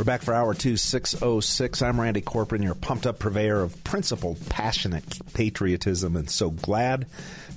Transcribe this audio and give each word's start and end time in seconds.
We're 0.00 0.04
back 0.04 0.22
for 0.22 0.32
hour 0.32 0.54
two, 0.54 0.78
606. 0.78 1.82
I'm 1.82 2.00
Randy 2.00 2.22
Corporon, 2.22 2.62
your 2.62 2.74
pumped 2.74 3.06
up 3.06 3.18
purveyor 3.18 3.60
of 3.60 3.84
principled, 3.84 4.38
passionate 4.48 5.04
patriotism, 5.34 6.16
and 6.16 6.30
so 6.30 6.48
glad 6.48 7.06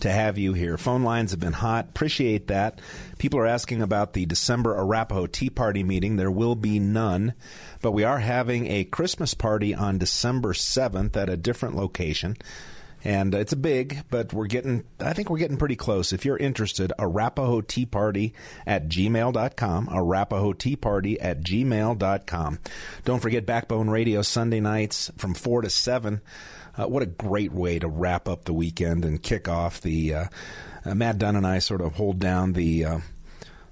to 0.01 0.11
have 0.11 0.37
you 0.37 0.51
here. 0.51 0.77
Phone 0.77 1.03
lines 1.03 1.31
have 1.31 1.39
been 1.39 1.53
hot. 1.53 1.85
Appreciate 1.85 2.47
that. 2.47 2.81
People 3.17 3.39
are 3.39 3.45
asking 3.45 3.81
about 3.81 4.11
the 4.11 4.25
December 4.25 4.75
Arapahoe 4.77 5.27
Tea 5.27 5.49
Party 5.49 5.83
meeting. 5.83 6.17
There 6.17 6.29
will 6.29 6.55
be 6.55 6.79
none, 6.79 7.33
but 7.81 7.93
we 7.93 8.03
are 8.03 8.19
having 8.19 8.67
a 8.67 8.83
Christmas 8.83 9.33
party 9.33 9.73
on 9.73 9.97
December 9.97 10.51
7th 10.51 11.15
at 11.15 11.29
a 11.29 11.37
different 11.37 11.77
location. 11.77 12.35
And 13.03 13.35
it's 13.35 13.51
a 13.51 13.57
big, 13.57 14.03
but 14.09 14.31
we're 14.31 14.47
getting, 14.47 14.85
I 14.99 15.13
think 15.13 15.29
we're 15.29 15.37
getting 15.37 15.57
pretty 15.57 15.75
close. 15.75 16.13
If 16.13 16.23
you're 16.23 16.37
interested, 16.37 16.93
Arapahoe 16.97 17.61
Tea 17.61 17.85
Party 17.85 18.33
at 18.65 18.87
gmail.com, 18.87 19.89
Arapahoe 19.91 20.53
Tea 20.53 20.75
Party 20.77 21.19
at 21.19 21.41
gmail.com. 21.41 22.59
Don't 23.03 23.19
forget 23.19 23.45
Backbone 23.45 23.89
Radio 23.89 24.21
Sunday 24.21 24.61
nights 24.61 25.11
from 25.17 25.33
4 25.33 25.63
to 25.63 25.69
7. 25.69 26.21
Uh, 26.77 26.87
what 26.87 27.03
a 27.03 27.07
great 27.07 27.51
way 27.51 27.77
to 27.77 27.87
wrap 27.87 28.27
up 28.27 28.45
the 28.45 28.53
weekend 28.53 29.03
and 29.03 29.21
kick 29.21 29.47
off 29.47 29.81
the, 29.81 30.13
uh, 30.13 30.25
uh, 30.85 30.95
Matt 30.95 31.17
Dunn 31.17 31.35
and 31.35 31.45
I 31.45 31.59
sort 31.59 31.81
of 31.81 31.95
hold 31.95 32.19
down 32.19 32.53
the, 32.53 32.85
uh, 32.85 32.99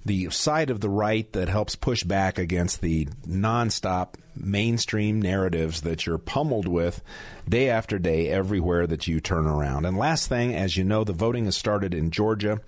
the 0.05 0.29
side 0.29 0.69
of 0.69 0.81
the 0.81 0.89
right 0.89 1.31
that 1.33 1.49
helps 1.49 1.75
push 1.75 2.03
back 2.03 2.37
against 2.37 2.81
the 2.81 3.05
nonstop 3.27 4.15
mainstream 4.35 5.21
narratives 5.21 5.81
that 5.81 6.05
you're 6.05 6.17
pummeled 6.17 6.67
with 6.67 7.01
day 7.47 7.69
after 7.69 7.99
day 7.99 8.29
everywhere 8.29 8.87
that 8.87 9.07
you 9.07 9.19
turn 9.19 9.45
around. 9.45 9.85
And 9.85 9.97
last 9.97 10.27
thing, 10.27 10.55
as 10.55 10.77
you 10.77 10.83
know, 10.83 11.03
the 11.03 11.13
voting 11.13 11.45
has 11.45 11.57
started 11.57 11.93
in 11.93 12.11
Georgia. 12.11 12.61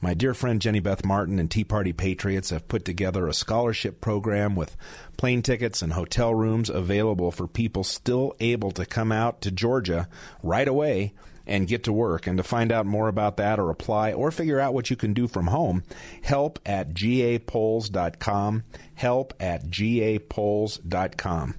My 0.00 0.14
dear 0.14 0.34
friend 0.34 0.60
Jenny 0.60 0.80
Beth 0.80 1.04
Martin 1.04 1.38
and 1.38 1.48
Tea 1.48 1.62
Party 1.62 1.92
Patriots 1.92 2.50
have 2.50 2.66
put 2.66 2.84
together 2.84 3.28
a 3.28 3.34
scholarship 3.34 4.00
program 4.00 4.56
with 4.56 4.76
plane 5.16 5.42
tickets 5.42 5.80
and 5.80 5.92
hotel 5.92 6.34
rooms 6.34 6.68
available 6.68 7.30
for 7.30 7.46
people 7.46 7.84
still 7.84 8.34
able 8.40 8.72
to 8.72 8.84
come 8.84 9.12
out 9.12 9.40
to 9.42 9.52
Georgia 9.52 10.08
right 10.42 10.66
away 10.66 11.12
and 11.46 11.68
get 11.68 11.84
to 11.84 11.92
work. 11.92 12.26
And 12.26 12.36
to 12.36 12.42
find 12.42 12.72
out 12.72 12.86
more 12.86 13.08
about 13.08 13.36
that 13.38 13.58
or 13.58 13.70
apply 13.70 14.12
or 14.12 14.30
figure 14.30 14.60
out 14.60 14.74
what 14.74 14.90
you 14.90 14.96
can 14.96 15.12
do 15.12 15.26
from 15.26 15.48
home, 15.48 15.82
help 16.22 16.58
at 16.64 16.94
gapolls.com. 16.94 18.64
Help 18.94 19.34
at 19.40 19.66
gapolls.com. 19.66 21.54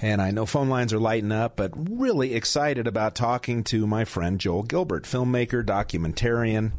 And 0.00 0.22
I 0.22 0.30
know 0.30 0.46
phone 0.46 0.68
lines 0.68 0.92
are 0.92 1.00
lighting 1.00 1.32
up, 1.32 1.56
but 1.56 1.72
really 1.74 2.34
excited 2.34 2.86
about 2.86 3.16
talking 3.16 3.64
to 3.64 3.86
my 3.86 4.04
friend 4.04 4.38
Joel 4.38 4.62
Gilbert, 4.62 5.04
filmmaker, 5.04 5.64
documentarian. 5.64 6.72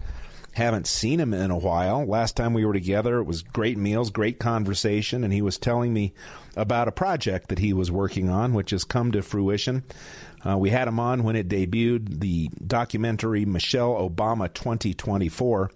Haven't 0.53 0.88
seen 0.88 1.19
him 1.19 1.33
in 1.33 1.51
a 1.51 1.57
while. 1.57 2.05
Last 2.05 2.35
time 2.35 2.53
we 2.53 2.66
were 2.66 2.73
together, 2.73 3.19
it 3.19 3.25
was 3.25 3.44
great 3.44 3.77
meals, 3.77 4.09
great 4.09 4.39
conversation, 4.39 5.23
and 5.23 5.31
he 5.31 5.41
was 5.41 5.57
telling 5.57 5.94
me 5.94 6.13
about 6.55 6.88
a 6.88 6.94
project 6.94 7.50
that 7.50 7.59
he 7.59 7.72
was 7.72 7.91
working 7.91 8.29
on, 8.29 8.53
which 8.53 8.72
has 8.72 8.84
come 8.84 9.11
to 9.11 9.22
fruition. 9.22 9.84
Uh, 10.47 10.57
we 10.57 10.69
had 10.69 10.88
him 10.88 11.00
on 11.00 11.23
when 11.23 11.35
it 11.35 11.47
debuted, 11.47 12.19
the 12.19 12.50
documentary 12.66 13.45
Michelle 13.45 14.09
Obama 14.09 14.53
2024. 14.53 15.72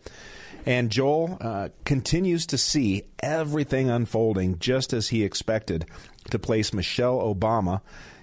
And 0.66 0.90
Joel 0.90 1.38
uh, 1.42 1.70
continues 1.84 2.48
to 2.48 2.58
see 2.58 3.04
everything 3.22 3.90
unfolding 3.90 4.60
just 4.60 4.94
as 4.94 5.10
he 5.10 5.24
expected 5.24 5.86
to 6.32 6.40
place 6.40 6.74
Michelle 6.74 7.20
Obama 7.20 7.82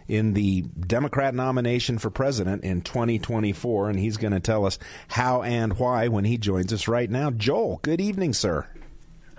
in 0.08 0.32
the 0.32 0.62
Democrat 0.62 1.34
nomination 1.34 1.98
for 1.98 2.10
president 2.10 2.64
in 2.64 2.80
2024. 2.80 3.90
And 3.90 3.98
he's 3.98 4.16
going 4.16 4.32
to 4.32 4.40
tell 4.40 4.64
us 4.64 4.78
how 5.08 5.42
and 5.42 5.78
why 5.78 6.08
when 6.08 6.24
he 6.24 6.38
joins 6.38 6.72
us 6.72 6.88
right 6.88 7.10
now. 7.10 7.30
Joel, 7.30 7.78
good 7.82 8.00
evening, 8.00 8.32
sir. 8.32 8.66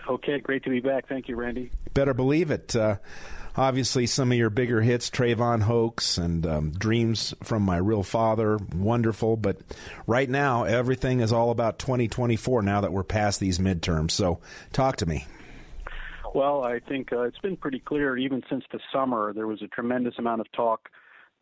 Okay, 0.07 0.39
great 0.39 0.63
to 0.63 0.69
be 0.69 0.79
back. 0.79 1.07
Thank 1.07 1.27
you, 1.27 1.35
Randy. 1.35 1.71
Better 1.93 2.13
believe 2.13 2.51
it. 2.51 2.75
Uh, 2.75 2.97
obviously 3.55 4.07
some 4.07 4.31
of 4.31 4.37
your 4.37 4.49
bigger 4.49 4.81
hits, 4.81 5.09
Trayvon 5.09 5.61
Hoax 5.63 6.17
and 6.17 6.45
um, 6.45 6.71
Dreams 6.71 7.33
from 7.43 7.63
My 7.63 7.77
Real 7.77 8.03
Father, 8.03 8.57
wonderful. 8.73 9.37
But 9.37 9.57
right 10.07 10.29
now, 10.29 10.63
everything 10.63 11.19
is 11.19 11.33
all 11.33 11.51
about 11.51 11.79
2024 11.79 12.61
now 12.61 12.81
that 12.81 12.91
we're 12.91 13.03
past 13.03 13.39
these 13.39 13.59
midterms. 13.59 14.11
So 14.11 14.39
talk 14.71 14.97
to 14.97 15.05
me. 15.05 15.25
Well, 16.33 16.63
I 16.63 16.79
think 16.79 17.11
uh, 17.11 17.23
it's 17.23 17.39
been 17.39 17.57
pretty 17.57 17.79
clear, 17.79 18.17
even 18.17 18.41
since 18.49 18.63
the 18.71 18.79
summer, 18.93 19.33
there 19.33 19.47
was 19.47 19.61
a 19.61 19.67
tremendous 19.67 20.15
amount 20.17 20.39
of 20.41 20.51
talk 20.53 20.89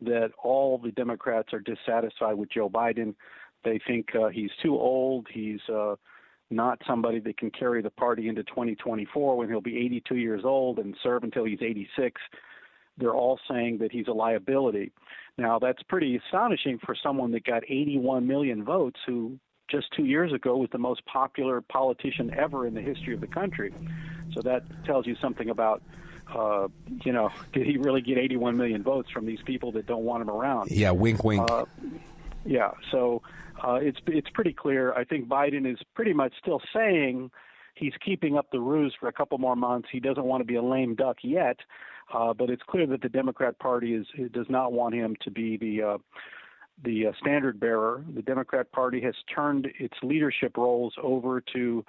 that 0.00 0.32
all 0.42 0.78
the 0.78 0.90
Democrats 0.92 1.52
are 1.52 1.60
dissatisfied 1.60 2.36
with 2.36 2.50
Joe 2.50 2.68
Biden. 2.68 3.14
They 3.64 3.78
think 3.86 4.08
uh, 4.16 4.28
he's 4.28 4.50
too 4.62 4.74
old. 4.74 5.26
He's 5.32 5.60
uh, 5.68 5.94
not 6.50 6.80
somebody 6.86 7.20
that 7.20 7.36
can 7.36 7.50
carry 7.50 7.80
the 7.80 7.90
party 7.90 8.28
into 8.28 8.42
2024 8.44 9.36
when 9.36 9.48
he'll 9.48 9.60
be 9.60 9.78
82 9.78 10.16
years 10.16 10.42
old 10.44 10.78
and 10.78 10.96
serve 11.02 11.22
until 11.22 11.44
he's 11.44 11.62
86. 11.62 12.20
They're 12.98 13.14
all 13.14 13.38
saying 13.48 13.78
that 13.78 13.92
he's 13.92 14.08
a 14.08 14.12
liability. 14.12 14.92
Now, 15.38 15.58
that's 15.58 15.82
pretty 15.84 16.16
astonishing 16.16 16.78
for 16.84 16.94
someone 17.00 17.30
that 17.32 17.44
got 17.44 17.62
81 17.68 18.26
million 18.26 18.64
votes, 18.64 18.98
who 19.06 19.38
just 19.70 19.86
two 19.96 20.04
years 20.04 20.32
ago 20.32 20.56
was 20.56 20.68
the 20.72 20.78
most 20.78 21.04
popular 21.06 21.60
politician 21.60 22.34
ever 22.36 22.66
in 22.66 22.74
the 22.74 22.82
history 22.82 23.14
of 23.14 23.20
the 23.20 23.26
country. 23.26 23.72
So 24.34 24.42
that 24.42 24.64
tells 24.84 25.06
you 25.06 25.16
something 25.20 25.48
about, 25.48 25.82
uh, 26.34 26.68
you 27.04 27.12
know, 27.12 27.30
did 27.52 27.66
he 27.66 27.76
really 27.76 28.00
get 28.00 28.18
81 28.18 28.56
million 28.56 28.82
votes 28.82 29.10
from 29.10 29.24
these 29.24 29.40
people 29.44 29.72
that 29.72 29.86
don't 29.86 30.04
want 30.04 30.22
him 30.22 30.30
around? 30.30 30.70
Yeah, 30.70 30.90
wink, 30.90 31.22
wink. 31.24 31.48
Uh, 31.50 31.64
yeah, 32.44 32.70
so 32.90 33.22
uh, 33.62 33.74
it's 33.74 33.98
it's 34.06 34.30
pretty 34.30 34.52
clear. 34.52 34.92
I 34.94 35.04
think 35.04 35.28
Biden 35.28 35.70
is 35.70 35.78
pretty 35.94 36.12
much 36.12 36.32
still 36.40 36.60
saying 36.74 37.30
he's 37.74 37.92
keeping 38.04 38.36
up 38.36 38.50
the 38.50 38.60
ruse 38.60 38.94
for 38.98 39.08
a 39.08 39.12
couple 39.12 39.38
more 39.38 39.56
months. 39.56 39.88
He 39.90 40.00
doesn't 40.00 40.24
want 40.24 40.40
to 40.40 40.44
be 40.44 40.56
a 40.56 40.62
lame 40.62 40.94
duck 40.94 41.18
yet, 41.22 41.58
uh, 42.12 42.32
but 42.32 42.50
it's 42.50 42.62
clear 42.68 42.86
that 42.86 43.02
the 43.02 43.08
Democrat 43.08 43.58
Party 43.58 43.94
is 43.94 44.06
does 44.32 44.46
not 44.48 44.72
want 44.72 44.94
him 44.94 45.16
to 45.22 45.30
be 45.30 45.56
the 45.56 45.82
uh, 45.82 45.98
the 46.84 47.08
uh, 47.08 47.12
standard 47.20 47.60
bearer. 47.60 48.04
The 48.14 48.22
Democrat 48.22 48.70
Party 48.72 49.00
has 49.02 49.14
turned 49.34 49.68
its 49.78 49.94
leadership 50.02 50.56
roles 50.56 50.94
over 51.02 51.42
to 51.52 51.84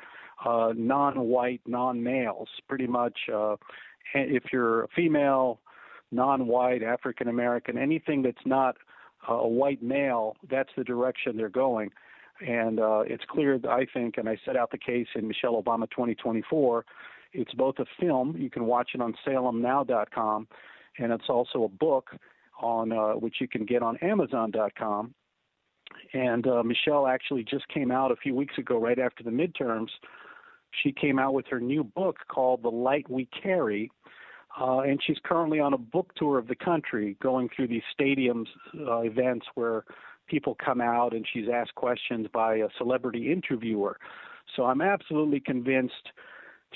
uh, 0.45 0.73
non-white, 0.75 1.61
non-males. 1.65 2.49
Pretty 2.67 2.87
much, 2.87 3.17
uh, 3.33 3.55
if 4.13 4.43
you're 4.51 4.83
a 4.83 4.87
female, 4.89 5.59
non-white, 6.11 6.83
African 6.83 7.27
American, 7.27 7.77
anything 7.77 8.21
that's 8.21 8.45
not 8.45 8.75
a 9.27 9.47
white 9.47 9.81
male, 9.81 10.35
that's 10.49 10.69
the 10.75 10.83
direction 10.83 11.37
they're 11.37 11.49
going. 11.49 11.91
And 12.45 12.79
uh, 12.79 13.03
it's 13.05 13.23
clear, 13.29 13.59
I 13.69 13.85
think, 13.93 14.17
and 14.17 14.27
I 14.27 14.37
set 14.45 14.55
out 14.55 14.71
the 14.71 14.77
case 14.77 15.07
in 15.15 15.27
Michelle 15.27 15.61
Obama 15.61 15.89
2024. 15.91 16.85
It's 17.33 17.53
both 17.53 17.75
a 17.79 17.85
film, 17.99 18.35
you 18.37 18.49
can 18.49 18.65
watch 18.65 18.91
it 18.93 19.01
on 19.01 19.13
salemnow.com, 19.25 20.47
and 20.97 21.11
it's 21.13 21.29
also 21.29 21.63
a 21.63 21.69
book 21.69 22.09
on 22.61 22.91
uh, 22.91 23.13
which 23.13 23.35
you 23.39 23.47
can 23.47 23.65
get 23.65 23.81
on 23.81 23.97
amazon.com. 23.97 25.13
And 26.13 26.47
uh, 26.47 26.63
Michelle 26.63 27.07
actually 27.07 27.43
just 27.43 27.67
came 27.67 27.91
out 27.91 28.11
a 28.11 28.15
few 28.15 28.35
weeks 28.35 28.57
ago, 28.57 28.79
right 28.79 28.99
after 28.99 29.23
the 29.23 29.29
midterms. 29.29 29.89
She 30.83 30.91
came 30.91 31.19
out 31.19 31.33
with 31.33 31.45
her 31.47 31.59
new 31.59 31.83
book 31.83 32.17
called 32.29 32.63
The 32.63 32.69
Light 32.69 33.09
We 33.09 33.27
Carry 33.41 33.91
uh, 34.59 34.79
and 34.79 34.99
she's 35.05 35.17
currently 35.23 35.59
on 35.59 35.73
a 35.73 35.77
book 35.77 36.13
tour 36.15 36.37
of 36.37 36.47
the 36.47 36.55
country, 36.55 37.17
going 37.21 37.49
through 37.55 37.67
these 37.67 37.83
stadiums 37.97 38.47
uh, 38.87 38.99
events 38.99 39.45
where 39.55 39.85
people 40.27 40.55
come 40.63 40.81
out 40.81 41.13
and 41.13 41.25
she's 41.31 41.47
asked 41.53 41.75
questions 41.75 42.27
by 42.33 42.55
a 42.55 42.67
celebrity 42.77 43.31
interviewer. 43.31 43.97
So 44.55 44.63
I'm 44.63 44.81
absolutely 44.81 45.39
convinced 45.39 46.09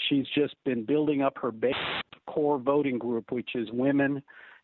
she's 0.09 0.25
just 0.33 0.55
been 0.63 0.85
building 0.85 1.21
up 1.21 1.37
her 1.41 1.51
base 1.51 1.73
core 2.27 2.59
voting 2.59 2.97
group, 2.97 3.31
which 3.31 3.51
is 3.55 3.69
women 3.71 4.21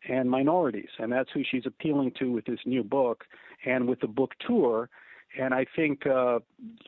and 0.08 0.28
minorities, 0.28 0.88
and 0.98 1.12
that's 1.12 1.30
who 1.32 1.42
she's 1.48 1.64
appealing 1.64 2.12
to 2.18 2.32
with 2.32 2.44
this 2.44 2.58
new 2.66 2.82
book 2.82 3.24
and 3.64 3.88
with 3.88 4.00
the 4.00 4.06
book 4.06 4.32
tour. 4.46 4.88
And 5.38 5.54
I 5.54 5.64
think 5.74 6.06
uh, 6.06 6.40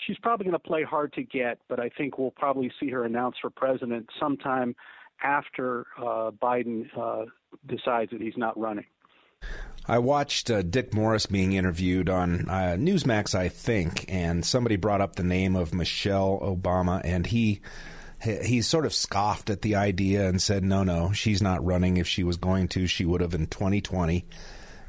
she's 0.05 0.19
probably 0.19 0.45
going 0.45 0.53
to 0.53 0.59
play 0.59 0.83
hard 0.83 1.13
to 1.15 1.23
get, 1.23 1.59
but 1.69 1.81
I 1.81 1.89
think 1.89 2.19
we'll 2.19 2.33
probably 2.33 2.71
see 2.79 2.91
her 2.91 3.05
announced 3.05 3.39
for 3.41 3.49
president 3.49 4.11
sometime 4.21 4.75
after 5.25 5.87
uh, 5.99 6.31
Biden 6.31 6.87
uh, 6.97 7.25
decides 7.67 8.13
that 8.13 8.21
he's 8.21 8.37
not 8.37 8.59
running. 8.59 8.85
I 9.87 9.99
watched 9.99 10.51
uh, 10.51 10.63
Dick 10.63 10.95
Morris 10.95 11.27
being 11.27 11.53
interviewed 11.53 12.09
on 12.09 12.49
uh, 12.49 12.77
Newsmax, 12.79 13.35
I 13.35 13.49
think, 13.49 14.07
and 14.09 14.45
somebody 14.45 14.77
brought 14.77 15.03
up 15.03 15.17
the 15.17 15.25
name 15.25 15.57
of 15.57 15.75
Michelle 15.75 16.39
Obama, 16.41 17.03
and 17.05 17.27
he 17.27 17.61
he 18.23 18.63
sort 18.63 18.87
of 18.87 18.95
scoffed 18.95 19.51
at 19.51 19.61
the 19.61 19.75
idea 19.75 20.27
and 20.27 20.41
said, 20.41 20.65
"No, 20.65 20.85
no, 20.85 21.13
she's 21.13 21.43
not 21.43 21.65
running. 21.65 21.99
If 21.99 22.07
she 22.07 22.25
was 22.25 22.39
going 22.39 22.69
to, 22.69 22.87
she 22.87 23.05
would 23.05 23.21
have 23.21 23.35
in 23.35 23.47
2020." 23.47 24.25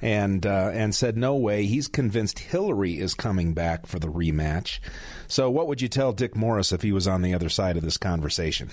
And 0.02 0.46
uh, 0.46 0.72
and 0.74 0.94
said, 0.94 1.18
"No 1.18 1.36
way." 1.36 1.66
He's 1.66 1.88
convinced 1.88 2.40
Hillary 2.40 3.00
is 3.00 3.14
coming 3.14 3.54
back 3.54 3.86
for 3.88 3.98
the 3.98 4.10
rematch. 4.10 4.80
So, 5.28 5.50
what 5.50 5.68
would 5.68 5.82
you 5.82 5.88
tell 5.88 6.12
Dick 6.12 6.36
Morris 6.36 6.72
if 6.72 6.82
he 6.82 6.92
was 6.92 7.08
on 7.08 7.22
the 7.22 7.34
other 7.34 7.50
side 7.50 7.78
of 7.78 7.84
this 7.84 7.98
conversation? 7.98 8.70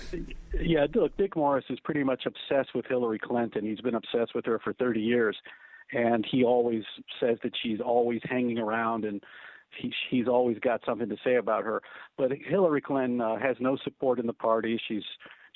Yeah, 0.59 0.85
look, 0.93 1.15
Dick 1.17 1.35
Morris 1.35 1.65
is 1.69 1.79
pretty 1.79 2.03
much 2.03 2.25
obsessed 2.25 2.75
with 2.75 2.85
Hillary 2.85 3.19
Clinton. 3.19 3.65
He's 3.65 3.81
been 3.81 3.95
obsessed 3.95 4.35
with 4.35 4.45
her 4.45 4.59
for 4.59 4.73
30 4.73 4.99
years 4.99 5.35
and 5.93 6.25
he 6.29 6.43
always 6.43 6.83
says 7.19 7.37
that 7.43 7.53
she's 7.61 7.79
always 7.79 8.21
hanging 8.23 8.57
around 8.57 9.05
and 9.05 9.23
he, 9.79 9.91
he's 10.09 10.27
always 10.27 10.57
got 10.59 10.81
something 10.85 11.09
to 11.09 11.17
say 11.23 11.35
about 11.35 11.63
her. 11.63 11.81
But 12.17 12.31
Hillary 12.31 12.81
Clinton 12.81 13.21
uh, 13.21 13.37
has 13.37 13.57
no 13.59 13.77
support 13.83 14.19
in 14.19 14.27
the 14.27 14.33
party. 14.33 14.79
She's 14.87 15.03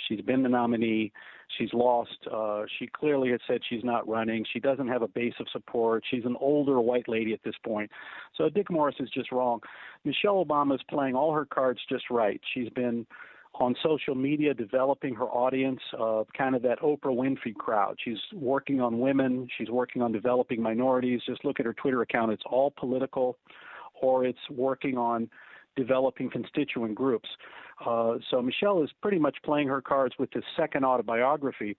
she's 0.07 0.21
been 0.21 0.43
the 0.43 0.49
nominee. 0.49 1.11
She's 1.57 1.73
lost. 1.73 2.17
Uh, 2.31 2.63
she 2.77 2.87
clearly 2.87 3.31
has 3.31 3.39
said 3.47 3.61
she's 3.67 3.83
not 3.83 4.07
running. 4.07 4.45
She 4.51 4.59
doesn't 4.59 4.87
have 4.87 5.01
a 5.01 5.07
base 5.07 5.33
of 5.39 5.47
support. 5.51 6.03
She's 6.09 6.25
an 6.25 6.35
older 6.39 6.79
white 6.81 7.07
lady 7.07 7.33
at 7.33 7.39
this 7.43 7.55
point. 7.65 7.89
So 8.35 8.49
Dick 8.49 8.69
Morris 8.69 8.95
is 8.99 9.09
just 9.09 9.31
wrong. 9.31 9.61
Michelle 10.03 10.43
Obama 10.43 10.75
is 10.75 10.81
playing 10.89 11.15
all 11.15 11.33
her 11.33 11.45
cards 11.45 11.79
just 11.89 12.09
right. 12.09 12.41
She's 12.53 12.69
been 12.69 13.05
on 13.59 13.75
social 13.83 14.15
media, 14.15 14.53
developing 14.53 15.15
her 15.15 15.25
audience, 15.25 15.79
uh, 15.99 16.23
kind 16.37 16.55
of 16.55 16.61
that 16.61 16.79
Oprah 16.79 17.05
Winfrey 17.05 17.55
crowd. 17.55 17.97
She's 18.03 18.19
working 18.33 18.81
on 18.81 18.99
women, 18.99 19.47
she's 19.57 19.69
working 19.69 20.01
on 20.01 20.11
developing 20.11 20.61
minorities. 20.61 21.21
Just 21.25 21.43
look 21.43 21.59
at 21.59 21.65
her 21.65 21.73
Twitter 21.73 22.01
account, 22.01 22.31
it's 22.31 22.43
all 22.45 22.71
political, 22.77 23.37
or 24.01 24.25
it's 24.25 24.39
working 24.51 24.97
on 24.97 25.29
developing 25.75 26.29
constituent 26.29 26.95
groups. 26.95 27.29
Uh, 27.85 28.15
so 28.29 28.41
Michelle 28.41 28.83
is 28.83 28.89
pretty 29.01 29.19
much 29.19 29.37
playing 29.43 29.67
her 29.67 29.81
cards 29.81 30.15
with 30.17 30.31
this 30.31 30.43
second 30.55 30.83
autobiography. 30.83 31.77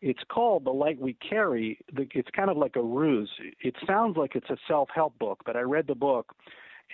It's 0.00 0.22
called 0.30 0.64
The 0.64 0.70
Light 0.70 1.00
We 1.00 1.14
Carry. 1.14 1.78
It's 1.96 2.28
kind 2.36 2.50
of 2.50 2.56
like 2.56 2.76
a 2.76 2.82
ruse. 2.82 3.30
It 3.62 3.74
sounds 3.86 4.16
like 4.16 4.36
it's 4.36 4.50
a 4.50 4.56
self 4.68 4.88
help 4.94 5.18
book, 5.18 5.40
but 5.44 5.56
I 5.56 5.60
read 5.60 5.86
the 5.86 5.94
book, 5.94 6.34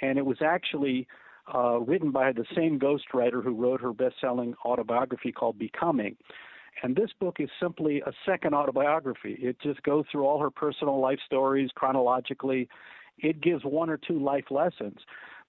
and 0.00 0.18
it 0.18 0.24
was 0.24 0.38
actually 0.42 1.06
uh, 1.54 1.80
written 1.80 2.10
by 2.10 2.32
the 2.32 2.46
same 2.56 2.78
ghostwriter 2.78 3.42
who 3.42 3.54
wrote 3.54 3.80
her 3.80 3.92
best 3.92 4.14
selling 4.20 4.54
autobiography 4.64 5.32
called 5.32 5.58
Becoming. 5.58 6.16
And 6.82 6.96
this 6.96 7.10
book 7.20 7.36
is 7.38 7.48
simply 7.60 8.00
a 8.00 8.12
second 8.26 8.54
autobiography. 8.54 9.36
It 9.38 9.60
just 9.60 9.82
goes 9.82 10.04
through 10.10 10.24
all 10.24 10.40
her 10.40 10.50
personal 10.50 10.98
life 10.98 11.18
stories 11.26 11.70
chronologically. 11.74 12.68
It 13.18 13.40
gives 13.40 13.64
one 13.64 13.90
or 13.90 13.96
two 13.96 14.18
life 14.18 14.46
lessons, 14.50 14.98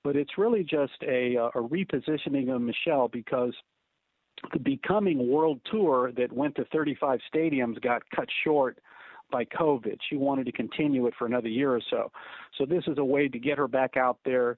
but 0.05 0.15
it's 0.15 0.37
really 0.37 0.63
just 0.63 0.93
a, 1.01 1.35
a 1.35 1.61
repositioning 1.61 2.55
of 2.55 2.61
Michelle 2.61 3.07
because 3.07 3.55
the 4.53 4.59
Becoming 4.59 5.31
World 5.31 5.59
Tour 5.71 6.11
that 6.15 6.31
went 6.31 6.53
to 6.57 6.65
35 6.65 7.19
stadiums 7.33 7.81
got 7.81 8.03
cut 8.15 8.27
short 8.43 8.77
by 9.31 9.45
COVID. 9.45 9.97
She 10.07 10.15
wanted 10.15 10.45
to 10.45 10.51
continue 10.51 11.07
it 11.07 11.15
for 11.17 11.25
another 11.25 11.47
year 11.47 11.71
or 11.71 11.81
so. 11.89 12.11
So 12.55 12.67
this 12.67 12.83
is 12.85 12.99
a 12.99 13.03
way 13.03 13.27
to 13.27 13.39
get 13.39 13.57
her 13.57 13.67
back 13.67 13.97
out 13.97 14.19
there, 14.23 14.57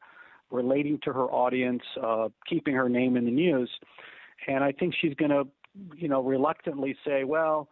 relating 0.51 0.99
to 1.05 1.13
her 1.13 1.31
audience, 1.31 1.83
uh, 2.03 2.27
keeping 2.45 2.75
her 2.75 2.89
name 2.89 3.15
in 3.15 3.23
the 3.23 3.31
news. 3.31 3.69
And 4.49 4.65
I 4.65 4.73
think 4.73 4.95
she's 4.99 5.13
going 5.13 5.31
to, 5.31 5.47
you 5.95 6.09
know, 6.09 6.21
reluctantly 6.21 6.97
say, 7.05 7.23
well, 7.23 7.69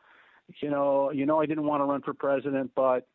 you 0.62 0.70
know, 0.70 1.12
you 1.12 1.26
know, 1.26 1.42
I 1.42 1.46
didn't 1.46 1.66
want 1.66 1.82
to 1.82 1.86
run 1.86 2.02
for 2.04 2.14
president, 2.14 2.72
but 2.74 3.06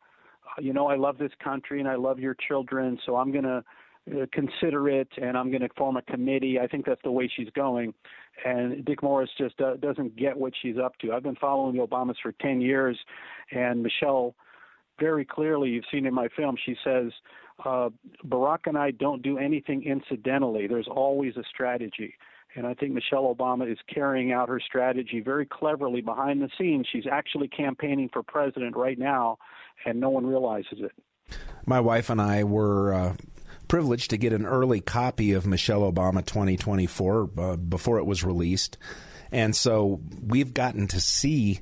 uh, 0.45 0.61
you 0.61 0.75
know, 0.75 0.87
I 0.87 0.97
love 0.97 1.17
this 1.17 1.33
country 1.43 1.81
and 1.81 1.89
I 1.89 1.95
love 1.95 2.19
your 2.19 2.37
children, 2.47 2.99
so 3.07 3.17
I'm 3.17 3.33
going 3.33 3.45
to 3.45 3.65
consider 4.32 4.88
it 4.88 5.08
and 5.20 5.37
I'm 5.37 5.50
going 5.50 5.62
to 5.62 5.69
form 5.76 5.97
a 5.97 6.02
committee. 6.02 6.58
I 6.58 6.67
think 6.67 6.87
that's 6.87 7.02
the 7.02 7.11
way 7.11 7.31
she's 7.35 7.50
going. 7.55 7.94
And 8.44 8.85
Dick 8.85 9.02
Morris 9.02 9.31
just 9.37 9.61
uh, 9.61 9.76
doesn't 9.76 10.17
get 10.17 10.37
what 10.37 10.52
she's 10.61 10.76
up 10.82 10.97
to. 11.00 11.12
I've 11.12 11.23
been 11.23 11.37
following 11.37 11.76
the 11.76 11.87
Obamas 11.87 12.17
for 12.23 12.32
10 12.41 12.61
years, 12.61 12.99
and 13.52 13.82
Michelle, 13.82 14.35
very 14.99 15.25
clearly, 15.25 15.70
you've 15.70 15.85
seen 15.91 16.06
in 16.06 16.14
my 16.14 16.29
film, 16.37 16.56
she 16.64 16.76
says, 16.85 17.12
uh, 17.64 17.91
Barack 18.26 18.61
and 18.67 18.79
I 18.79 18.91
don't 18.93 19.23
do 19.23 19.38
anything 19.38 19.82
incidentally. 19.82 20.67
There's 20.67 20.88
always 20.88 21.37
a 21.37 21.43
strategy. 21.49 22.14
And 22.56 22.67
I 22.67 22.75
think 22.75 22.93
Michelle 22.93 23.32
Obama 23.32 23.70
is 23.70 23.79
carrying 23.93 24.32
out 24.32 24.49
her 24.49 24.61
strategy 24.61 25.20
very 25.20 25.47
cleverly 25.47 26.00
behind 26.00 26.43
the 26.43 26.49
scenes. 26.58 26.87
She's 26.91 27.06
actually 27.11 27.49
campaigning 27.49 28.08
for 28.12 28.23
president 28.23 28.76
right 28.76 28.99
now, 28.99 29.38
and 29.85 30.00
no 30.00 30.11
one 30.11 30.26
realizes 30.26 30.79
it. 30.81 30.93
My 31.64 31.79
wife 31.79 32.11
and 32.11 32.20
I 32.20 32.43
were 32.43 32.93
uh, 32.93 33.14
privileged 33.70 34.11
to 34.11 34.17
get 34.17 34.32
an 34.32 34.44
early 34.44 34.81
copy 34.81 35.32
of 35.32 35.46
Michelle 35.46 35.82
Obama 35.82 36.26
2024 36.26 37.31
uh, 37.38 37.56
before 37.56 37.99
it 37.99 38.05
was 38.05 38.25
released. 38.25 38.76
And 39.31 39.55
so 39.55 40.00
we've 40.20 40.52
gotten 40.52 40.88
to 40.88 41.00
see 41.00 41.61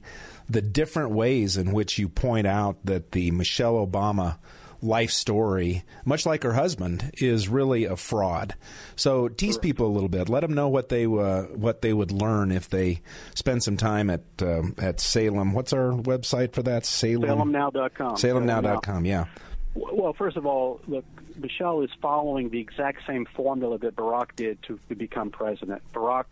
the 0.49 0.63
different 0.63 1.11
ways 1.11 1.59
in 1.59 1.71
which 1.73 1.99
you 1.99 2.09
point 2.09 2.47
out 2.47 2.79
that 2.87 3.13
the 3.13 3.31
Michelle 3.31 3.87
Obama 3.87 4.39
life 4.81 5.11
story, 5.11 5.85
much 6.07 6.25
like 6.25 6.45
her 6.45 6.55
husband, 6.55 7.11
is 7.19 7.47
really 7.47 7.85
a 7.85 7.95
fraud. 7.95 8.55
So 8.97 9.29
tease 9.29 9.59
people 9.59 9.87
a 9.87 9.93
little 9.93 10.09
bit. 10.09 10.31
Let 10.31 10.41
them 10.41 10.55
know 10.55 10.71
what 10.71 10.89
they 10.89 11.05
uh, 11.05 11.43
what 11.57 11.83
they 11.83 11.93
would 11.93 12.11
learn 12.11 12.53
if 12.53 12.71
they 12.71 13.03
spend 13.35 13.63
some 13.63 13.77
time 13.77 14.09
at 14.09 14.23
um, 14.41 14.75
at 14.79 14.99
Salem. 14.99 15.53
What's 15.53 15.75
our 15.75 15.91
website 15.91 16.55
for 16.55 16.63
that? 16.63 16.87
Salem. 16.87 17.53
SalemNow.com. 17.53 18.15
SalemNow.com. 18.17 19.05
Yeah. 19.05 19.27
Well, 19.75 20.15
first 20.15 20.37
of 20.39 20.47
all, 20.47 20.81
look, 20.89 21.05
Michelle 21.41 21.83
is 21.83 21.91
following 22.01 22.51
the 22.51 22.61
exact 22.61 23.01
same 23.07 23.27
formula 23.37 23.79
that 23.79 23.97
Barack 23.97 24.37
did 24.37 24.63
to, 24.65 24.79
to 24.89 24.95
become 24.95 25.31
president. 25.31 25.83
Barack 25.93 26.25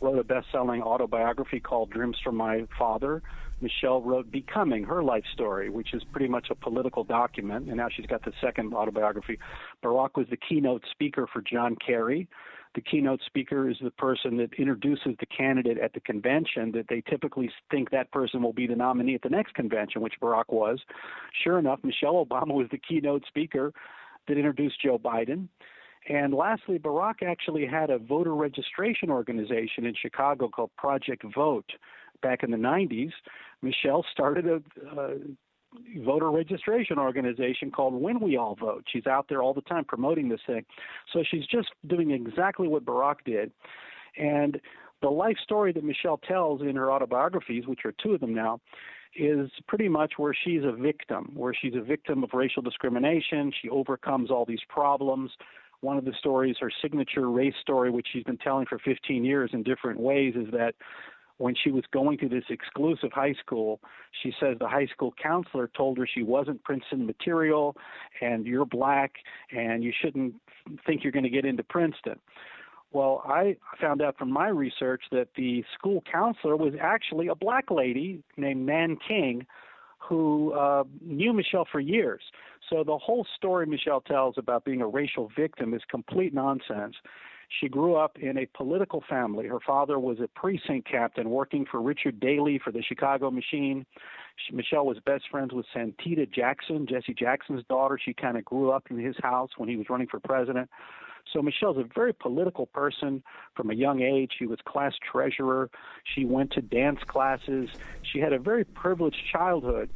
wrote 0.00 0.18
a 0.18 0.24
best-selling 0.24 0.82
autobiography 0.82 1.60
called 1.60 1.90
Dreams 1.90 2.16
from 2.22 2.36
My 2.36 2.66
Father 2.78 3.22
Michelle 3.62 4.02
wrote 4.02 4.30
Becoming, 4.30 4.84
her 4.84 5.02
life 5.02 5.24
story, 5.32 5.70
which 5.70 5.94
is 5.94 6.02
pretty 6.04 6.28
much 6.28 6.48
a 6.50 6.54
political 6.54 7.04
document, 7.04 7.68
and 7.68 7.76
now 7.76 7.88
she's 7.88 8.06
got 8.06 8.24
the 8.24 8.32
second 8.40 8.74
autobiography. 8.74 9.38
Barack 9.82 10.16
was 10.16 10.26
the 10.28 10.36
keynote 10.36 10.82
speaker 10.90 11.26
for 11.32 11.40
John 11.40 11.76
Kerry. 11.76 12.28
The 12.74 12.80
keynote 12.80 13.20
speaker 13.24 13.68
is 13.68 13.76
the 13.82 13.90
person 13.90 14.38
that 14.38 14.54
introduces 14.54 15.14
the 15.20 15.26
candidate 15.26 15.78
at 15.78 15.92
the 15.92 16.00
convention 16.00 16.72
that 16.72 16.88
they 16.88 17.02
typically 17.02 17.50
think 17.70 17.90
that 17.90 18.10
person 18.10 18.42
will 18.42 18.54
be 18.54 18.66
the 18.66 18.74
nominee 18.74 19.14
at 19.14 19.22
the 19.22 19.28
next 19.28 19.54
convention, 19.54 20.00
which 20.00 20.14
Barack 20.20 20.48
was. 20.48 20.80
Sure 21.44 21.58
enough, 21.58 21.80
Michelle 21.84 22.24
Obama 22.24 22.54
was 22.54 22.68
the 22.70 22.78
keynote 22.78 23.24
speaker 23.28 23.72
that 24.28 24.36
introduced 24.36 24.80
Joe 24.82 24.98
Biden. 24.98 25.48
And 26.08 26.34
lastly, 26.34 26.78
Barack 26.78 27.22
actually 27.22 27.64
had 27.66 27.90
a 27.90 27.98
voter 27.98 28.34
registration 28.34 29.10
organization 29.10 29.86
in 29.86 29.94
Chicago 29.94 30.48
called 30.48 30.70
Project 30.76 31.24
Vote 31.34 31.70
back 32.22 32.42
in 32.42 32.50
the 32.50 32.56
90s 32.56 33.12
Michelle 33.62 34.04
started 34.10 34.46
a, 34.46 34.60
voter 36.04 36.30
registration 36.30 36.98
organization 36.98 37.70
called 37.70 37.94
When 37.94 38.20
We 38.20 38.36
All 38.36 38.54
Vote. 38.54 38.84
She's 38.92 39.06
out 39.06 39.26
there 39.30 39.42
all 39.42 39.54
the 39.54 39.62
time 39.62 39.86
promoting 39.86 40.28
this 40.28 40.40
thing. 40.46 40.66
So 41.14 41.22
she's 41.30 41.46
just 41.46 41.68
doing 41.86 42.10
exactly 42.10 42.68
what 42.68 42.84
Barack 42.84 43.16
did. 43.24 43.52
And 44.18 44.60
the 45.00 45.08
life 45.08 45.38
story 45.42 45.72
that 45.72 45.82
Michelle 45.82 46.18
tells 46.18 46.60
in 46.60 46.76
her 46.76 46.92
autobiographies, 46.92 47.66
which 47.66 47.86
are 47.86 47.94
two 48.02 48.12
of 48.12 48.20
them 48.20 48.34
now, 48.34 48.60
is 49.14 49.50
pretty 49.68 49.88
much 49.88 50.14
where 50.16 50.34
she's 50.44 50.62
a 50.64 50.72
victim, 50.72 51.30
where 51.34 51.54
she's 51.54 51.74
a 51.74 51.80
victim 51.80 52.24
of 52.24 52.30
racial 52.32 52.62
discrimination. 52.62 53.52
She 53.60 53.68
overcomes 53.68 54.30
all 54.30 54.44
these 54.44 54.62
problems. 54.68 55.30
One 55.80 55.98
of 55.98 56.04
the 56.04 56.14
stories, 56.18 56.56
her 56.60 56.70
signature 56.80 57.30
race 57.30 57.54
story, 57.60 57.90
which 57.90 58.06
she's 58.12 58.24
been 58.24 58.38
telling 58.38 58.66
for 58.66 58.78
15 58.78 59.24
years 59.24 59.50
in 59.52 59.62
different 59.62 60.00
ways, 60.00 60.34
is 60.36 60.50
that 60.52 60.74
when 61.38 61.54
she 61.56 61.72
was 61.72 61.82
going 61.92 62.18
to 62.18 62.28
this 62.28 62.44
exclusive 62.50 63.10
high 63.12 63.34
school, 63.44 63.80
she 64.22 64.32
says 64.38 64.56
the 64.60 64.68
high 64.68 64.86
school 64.86 65.12
counselor 65.20 65.68
told 65.76 65.98
her 65.98 66.06
she 66.06 66.22
wasn't 66.22 66.62
Princeton 66.62 67.04
material 67.04 67.76
and 68.20 68.46
you're 68.46 68.64
black 68.64 69.14
and 69.50 69.82
you 69.82 69.92
shouldn't 70.00 70.34
think 70.86 71.02
you're 71.02 71.12
going 71.12 71.24
to 71.24 71.30
get 71.30 71.44
into 71.44 71.64
Princeton. 71.64 72.18
Well, 72.92 73.22
I 73.26 73.56
found 73.80 74.02
out 74.02 74.18
from 74.18 74.30
my 74.30 74.48
research 74.48 75.02
that 75.12 75.28
the 75.36 75.64
school 75.74 76.02
counselor 76.10 76.56
was 76.56 76.74
actually 76.80 77.28
a 77.28 77.34
black 77.34 77.70
lady 77.70 78.22
named 78.36 78.66
Nan 78.66 78.98
King 79.06 79.46
who 79.98 80.52
uh, 80.52 80.84
knew 81.00 81.32
Michelle 81.32 81.66
for 81.70 81.80
years. 81.80 82.22
So 82.68 82.84
the 82.84 82.98
whole 82.98 83.26
story 83.36 83.66
Michelle 83.66 84.00
tells 84.00 84.36
about 84.36 84.64
being 84.64 84.82
a 84.82 84.86
racial 84.86 85.30
victim 85.36 85.74
is 85.74 85.82
complete 85.90 86.34
nonsense. 86.34 86.96
She 87.60 87.68
grew 87.68 87.96
up 87.96 88.16
in 88.18 88.38
a 88.38 88.46
political 88.46 89.02
family. 89.08 89.46
Her 89.46 89.60
father 89.64 89.98
was 89.98 90.18
a 90.20 90.28
precinct 90.28 90.90
captain 90.90 91.30
working 91.30 91.66
for 91.70 91.82
Richard 91.82 92.18
Daley 92.18 92.58
for 92.62 92.72
the 92.72 92.82
Chicago 92.82 93.30
Machine. 93.30 93.84
She, 94.36 94.54
Michelle 94.54 94.86
was 94.86 94.98
best 95.04 95.24
friends 95.30 95.52
with 95.52 95.66
Santita 95.74 96.30
Jackson, 96.32 96.86
Jesse 96.88 97.14
Jackson's 97.14 97.64
daughter. 97.68 97.98
She 98.02 98.14
kind 98.14 98.38
of 98.38 98.44
grew 98.44 98.70
up 98.70 98.84
in 98.90 98.98
his 98.98 99.16
house 99.22 99.50
when 99.56 99.68
he 99.68 99.76
was 99.76 99.86
running 99.90 100.08
for 100.08 100.18
president. 100.20 100.70
So 101.32 101.42
Michelle's 101.42 101.78
a 101.78 101.88
very 101.94 102.12
political 102.12 102.66
person 102.66 103.22
from 103.54 103.70
a 103.70 103.74
young 103.74 104.02
age. 104.02 104.32
She 104.38 104.46
was 104.46 104.58
class 104.66 104.92
treasurer. 105.10 105.70
She 106.14 106.24
went 106.24 106.52
to 106.52 106.60
dance 106.60 107.00
classes. 107.06 107.68
She 108.02 108.18
had 108.18 108.32
a 108.32 108.38
very 108.38 108.64
privileged 108.64 109.22
childhood. 109.32 109.90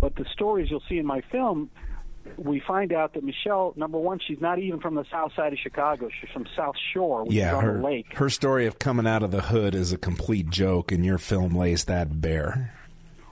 But 0.00 0.16
the 0.16 0.24
stories 0.32 0.70
you'll 0.70 0.82
see 0.88 0.98
in 0.98 1.06
my 1.06 1.22
film, 1.30 1.70
we 2.36 2.60
find 2.60 2.92
out 2.92 3.14
that 3.14 3.24
Michelle, 3.24 3.74
number 3.76 3.98
one, 3.98 4.18
she's 4.18 4.40
not 4.40 4.58
even 4.58 4.80
from 4.80 4.94
the 4.94 5.04
south 5.10 5.32
side 5.34 5.52
of 5.52 5.58
Chicago. 5.58 6.08
She's 6.20 6.30
from 6.30 6.46
South 6.56 6.76
Shore, 6.92 7.24
which 7.24 7.34
yeah, 7.34 7.48
is 7.48 7.54
on 7.54 7.64
her, 7.64 7.76
the 7.78 7.82
lake. 7.82 8.06
Her 8.14 8.30
story 8.30 8.66
of 8.66 8.78
coming 8.78 9.06
out 9.06 9.22
of 9.22 9.30
the 9.30 9.42
hood 9.42 9.74
is 9.74 9.92
a 9.92 9.98
complete 9.98 10.50
joke, 10.50 10.92
and 10.92 11.04
your 11.04 11.18
film 11.18 11.54
lays 11.54 11.84
that 11.84 12.20
bare. 12.20 12.74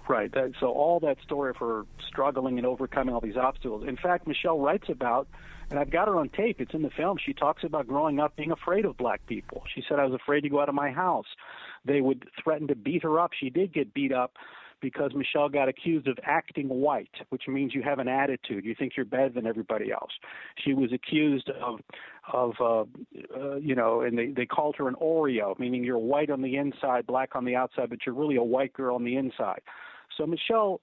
Right. 0.08 0.32
That, 0.32 0.52
so 0.60 0.68
all 0.68 1.00
that 1.00 1.18
story 1.22 1.50
of 1.50 1.56
her 1.56 1.84
struggling 2.06 2.58
and 2.58 2.66
overcoming 2.66 3.14
all 3.14 3.20
these 3.20 3.36
obstacles. 3.36 3.86
In 3.86 3.96
fact, 3.96 4.26
Michelle 4.26 4.58
writes 4.58 4.88
about, 4.88 5.26
and 5.70 5.78
I've 5.78 5.90
got 5.90 6.08
her 6.08 6.16
on 6.16 6.28
tape. 6.28 6.60
It's 6.60 6.74
in 6.74 6.82
the 6.82 6.90
film. 6.90 7.18
She 7.24 7.32
talks 7.32 7.64
about 7.64 7.86
growing 7.86 8.20
up 8.20 8.36
being 8.36 8.52
afraid 8.52 8.84
of 8.84 8.96
black 8.96 9.26
people. 9.26 9.62
She 9.74 9.82
said, 9.88 9.98
"I 9.98 10.04
was 10.04 10.14
afraid 10.14 10.42
to 10.42 10.48
go 10.48 10.60
out 10.60 10.68
of 10.68 10.74
my 10.74 10.90
house. 10.90 11.26
They 11.84 12.00
would 12.00 12.28
threaten 12.42 12.68
to 12.68 12.74
beat 12.74 13.02
her 13.02 13.18
up. 13.18 13.32
She 13.38 13.50
did 13.50 13.72
get 13.72 13.94
beat 13.94 14.12
up." 14.12 14.32
Because 14.78 15.12
Michelle 15.14 15.48
got 15.48 15.70
accused 15.70 16.06
of 16.06 16.18
acting 16.22 16.68
white, 16.68 17.14
which 17.30 17.44
means 17.48 17.74
you 17.74 17.82
have 17.82 17.98
an 17.98 18.08
attitude. 18.08 18.62
You 18.62 18.74
think 18.78 18.92
you're 18.94 19.06
better 19.06 19.30
than 19.30 19.46
everybody 19.46 19.90
else. 19.90 20.10
She 20.62 20.74
was 20.74 20.92
accused 20.92 21.48
of, 21.48 21.80
of 22.30 22.52
uh, 22.60 22.84
uh, 23.34 23.56
you 23.56 23.74
know, 23.74 24.02
and 24.02 24.18
they, 24.18 24.26
they 24.26 24.44
called 24.44 24.76
her 24.76 24.86
an 24.86 24.94
Oreo, 24.96 25.58
meaning 25.58 25.82
you're 25.82 25.98
white 25.98 26.28
on 26.28 26.42
the 26.42 26.56
inside, 26.56 27.06
black 27.06 27.34
on 27.34 27.46
the 27.46 27.56
outside, 27.56 27.88
but 27.88 28.00
you're 28.04 28.14
really 28.14 28.36
a 28.36 28.42
white 28.42 28.74
girl 28.74 28.96
on 28.96 29.04
the 29.04 29.16
inside. 29.16 29.62
So 30.14 30.26
Michelle 30.26 30.82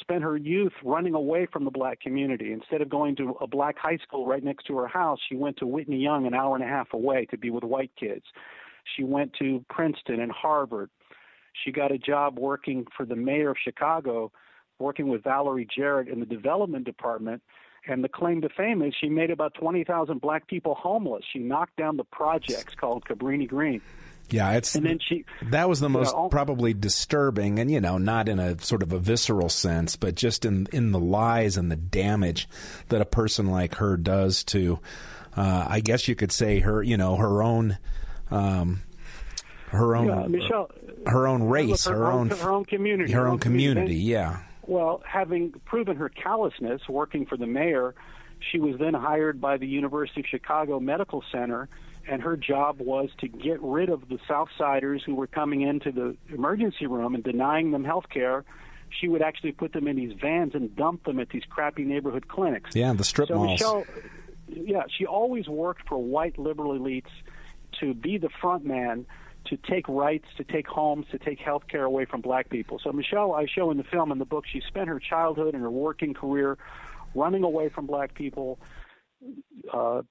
spent 0.00 0.22
her 0.22 0.36
youth 0.36 0.72
running 0.84 1.14
away 1.14 1.46
from 1.52 1.64
the 1.64 1.70
black 1.70 2.00
community. 2.00 2.52
Instead 2.52 2.80
of 2.80 2.88
going 2.88 3.16
to 3.16 3.36
a 3.40 3.46
black 3.46 3.78
high 3.78 3.98
school 3.98 4.26
right 4.26 4.42
next 4.42 4.64
to 4.66 4.76
her 4.76 4.86
house, 4.86 5.18
she 5.28 5.36
went 5.36 5.56
to 5.58 5.66
Whitney 5.66 5.98
Young 5.98 6.26
an 6.26 6.34
hour 6.34 6.54
and 6.54 6.64
a 6.64 6.68
half 6.68 6.92
away 6.92 7.26
to 7.26 7.38
be 7.38 7.50
with 7.50 7.64
white 7.64 7.92
kids. 7.98 8.24
She 8.96 9.04
went 9.04 9.32
to 9.38 9.64
Princeton 9.70 10.20
and 10.20 10.32
Harvard. 10.32 10.90
She 11.64 11.72
got 11.72 11.92
a 11.92 11.98
job 11.98 12.38
working 12.38 12.86
for 12.96 13.06
the 13.06 13.16
mayor 13.16 13.50
of 13.50 13.56
Chicago, 13.62 14.32
working 14.78 15.08
with 15.08 15.22
Valerie 15.22 15.68
Jarrett 15.74 16.08
in 16.08 16.20
the 16.20 16.26
development 16.26 16.84
department. 16.84 17.42
And 17.86 18.02
the 18.02 18.08
claim 18.08 18.40
to 18.40 18.48
fame 18.48 18.82
is 18.82 18.94
she 18.98 19.08
made 19.08 19.30
about 19.30 19.54
20,000 19.54 20.20
black 20.20 20.46
people 20.46 20.74
homeless. 20.74 21.24
She 21.30 21.38
knocked 21.38 21.76
down 21.76 21.96
the 21.96 22.04
projects 22.04 22.74
called 22.74 23.04
Cabrini 23.04 23.46
Green. 23.46 23.82
Yeah, 24.30 24.52
it's 24.52 24.74
and 24.74 24.86
then 24.86 24.98
she 25.06 25.24
that 25.50 25.68
was 25.68 25.80
the 25.80 25.88
most 25.88 26.14
know, 26.14 26.28
probably 26.28 26.72
disturbing, 26.72 27.58
and 27.58 27.70
you 27.70 27.80
know, 27.80 27.98
not 27.98 28.28
in 28.28 28.38
a 28.38 28.58
sort 28.60 28.82
of 28.82 28.92
a 28.92 28.98
visceral 28.98 29.48
sense, 29.48 29.96
but 29.96 30.14
just 30.14 30.44
in 30.44 30.66
in 30.72 30.92
the 30.92 30.98
lies 30.98 31.56
and 31.56 31.70
the 31.70 31.76
damage 31.76 32.48
that 32.88 33.00
a 33.00 33.04
person 33.04 33.46
like 33.46 33.76
her 33.76 33.96
does 33.96 34.42
to, 34.44 34.78
uh, 35.36 35.66
I 35.68 35.80
guess 35.80 36.08
you 36.08 36.14
could 36.14 36.32
say 36.32 36.60
her, 36.60 36.82
you 36.82 36.96
know, 36.96 37.16
her 37.16 37.42
own. 37.42 37.78
Um, 38.30 38.82
her 39.66 39.96
own, 39.96 40.06
yeah, 40.06 40.26
Michelle, 40.28 40.70
her 41.06 41.26
own 41.26 41.42
race, 41.42 41.84
her, 41.86 41.96
her, 41.96 42.12
own, 42.12 42.30
her 42.30 42.50
own 42.50 42.64
community, 42.64 43.12
her 43.12 43.26
own 43.26 43.38
community. 43.38 43.94
And, 43.94 44.02
yeah. 44.02 44.38
Well, 44.66 45.02
having 45.04 45.50
proven 45.64 45.96
her 45.96 46.08
callousness 46.08 46.82
working 46.88 47.26
for 47.26 47.36
the 47.36 47.46
mayor, 47.46 47.94
she 48.50 48.58
was 48.58 48.78
then 48.78 48.94
hired 48.94 49.40
by 49.40 49.56
the 49.56 49.66
University 49.66 50.20
of 50.20 50.26
Chicago 50.26 50.80
Medical 50.80 51.22
Center, 51.30 51.68
and 52.08 52.22
her 52.22 52.36
job 52.36 52.80
was 52.80 53.10
to 53.18 53.28
get 53.28 53.60
rid 53.62 53.88
of 53.88 54.08
the 54.08 54.18
Southsiders 54.28 55.02
who 55.04 55.14
were 55.14 55.26
coming 55.26 55.62
into 55.62 55.90
the 55.92 56.16
emergency 56.32 56.86
room 56.86 57.14
and 57.14 57.24
denying 57.24 57.70
them 57.70 57.84
health 57.84 58.08
care. 58.12 58.44
She 59.00 59.08
would 59.08 59.22
actually 59.22 59.52
put 59.52 59.72
them 59.72 59.88
in 59.88 59.96
these 59.96 60.12
vans 60.20 60.54
and 60.54 60.74
dump 60.76 61.04
them 61.04 61.18
at 61.18 61.30
these 61.30 61.42
crappy 61.48 61.84
neighborhood 61.84 62.28
clinics. 62.28 62.74
Yeah, 62.74 62.92
the 62.92 63.04
strip 63.04 63.28
so 63.28 63.34
malls. 63.34 63.50
Michelle, 63.52 63.84
yeah, 64.48 64.82
she 64.96 65.06
always 65.06 65.48
worked 65.48 65.88
for 65.88 65.98
white 65.98 66.38
liberal 66.38 66.78
elites 66.78 67.10
to 67.80 67.94
be 67.94 68.18
the 68.18 68.28
front 68.40 68.64
man 68.64 69.06
to 69.46 69.56
take 69.56 69.88
rights, 69.88 70.26
to 70.36 70.44
take 70.44 70.66
homes, 70.66 71.06
to 71.10 71.18
take 71.18 71.38
health 71.38 71.64
care 71.68 71.84
away 71.84 72.04
from 72.04 72.20
black 72.20 72.48
people. 72.48 72.78
So 72.82 72.92
Michelle, 72.92 73.32
I 73.32 73.46
show 73.46 73.70
in 73.70 73.76
the 73.76 73.84
film 73.84 74.10
and 74.10 74.20
the 74.20 74.24
book, 74.24 74.44
she 74.50 74.62
spent 74.66 74.88
her 74.88 75.00
childhood 75.00 75.54
and 75.54 75.62
her 75.62 75.70
working 75.70 76.14
career 76.14 76.56
running 77.14 77.44
away 77.44 77.68
from 77.68 77.86
black 77.86 78.14
people, 78.14 78.58
uh, 79.72 80.02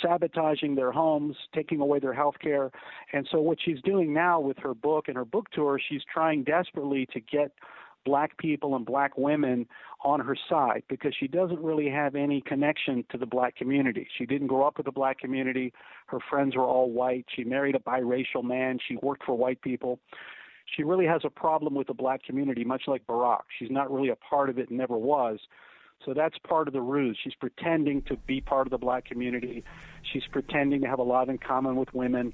sabotaging 0.00 0.74
their 0.74 0.92
homes, 0.92 1.36
taking 1.54 1.80
away 1.80 1.98
their 1.98 2.12
health 2.12 2.36
care. 2.40 2.70
And 3.12 3.26
so 3.30 3.40
what 3.40 3.58
she's 3.64 3.80
doing 3.82 4.12
now 4.12 4.40
with 4.40 4.58
her 4.58 4.74
book 4.74 5.08
and 5.08 5.16
her 5.16 5.24
book 5.24 5.50
tour, 5.52 5.80
she's 5.88 6.02
trying 6.12 6.44
desperately 6.44 7.06
to 7.12 7.20
get 7.20 7.52
black 8.04 8.36
people 8.38 8.74
and 8.74 8.84
black 8.84 9.16
women 9.16 9.66
on 10.04 10.20
her 10.20 10.36
side 10.48 10.82
because 10.88 11.14
she 11.18 11.28
doesn't 11.28 11.60
really 11.60 11.88
have 11.88 12.14
any 12.14 12.40
connection 12.40 13.04
to 13.10 13.18
the 13.18 13.26
black 13.26 13.56
community. 13.56 14.08
She 14.18 14.26
didn't 14.26 14.48
grow 14.48 14.66
up 14.66 14.76
with 14.76 14.86
the 14.86 14.92
black 14.92 15.18
community. 15.18 15.72
Her 16.06 16.18
friends 16.28 16.56
were 16.56 16.64
all 16.64 16.90
white. 16.90 17.26
She 17.34 17.44
married 17.44 17.76
a 17.76 17.78
biracial 17.78 18.42
man. 18.42 18.78
She 18.86 18.96
worked 18.96 19.24
for 19.24 19.36
white 19.36 19.62
people. 19.62 20.00
She 20.76 20.82
really 20.82 21.06
has 21.06 21.22
a 21.24 21.30
problem 21.30 21.74
with 21.74 21.86
the 21.88 21.94
black 21.94 22.22
community, 22.22 22.64
much 22.64 22.82
like 22.86 23.06
Barack. 23.06 23.42
She's 23.58 23.70
not 23.70 23.92
really 23.92 24.08
a 24.10 24.16
part 24.16 24.48
of 24.48 24.58
it 24.58 24.68
and 24.68 24.78
never 24.78 24.96
was. 24.96 25.38
So 26.04 26.14
that's 26.14 26.36
part 26.38 26.68
of 26.68 26.74
the 26.74 26.80
ruse. 26.80 27.18
She's 27.22 27.34
pretending 27.34 28.02
to 28.02 28.16
be 28.16 28.40
part 28.40 28.66
of 28.66 28.70
the 28.70 28.78
black 28.78 29.04
community. 29.04 29.64
She's 30.12 30.24
pretending 30.30 30.82
to 30.82 30.88
have 30.88 30.98
a 30.98 31.04
lot 31.04 31.28
in 31.28 31.38
common 31.38 31.76
with 31.76 31.92
women 31.94 32.32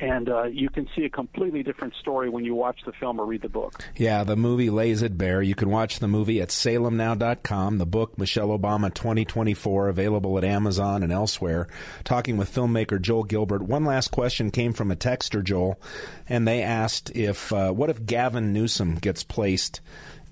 and 0.00 0.28
uh, 0.28 0.44
you 0.44 0.68
can 0.68 0.88
see 0.94 1.04
a 1.04 1.10
completely 1.10 1.62
different 1.62 1.94
story 1.94 2.28
when 2.28 2.44
you 2.44 2.54
watch 2.54 2.80
the 2.84 2.92
film 2.92 3.20
or 3.20 3.26
read 3.26 3.42
the 3.42 3.48
book. 3.48 3.84
Yeah, 3.96 4.24
the 4.24 4.36
movie 4.36 4.70
lays 4.70 5.02
it 5.02 5.18
bare. 5.18 5.42
You 5.42 5.54
can 5.54 5.70
watch 5.70 5.98
the 5.98 6.08
movie 6.08 6.40
at 6.40 6.48
salemnow.com. 6.48 7.78
The 7.78 7.86
book, 7.86 8.18
Michelle 8.18 8.56
Obama 8.56 8.92
2024, 8.92 9.88
available 9.88 10.38
at 10.38 10.44
Amazon 10.44 11.02
and 11.02 11.12
elsewhere. 11.12 11.68
Talking 12.04 12.36
with 12.36 12.54
filmmaker 12.54 13.00
Joel 13.00 13.24
Gilbert. 13.24 13.62
One 13.62 13.84
last 13.84 14.10
question 14.10 14.50
came 14.50 14.72
from 14.72 14.90
a 14.90 14.96
texter, 14.96 15.42
Joel, 15.42 15.80
and 16.28 16.46
they 16.46 16.62
asked 16.62 17.10
if 17.16 17.52
uh, 17.52 17.72
what 17.72 17.90
if 17.90 18.06
Gavin 18.06 18.52
Newsom 18.52 18.96
gets 18.96 19.24
placed 19.24 19.80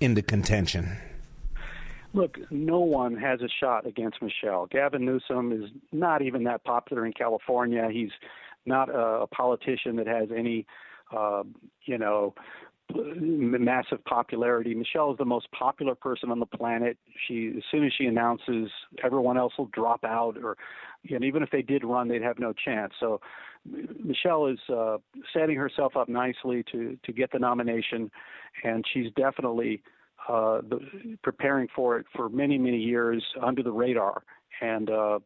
into 0.00 0.22
contention? 0.22 0.98
Look, 2.18 2.36
no 2.50 2.80
one 2.80 3.16
has 3.16 3.42
a 3.42 3.48
shot 3.60 3.86
against 3.86 4.20
Michelle. 4.20 4.66
Gavin 4.66 5.04
Newsom 5.04 5.52
is 5.52 5.70
not 5.92 6.20
even 6.20 6.42
that 6.44 6.64
popular 6.64 7.06
in 7.06 7.12
California. 7.12 7.88
He's 7.92 8.10
not 8.66 8.90
a, 8.90 9.20
a 9.20 9.26
politician 9.28 9.94
that 9.96 10.08
has 10.08 10.28
any, 10.36 10.66
uh, 11.16 11.44
you 11.84 11.96
know, 11.96 12.34
massive 12.92 14.04
popularity. 14.04 14.74
Michelle 14.74 15.12
is 15.12 15.18
the 15.18 15.24
most 15.24 15.46
popular 15.52 15.94
person 15.94 16.32
on 16.32 16.40
the 16.40 16.46
planet. 16.46 16.98
She, 17.28 17.52
as 17.56 17.62
soon 17.70 17.86
as 17.86 17.92
she 17.96 18.06
announces, 18.06 18.68
everyone 19.04 19.38
else 19.38 19.52
will 19.56 19.70
drop 19.72 20.02
out, 20.02 20.36
or 20.42 20.56
know, 21.20 21.24
even 21.24 21.44
if 21.44 21.50
they 21.52 21.62
did 21.62 21.84
run, 21.84 22.08
they'd 22.08 22.22
have 22.22 22.40
no 22.40 22.52
chance. 22.52 22.94
So, 22.98 23.20
Michelle 23.64 24.48
is 24.48 24.58
uh, 24.68 24.96
setting 25.32 25.54
herself 25.54 25.96
up 25.96 26.08
nicely 26.08 26.64
to 26.72 26.98
to 27.04 27.12
get 27.12 27.30
the 27.30 27.38
nomination, 27.38 28.10
and 28.64 28.84
she's 28.92 29.12
definitely 29.14 29.82
uh, 30.28 30.60
the, 30.68 30.80
preparing 31.22 31.68
for 31.74 31.98
it 31.98 32.06
for 32.14 32.28
many 32.28 32.58
many 32.58 32.78
years 32.78 33.24
under 33.42 33.62
the 33.62 33.72
radar. 33.72 34.22
And 34.60 34.90
uh, 34.90 35.20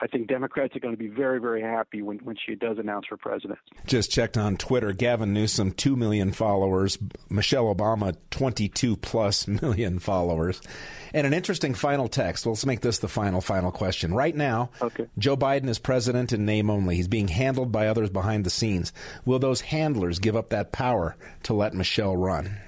I 0.00 0.06
think 0.06 0.28
Democrats 0.28 0.76
are 0.76 0.80
going 0.80 0.94
to 0.94 0.98
be 0.98 1.08
very, 1.08 1.40
very 1.40 1.60
happy 1.60 2.02
when, 2.02 2.18
when 2.18 2.36
she 2.36 2.54
does 2.54 2.78
announce 2.78 3.06
for 3.06 3.16
president. 3.16 3.58
Just 3.86 4.12
checked 4.12 4.36
on 4.36 4.56
Twitter. 4.56 4.92
Gavin 4.92 5.32
Newsom, 5.32 5.72
2 5.72 5.96
million 5.96 6.32
followers. 6.32 6.98
Michelle 7.28 7.74
Obama, 7.74 8.16
22 8.30 8.96
plus 8.96 9.48
million 9.62 9.98
followers. 9.98 10.60
And 11.12 11.26
an 11.26 11.34
interesting 11.34 11.74
final 11.74 12.06
text. 12.06 12.46
Well, 12.46 12.52
let's 12.52 12.66
make 12.66 12.80
this 12.80 12.98
the 12.98 13.08
final, 13.08 13.40
final 13.40 13.72
question. 13.72 14.14
Right 14.14 14.36
now, 14.36 14.70
okay. 14.80 15.06
Joe 15.18 15.36
Biden 15.36 15.68
is 15.68 15.78
president 15.78 16.32
in 16.32 16.44
name 16.44 16.70
only. 16.70 16.96
He's 16.96 17.08
being 17.08 17.28
handled 17.28 17.72
by 17.72 17.88
others 17.88 18.10
behind 18.10 18.44
the 18.46 18.50
scenes. 18.50 18.92
Will 19.24 19.40
those 19.40 19.62
handlers 19.62 20.20
give 20.20 20.36
up 20.36 20.50
that 20.50 20.70
power 20.70 21.16
to 21.44 21.54
let 21.54 21.74
Michelle 21.74 22.16
run? 22.16 22.58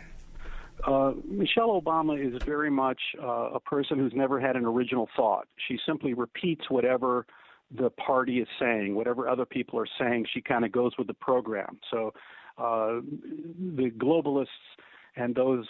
Uh, 0.87 1.13
Michelle 1.27 1.81
Obama 1.81 2.19
is 2.19 2.41
very 2.45 2.71
much 2.71 3.01
uh, 3.23 3.51
a 3.55 3.61
person 3.61 3.99
who's 3.99 4.13
never 4.15 4.41
had 4.41 4.57
an 4.57 4.65
original 4.65 5.09
thought. 5.17 5.47
She 5.69 5.79
simply 5.87 6.15
repeats 6.15 6.71
whatever 6.71 7.27
the 7.77 7.91
party 7.91 8.39
is 8.39 8.49
saying, 8.59 8.95
whatever 8.95 9.29
other 9.29 9.45
people 9.45 9.79
are 9.79 9.89
saying. 9.99 10.27
She 10.33 10.41
kind 10.41 10.65
of 10.65 10.73
goes 10.73 10.93
with 10.99 11.07
the 11.07 11.15
program. 11.15 11.79
So 11.91 12.13
uh, 12.59 13.01
the 13.77 13.91
globalists 13.97 14.47
and 15.17 15.35
those 15.35 15.67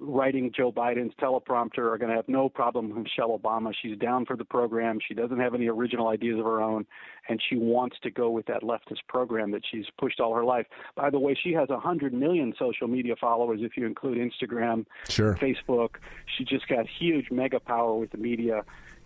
writing 0.00 0.50
Joe 0.56 0.72
Biden's 0.72 1.14
teleprompter 1.20 1.92
are 1.92 1.98
going 1.98 2.08
to 2.10 2.16
have 2.16 2.28
no 2.28 2.48
problem 2.48 2.88
with 2.88 3.04
Michelle 3.04 3.38
Obama. 3.38 3.72
She's 3.80 3.98
down 3.98 4.24
for 4.24 4.36
the 4.36 4.44
program. 4.44 4.98
She 5.06 5.14
doesn't 5.14 5.38
have 5.38 5.54
any 5.54 5.68
original 5.68 6.08
ideas 6.08 6.38
of 6.38 6.44
her 6.46 6.60
own, 6.60 6.86
and 7.28 7.40
she 7.48 7.56
wants 7.56 7.96
to 8.02 8.10
go 8.10 8.30
with 8.30 8.46
that 8.46 8.62
leftist 8.62 9.06
program 9.08 9.50
that 9.50 9.62
she's 9.70 9.84
pushed 9.98 10.18
all 10.18 10.34
her 10.34 10.44
life. 10.44 10.66
By 10.96 11.10
the 11.10 11.18
way, 11.18 11.38
she 11.40 11.52
has 11.52 11.68
100 11.68 12.14
million 12.14 12.54
social 12.58 12.88
media 12.88 13.14
followers 13.16 13.60
if 13.62 13.76
you 13.76 13.86
include 13.86 14.18
Instagram, 14.18 14.86
sure. 15.08 15.36
Facebook. 15.36 15.96
She 16.36 16.44
just 16.44 16.66
got 16.66 16.86
huge 16.86 17.30
mega 17.30 17.60
power 17.60 17.94
with 17.94 18.10
the 18.10 18.18
media, 18.18 18.64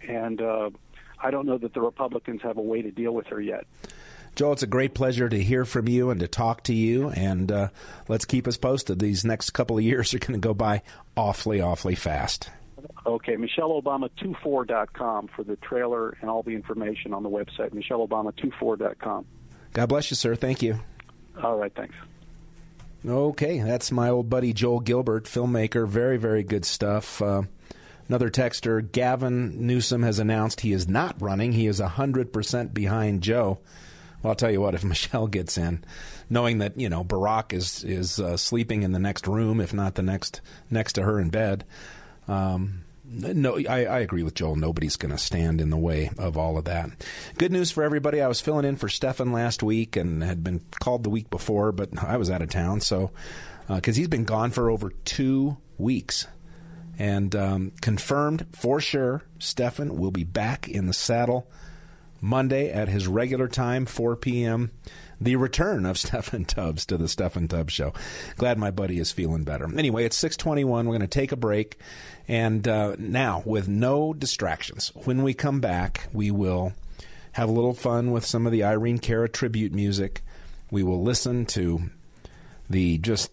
and 0.09 0.41
uh, 0.41 0.71
I 1.21 1.31
don't 1.31 1.47
know 1.47 1.59
that 1.59 1.75
the 1.75 1.81
Republicans 1.81 2.41
have 2.43 2.57
a 2.57 2.63
way 2.63 2.83
to 2.83 2.91
deal 2.91 3.13
with 3.13 3.27
her 3.27 3.41
yet. 3.41 3.67
Joel, 4.35 4.55
it's 4.55 4.63
a 4.65 4.69
great 4.69 4.95
pleasure 4.95 5.29
to 5.29 5.43
hear 5.43 5.65
from 5.65 5.89
you 5.89 6.11
and 6.11 6.19
to 6.21 6.27
talk 6.27 6.65
to 6.65 6.75
you. 6.75 7.11
And 7.11 7.53
uh, 7.53 7.69
let's 8.09 8.25
keep 8.25 8.49
us 8.49 8.57
posted. 8.57 8.99
These 8.99 9.25
next 9.25 9.51
couple 9.51 9.79
of 9.79 9.85
years 9.85 10.13
are 10.13 10.19
going 10.19 10.33
to 10.33 10.39
go 10.39 10.55
by 10.55 10.83
awfully, 11.17 11.61
awfully 11.61 11.95
fast. 11.95 12.51
Okay, 13.07 13.37
MichelleObama24.com 13.37 15.29
for 15.29 15.45
the 15.45 15.57
trailer 15.57 16.17
and 16.21 16.29
all 16.29 16.43
the 16.43 16.55
information 16.55 17.13
on 17.15 17.23
the 17.23 17.31
website, 17.31 17.71
MichelleObama24.com. 17.71 19.27
God 19.73 19.89
bless 19.89 20.11
you, 20.11 20.17
sir. 20.17 20.35
Thank 20.35 20.63
you. 20.63 20.81
All 21.43 21.57
right, 21.57 21.73
thanks. 21.75 21.95
Okay, 23.07 23.61
that's 23.61 23.93
my 23.93 24.09
old 24.09 24.31
buddy 24.31 24.53
Joel 24.53 24.81
Gilbert, 24.81 25.25
filmmaker. 25.25 25.87
Very, 25.87 26.17
very 26.17 26.43
good 26.43 26.65
stuff. 26.65 27.21
Uh, 27.21 27.43
another 28.09 28.31
texter, 28.31 28.91
Gavin 28.91 29.67
Newsom, 29.67 30.03
has 30.03 30.19
announced 30.19 30.63
he 30.63 30.73
is 30.73 30.89
not 30.89 31.21
running. 31.21 31.53
He 31.53 31.67
is 31.67 31.81
100% 31.81 32.73
behind 32.73 33.23
Joe. 33.23 33.59
Well, 34.25 34.31
I'll 34.31 34.37
tell 34.37 34.51
you 34.51 34.63
what, 34.63 34.75
if 34.75 34.83
Michelle 34.85 35.27
gets 35.27 35.59
in, 35.59 35.85
knowing 36.31 36.59
that, 36.59 36.81
you 36.81 36.89
know, 36.89 37.05
Barack 37.05 37.53
is, 37.53 37.85
is 37.85 38.19
uh, 38.19 38.39
sleeping 38.39 38.83
in 38.83 38.93
the 38.93 38.99
next 38.99 39.29
room, 39.29 39.61
if 39.61 39.75
not 39.75 39.95
the 39.95 40.03
next 40.03 40.41
next 40.71 40.95
to 40.95 41.03
her 41.03 41.21
in 41.21 41.29
bed, 41.29 41.65
um, 42.27 42.85
no, 43.07 43.59
I, 43.59 43.85
I, 43.85 43.99
agree 43.99 44.23
with 44.23 44.35
Joel. 44.35 44.57
Nobody's 44.57 44.97
going 44.97 45.13
to 45.13 45.19
stand 45.19 45.61
in 45.61 45.69
the 45.69 45.77
way 45.77 46.11
of 46.19 46.39
all 46.39 46.57
of 46.57 46.65
that. 46.65 46.89
Good 47.37 47.53
news 47.53 47.71
for 47.71 47.85
everybody. 47.85 48.23
I 48.23 48.29
was 48.29 48.41
filling 48.41 48.65
in 48.65 48.77
for 48.77 48.89
Steffan 48.89 49.31
last 49.31 49.63
week 49.63 49.95
and 49.97 50.23
had 50.23 50.43
been 50.43 50.63
called 50.81 51.05
the 51.05 51.11
week 51.11 51.29
before, 51.29 51.71
but 51.71 51.91
I 52.03 52.17
was 52.17 52.31
out 52.31 52.41
of 52.41 52.49
town. 52.49 52.81
So, 52.81 53.11
because 53.69 53.97
uh, 53.97 53.99
he's 53.99 54.09
been 54.09 54.25
gone 54.25 54.53
for 54.53 54.71
over 54.71 54.91
two 55.05 55.59
weeks. 55.77 56.27
And 56.99 57.37
um, 57.37 57.73
confirmed 57.83 58.47
for 58.53 58.81
sure, 58.81 59.23
Steffan 59.39 59.97
will 59.99 60.11
be 60.11 60.25
back 60.25 60.67
in 60.67 60.87
the 60.87 60.95
saddle 60.95 61.47
Monday 62.25 62.71
at 62.71 62.89
his 62.89 63.07
regular 63.07 63.49
time, 63.49 63.87
4 63.87 64.17
p.m 64.17 64.71
the 65.21 65.37
return 65.37 65.87
of 65.87 65.97
Steffan 65.97 66.47
Tubbs 66.47 66.87
to 66.87 66.97
the 66.97 67.07
Steffan 67.07 67.49
Tubbs 67.49 67.73
Show. 67.73 67.93
Glad 68.37 68.59
my 68.59 68.71
buddy 68.71 68.99
is 68.99 69.13
feeling 69.13 69.45
better. 69.45 69.67
Anyway, 69.77 70.05
it's 70.05 70.17
621. 70.17 70.87
We're 70.87 70.91
going 70.91 71.01
to 71.01 71.07
take 71.07 71.33
a 71.33 71.37
break. 71.37 71.79
And 72.29 72.67
uh, 72.67 72.97
now, 72.99 73.43
with 73.45 73.69
no 73.69 74.13
distractions, 74.13 74.93
when 74.95 75.23
we 75.23 75.35
come 75.35 75.61
back, 75.61 76.09
we 76.13 76.31
will 76.31 76.73
have 77.33 77.49
a 77.49 77.53
little 77.53 77.75
fun 77.75 78.13
with 78.13 78.25
some 78.25 78.47
of 78.47 78.53
the 78.53 78.65
Irene 78.65 78.99
Cara 78.99 79.29
tribute 79.29 79.73
music. 79.73 80.23
We 80.71 80.83
will 80.83 81.03
listen 81.03 81.47
to 81.47 81.91
the 82.71 82.99
just 82.99 83.31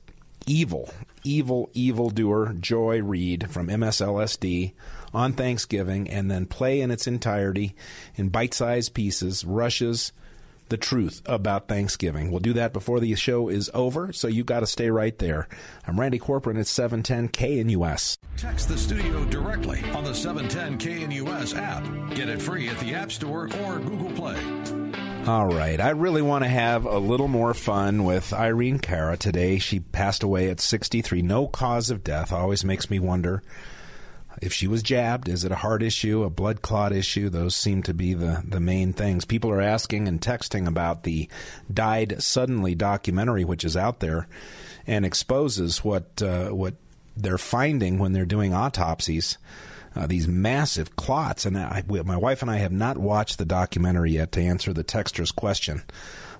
evil, 0.47 0.89
evil, 1.23 1.69
evil 1.73 2.09
doer 2.09 2.53
Joy 2.59 3.01
Reid 3.01 3.49
from 3.49 3.67
MSLSD 3.67 4.73
on 5.13 5.33
Thanksgiving 5.33 6.09
and 6.09 6.29
then 6.29 6.45
play 6.45 6.81
in 6.81 6.91
its 6.91 7.07
entirety 7.07 7.75
in 8.15 8.29
bite 8.29 8.53
sized 8.53 8.93
pieces 8.93 9.43
Rush's, 9.45 10.11
the 10.71 10.77
truth 10.77 11.21
about 11.25 11.67
Thanksgiving. 11.67 12.31
We'll 12.31 12.39
do 12.39 12.53
that 12.53 12.71
before 12.71 13.01
the 13.01 13.13
show 13.15 13.49
is 13.49 13.69
over, 13.73 14.13
so 14.13 14.29
you 14.29 14.45
got 14.45 14.61
to 14.61 14.67
stay 14.67 14.89
right 14.89 15.17
there. 15.19 15.49
I'm 15.85 15.99
Randy 15.99 16.17
Corporon 16.17 16.57
at 16.57 16.65
710 16.65 17.27
KNUS. 17.29 18.17
Text 18.37 18.69
the 18.69 18.77
studio 18.77 19.25
directly 19.25 19.83
on 19.91 20.05
the 20.05 20.15
710 20.15 20.79
KNUS 20.79 21.57
app. 21.57 22.15
Get 22.15 22.29
it 22.29 22.41
free 22.41 22.69
at 22.69 22.79
the 22.79 22.93
App 22.93 23.11
Store 23.11 23.49
or 23.63 23.79
Google 23.79 24.11
Play. 24.11 24.41
All 25.27 25.47
right. 25.47 25.79
I 25.79 25.89
really 25.89 26.21
want 26.21 26.45
to 26.45 26.49
have 26.49 26.85
a 26.85 26.97
little 26.97 27.27
more 27.27 27.53
fun 27.53 28.05
with 28.05 28.33
Irene 28.33 28.79
Cara 28.79 29.17
today. 29.17 29.59
She 29.59 29.79
passed 29.81 30.23
away 30.23 30.49
at 30.49 30.61
63. 30.61 31.21
No 31.21 31.47
cause 31.47 31.91
of 31.91 32.03
death. 32.03 32.31
Always 32.31 32.63
makes 32.63 32.89
me 32.89 32.97
wonder 32.97 33.43
if 34.41 34.51
she 34.51 34.67
was 34.67 34.81
jabbed, 34.81 35.29
is 35.29 35.45
it 35.45 35.51
a 35.51 35.57
heart 35.57 35.83
issue, 35.83 36.23
a 36.23 36.29
blood 36.29 36.63
clot 36.63 36.91
issue? 36.91 37.29
Those 37.29 37.55
seem 37.55 37.83
to 37.83 37.93
be 37.93 38.15
the, 38.15 38.43
the 38.43 38.59
main 38.59 38.91
things. 38.91 39.23
People 39.23 39.51
are 39.51 39.61
asking 39.61 40.07
and 40.07 40.19
texting 40.19 40.67
about 40.67 41.03
the 41.03 41.29
Died 41.71 42.21
Suddenly 42.21 42.73
documentary, 42.73 43.45
which 43.45 43.63
is 43.63 43.77
out 43.77 43.99
there 43.99 44.27
and 44.87 45.05
exposes 45.05 45.83
what, 45.83 46.21
uh, 46.23 46.49
what 46.49 46.73
they're 47.15 47.37
finding 47.37 47.99
when 47.99 48.13
they're 48.13 48.25
doing 48.25 48.53
autopsies. 48.53 49.37
Uh, 49.93 50.07
these 50.07 50.27
massive 50.27 50.95
clots. 50.95 51.45
And 51.45 51.57
I, 51.57 51.83
my 51.87 52.15
wife 52.15 52.41
and 52.41 52.49
I 52.49 52.57
have 52.57 52.71
not 52.71 52.97
watched 52.97 53.37
the 53.37 53.45
documentary 53.45 54.11
yet 54.11 54.31
to 54.31 54.41
answer 54.41 54.73
the 54.73 54.85
texter's 54.85 55.31
question, 55.31 55.83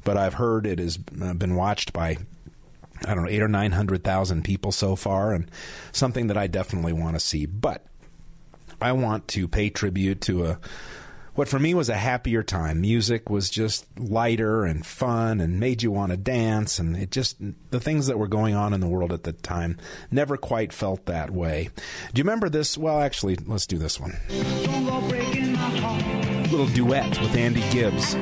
but 0.05 0.15
I've 0.15 0.35
heard 0.35 0.65
it 0.65 0.79
has 0.79 0.97
uh, 1.21 1.33
been 1.33 1.55
watched 1.55 1.91
by 1.91 2.17
I 3.05 3.13
don't 3.13 3.25
know 3.25 3.29
eight 3.29 3.41
or 3.41 3.47
nine 3.47 3.71
hundred 3.71 4.03
thousand 4.03 4.43
people 4.43 4.71
so 4.71 4.95
far, 4.95 5.33
and 5.33 5.49
something 5.91 6.27
that 6.27 6.37
I 6.37 6.47
definitely 6.47 6.93
want 6.93 7.15
to 7.15 7.19
see. 7.19 7.45
But 7.45 7.83
I 8.81 8.91
want 8.93 9.27
to 9.29 9.47
pay 9.47 9.69
tribute 9.69 10.21
to 10.21 10.45
a 10.45 10.59
what 11.33 11.47
for 11.47 11.59
me 11.59 11.73
was 11.73 11.87
a 11.87 11.95
happier 11.95 12.43
time. 12.43 12.81
Music 12.81 13.29
was 13.29 13.49
just 13.49 13.85
lighter 13.97 14.65
and 14.65 14.85
fun 14.85 15.39
and 15.39 15.59
made 15.59 15.81
you 15.81 15.89
want 15.89 16.11
to 16.11 16.17
dance, 16.17 16.77
and 16.77 16.97
it 16.97 17.09
just 17.09 17.37
the 17.69 17.79
things 17.79 18.07
that 18.07 18.17
were 18.17 18.27
going 18.27 18.53
on 18.53 18.73
in 18.73 18.81
the 18.81 18.87
world 18.87 19.13
at 19.13 19.23
the 19.23 19.31
time 19.31 19.77
never 20.11 20.35
quite 20.35 20.73
felt 20.73 21.05
that 21.05 21.31
way. 21.31 21.69
Do 22.13 22.19
you 22.19 22.23
remember 22.23 22.49
this? 22.49 22.77
Well, 22.77 22.99
actually, 22.99 23.37
let's 23.45 23.65
do 23.65 23.77
this 23.77 23.99
one. 23.99 24.17
Little 26.51 26.67
duet 26.67 27.21
with 27.21 27.35
Andy 27.35 27.61
Gibbs. 27.71 28.15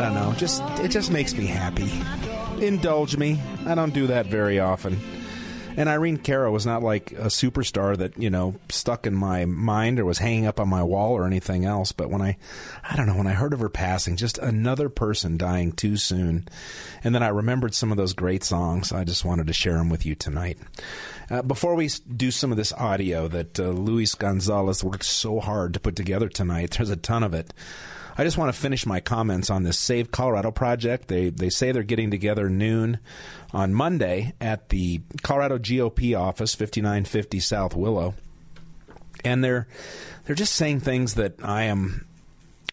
I 0.00 0.04
don't 0.04 0.14
know. 0.14 0.32
Just 0.32 0.62
it 0.80 0.88
just 0.88 1.10
makes 1.10 1.34
me 1.34 1.44
happy. 1.44 1.92
Indulge 2.64 3.18
me. 3.18 3.38
I 3.66 3.74
don't 3.74 3.92
do 3.92 4.06
that 4.06 4.24
very 4.24 4.58
often. 4.58 4.98
And 5.76 5.90
Irene 5.90 6.16
Cara 6.16 6.50
was 6.50 6.64
not 6.64 6.82
like 6.82 7.12
a 7.12 7.26
superstar 7.26 7.98
that, 7.98 8.16
you 8.18 8.30
know, 8.30 8.54
stuck 8.70 9.06
in 9.06 9.14
my 9.14 9.44
mind 9.44 10.00
or 10.00 10.06
was 10.06 10.16
hanging 10.16 10.46
up 10.46 10.58
on 10.58 10.70
my 10.70 10.82
wall 10.82 11.12
or 11.12 11.26
anything 11.26 11.66
else. 11.66 11.92
But 11.92 12.08
when 12.08 12.22
I, 12.22 12.38
I 12.82 12.96
don't 12.96 13.08
know, 13.08 13.14
when 13.14 13.26
I 13.26 13.34
heard 13.34 13.52
of 13.52 13.60
her 13.60 13.68
passing, 13.68 14.16
just 14.16 14.38
another 14.38 14.88
person 14.88 15.36
dying 15.36 15.70
too 15.70 15.98
soon. 15.98 16.48
And 17.04 17.14
then 17.14 17.22
I 17.22 17.28
remembered 17.28 17.74
some 17.74 17.90
of 17.90 17.98
those 17.98 18.14
great 18.14 18.42
songs. 18.42 18.92
I 18.92 19.04
just 19.04 19.26
wanted 19.26 19.48
to 19.48 19.52
share 19.52 19.76
them 19.76 19.90
with 19.90 20.06
you 20.06 20.14
tonight. 20.14 20.56
Uh, 21.28 21.42
before 21.42 21.74
we 21.74 21.90
do 22.16 22.30
some 22.30 22.50
of 22.50 22.56
this 22.56 22.72
audio 22.72 23.28
that 23.28 23.60
uh, 23.60 23.68
Luis 23.68 24.14
Gonzalez 24.14 24.82
worked 24.82 25.04
so 25.04 25.40
hard 25.40 25.74
to 25.74 25.80
put 25.80 25.94
together 25.94 26.30
tonight, 26.30 26.70
there's 26.78 26.88
a 26.88 26.96
ton 26.96 27.22
of 27.22 27.34
it. 27.34 27.52
I 28.16 28.24
just 28.24 28.38
want 28.38 28.54
to 28.54 28.60
finish 28.60 28.86
my 28.86 29.00
comments 29.00 29.50
on 29.50 29.62
this 29.62 29.78
Save 29.78 30.10
Colorado 30.10 30.50
project. 30.50 31.08
They 31.08 31.30
they 31.30 31.50
say 31.50 31.72
they're 31.72 31.82
getting 31.82 32.10
together 32.10 32.48
noon 32.48 32.98
on 33.52 33.74
Monday 33.74 34.34
at 34.40 34.68
the 34.68 35.00
Colorado 35.22 35.58
GOP 35.58 36.18
office, 36.18 36.54
5950 36.54 37.40
South 37.40 37.74
Willow. 37.74 38.14
And 39.24 39.44
they're 39.44 39.68
they're 40.24 40.36
just 40.36 40.54
saying 40.54 40.80
things 40.80 41.14
that 41.14 41.34
I 41.42 41.64
am 41.64 42.06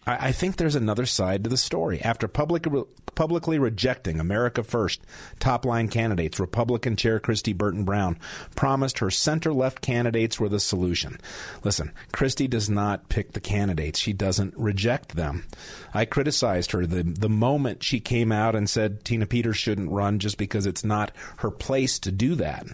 I, 0.08 0.28
I 0.28 0.32
think 0.32 0.56
there's 0.56 0.74
another 0.74 1.06
side 1.06 1.44
to 1.44 1.50
the 1.50 1.56
story. 1.56 2.00
After 2.00 2.26
public, 2.26 2.66
re- 2.66 2.84
publicly 3.14 3.58
rejecting 3.58 4.18
America 4.18 4.62
First 4.62 5.02
top 5.38 5.64
line 5.64 5.88
candidates, 5.88 6.40
Republican 6.40 6.96
Chair 6.96 7.20
Kristi 7.20 7.56
Burton 7.56 7.84
Brown 7.84 8.18
promised 8.56 9.00
her 9.00 9.10
center 9.10 9.52
left 9.52 9.82
candidates 9.82 10.40
were 10.40 10.48
the 10.48 10.60
solution. 10.60 11.18
Listen, 11.62 11.92
Kristi 12.12 12.48
does 12.48 12.70
not 12.70 13.08
pick 13.08 13.32
the 13.32 13.40
candidates, 13.40 13.98
she 13.98 14.12
doesn't 14.12 14.56
reject 14.56 15.14
them. 15.14 15.44
I 15.92 16.06
criticized 16.06 16.72
her 16.72 16.86
the, 16.86 17.02
the 17.02 17.28
moment 17.28 17.82
she 17.82 18.00
came 18.00 18.32
out 18.32 18.54
and 18.54 18.68
said 18.68 19.04
Tina 19.04 19.26
Peters 19.26 19.58
shouldn't 19.58 19.90
run 19.90 20.18
just 20.18 20.38
because 20.38 20.64
it's 20.66 20.84
not 20.84 21.12
her 21.38 21.50
place 21.50 21.98
to 22.00 22.10
do 22.10 22.34
that. 22.36 22.66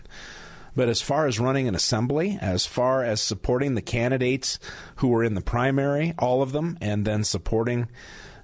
But 0.77 0.89
as 0.89 1.01
far 1.01 1.27
as 1.27 1.39
running 1.39 1.69
an 1.69 1.75
assembly, 1.75 2.39
as 2.41 2.67
far 2.67 3.05
as 3.05 3.21
supporting 3.21 3.75
the 3.75 3.83
candidates 3.83 4.59
who 4.97 5.09
were 5.09 5.23
in 5.23 5.35
the 5.35 5.41
primary, 5.41 6.15
all 6.19 6.43
of 6.43 6.53
them, 6.53 6.77
and 6.81 7.05
then 7.05 7.25
supporting 7.25 7.89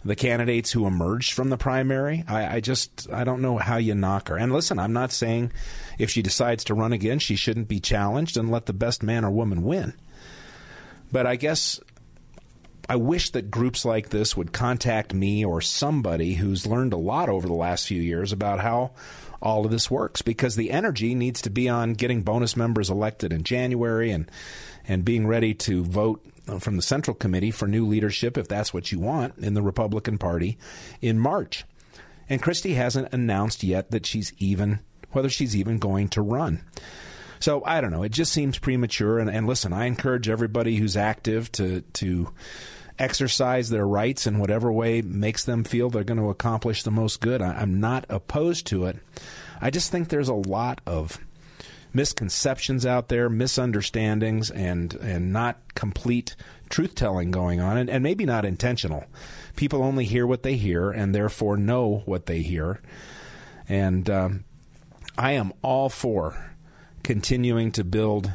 the 0.05 0.16
candidates 0.16 0.73
who 0.73 0.87
emerged 0.87 1.33
from 1.33 1.51
the 1.51 1.59
primary, 1.59 2.25
I, 2.27 2.57
I 2.57 2.61
just 2.61 3.11
I 3.12 3.25
don't 3.25 3.43
know 3.43 3.59
how 3.59 3.77
you 3.77 3.95
knock 3.95 4.29
her. 4.29 4.37
And 4.37 4.53
listen, 4.53 4.79
I'm 4.79 4.93
not 4.93 5.12
saying 5.12 5.53
if 5.99 6.11
she 6.11 6.23
decides 6.23 6.64
to 6.64 6.75
run 6.75 6.93
again, 6.93 7.19
she 7.19 7.37
shouldn't 7.37 7.69
be 7.69 7.81
challenged 7.81 8.37
and 8.37 8.51
let 8.51 8.66
the 8.66 8.73
best 8.73 9.03
man 9.03 9.25
or 9.25 9.31
woman 9.31 9.62
win. 9.62 9.93
But 11.12 11.27
I 11.27 11.37
guess 11.37 11.81
I 12.88 12.97
wish 12.97 13.31
that 13.31 13.51
groups 13.51 13.85
like 13.85 14.09
this 14.09 14.37
would 14.37 14.53
contact 14.53 15.12
me 15.12 15.45
or 15.45 15.61
somebody 15.61 16.35
who's 16.35 16.66
learned 16.66 16.93
a 16.93 16.99
lot 16.99 17.29
over 17.29 17.47
the 17.47 17.53
last 17.53 17.87
few 17.87 18.01
years 18.01 18.33
about 18.33 18.61
how 18.61 18.93
all 19.42 19.64
of 19.64 19.70
this 19.70 19.90
works 19.90 20.22
because 20.22 20.57
the 20.57 20.70
energy 20.70 21.14
needs 21.14 21.40
to 21.42 21.50
be 21.50 21.68
on 21.68 21.94
getting 21.94 22.22
bonus 22.22 22.57
members 22.57 22.90
elected 22.90 23.33
in 23.33 23.42
January 23.42 24.11
and 24.11 24.31
and 24.87 25.05
being 25.05 25.26
ready 25.26 25.55
to 25.55 25.85
vote 25.85 26.24
from 26.59 26.76
the 26.76 26.83
Central 26.83 27.14
Committee 27.14 27.50
for 27.50 27.68
new 27.68 27.87
leadership 27.87 28.37
if 28.37 28.48
that's 28.48 28.74
what 28.74 28.90
you 28.90 28.98
want 28.98 29.38
in 29.38 29.55
the 29.55 29.62
Republican 29.62 30.18
Party 30.18 30.59
in 31.00 31.18
March. 31.18 31.64
And 32.29 32.42
Kristi 32.42 32.74
hasn't 32.74 33.12
announced 33.12 33.62
yet 33.62 33.90
that 33.90 34.07
she's 34.07 34.33
even 34.38 34.81
whether 35.12 35.29
she's 35.29 35.57
even 35.57 35.79
going 35.79 36.09
to 36.09 36.22
run. 36.22 36.62
So 37.40 37.64
I 37.64 37.81
don't 37.81 37.90
know. 37.90 38.03
It 38.03 38.12
just 38.12 38.33
seems 38.33 38.59
premature. 38.59 39.18
And, 39.18 39.31
and 39.31 39.46
listen, 39.46 39.72
I 39.72 39.87
encourage 39.87 40.29
everybody 40.29 40.76
who's 40.76 40.96
active 40.96 41.50
to 41.53 41.81
to 41.81 42.33
exercise 43.01 43.71
their 43.71 43.87
rights 43.87 44.27
in 44.27 44.39
whatever 44.39 44.71
way 44.71 45.03
makes 45.03 45.45
them 45.45 45.65
feel 45.65 45.91
they're 45.91 46.05
going 46.05 46.21
to 46.21 46.29
accomplish 46.29 46.83
the 46.83 46.91
most 46.91 47.21
good. 47.21 47.41
I, 47.41 47.63
am 47.63 47.81
not 47.81 48.05
opposed 48.09 48.67
to 48.69 48.85
it. 48.85 48.99
I 49.61 49.71
just 49.71 49.91
think 49.91 50.09
there's 50.09 50.29
a 50.29 50.35
lot 50.35 50.81
of 50.87 51.19
misconceptions 51.93 52.87
out 52.87 53.09
there, 53.09 53.29
misunderstandings, 53.29 54.51
and 54.51 54.95
and 54.95 55.33
not 55.33 55.59
complete 55.75 56.37
truth 56.69 56.95
telling 56.95 57.31
going 57.31 57.61
on, 57.61 57.77
and, 57.77 57.91
and 57.91 58.03
maybe 58.03 58.25
not 58.25 58.45
intentional. 58.45 59.05
People 59.57 59.83
only 59.83 60.05
hear 60.05 60.27
what 60.27 60.43
they 60.43 60.57
hear, 60.57 60.91
and 60.91 61.15
therefore 61.15 61.57
know 61.57 62.03
what 62.05 62.27
they 62.27 62.43
hear. 62.43 62.81
And 63.69 64.09
um, 64.09 64.45
I 65.19 65.33
am 65.33 65.53
all 65.63 65.89
for 65.89 66.53
continuing 67.03 67.73
to 67.73 67.85
build 67.85 68.33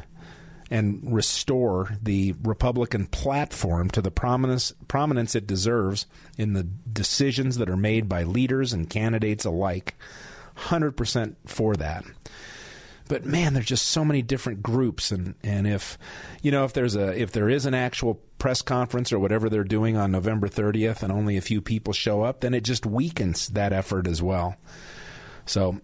and 0.70 1.00
restore 1.04 1.96
the 2.02 2.34
Republican 2.42 3.06
platform 3.06 3.88
to 3.90 4.02
the 4.02 4.10
prominence 4.10 4.72
prominence 4.88 5.34
it 5.34 5.46
deserves 5.46 6.06
in 6.36 6.54
the 6.54 6.64
decisions 6.64 7.58
that 7.58 7.70
are 7.70 7.76
made 7.76 8.08
by 8.08 8.22
leaders 8.24 8.72
and 8.72 8.90
candidates 8.90 9.44
alike. 9.44 9.94
100% 10.56 11.36
for 11.44 11.76
that 11.76 12.04
but 13.08 13.24
man, 13.24 13.54
there's 13.54 13.66
just 13.66 13.88
so 13.88 14.04
many 14.04 14.22
different 14.22 14.62
groups, 14.62 15.12
and 15.12 15.34
and 15.42 15.66
if 15.66 15.98
you 16.42 16.50
know 16.50 16.64
if 16.64 16.72
there's 16.72 16.96
a 16.96 17.20
if 17.20 17.32
there 17.32 17.48
is 17.48 17.66
an 17.66 17.74
actual 17.74 18.20
press 18.38 18.62
conference 18.62 19.12
or 19.12 19.18
whatever 19.18 19.48
they're 19.48 19.64
doing 19.64 19.96
on 19.96 20.12
November 20.12 20.48
30th, 20.48 21.02
and 21.02 21.12
only 21.12 21.36
a 21.36 21.42
few 21.42 21.60
people 21.60 21.92
show 21.92 22.22
up, 22.22 22.40
then 22.40 22.54
it 22.54 22.62
just 22.62 22.84
weakens 22.84 23.48
that 23.48 23.72
effort 23.72 24.06
as 24.06 24.22
well. 24.22 24.56
So 25.46 25.80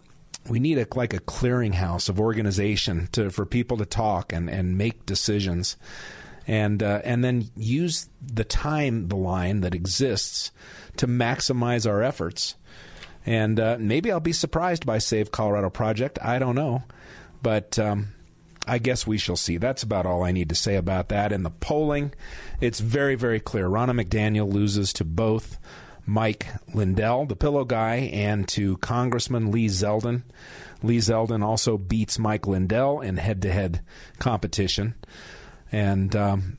we 0.49 0.61
need 0.61 0.79
a 0.79 0.87
like 0.95 1.15
a 1.15 1.21
clearinghouse 1.21 2.09
of 2.09 2.21
organization 2.21 3.09
to 3.13 3.31
for 3.31 3.47
people 3.47 3.77
to 3.77 3.87
talk 3.87 4.33
and 4.33 4.49
and 4.51 4.77
make 4.77 5.07
decisions 5.07 5.77
and 6.47 6.83
uh, 6.83 7.01
and 7.05 7.25
then 7.25 7.51
use 7.57 8.09
the 8.21 8.45
time 8.45 9.09
the 9.09 9.17
line 9.17 9.61
that 9.61 9.75
exists 9.75 10.51
to 10.97 11.07
maximize 11.07 11.89
our 11.89 12.03
efforts 12.03 12.57
and 13.25 13.61
uh, 13.61 13.77
maybe 13.79 14.11
I'll 14.11 14.21
be 14.21 14.33
surprised 14.33 14.85
by 14.85 14.99
Save 14.99 15.31
Colorado 15.31 15.71
Project. 15.71 16.19
I 16.23 16.39
don't 16.39 16.55
know. 16.55 16.83
But 17.43 17.79
um, 17.79 18.09
I 18.67 18.79
guess 18.79 19.07
we 19.07 19.19
shall 19.19 19.37
see. 19.37 19.59
That's 19.59 19.83
about 19.83 20.07
all 20.07 20.25
I 20.25 20.33
need 20.33 20.49
to 20.49 20.55
say 20.55 20.77
about 20.77 21.09
that. 21.09 21.33
In 21.33 21.43
the 21.43 21.51
polling, 21.51 22.13
it's 22.61 22.81
very, 22.81 23.15
very 23.15 23.41
clear. 23.41 23.69
Ronna 23.69 24.01
McDaniel 24.01 24.53
loses 24.53 24.93
to 24.95 25.05
both 25.05 25.59
Mike 26.05 26.47
Lindell, 26.75 27.27
the 27.27 27.37
pillow 27.37 27.65
guy, 27.65 27.97
and 28.13 28.49
to 28.49 28.77
Congressman 28.79 29.51
Lee 29.51 29.69
Zeldin. 29.69 30.23
Lee 30.83 30.99
Zeldin 30.99 31.45
also 31.45 31.79
beats 31.79 32.19
Mike 32.19 32.47
Lindell 32.47 33.01
in 33.01 33.17
head 33.17 33.43
to 33.43 33.53
head 33.53 33.81
competition. 34.19 34.95
And 35.71 36.15
um, 36.17 36.59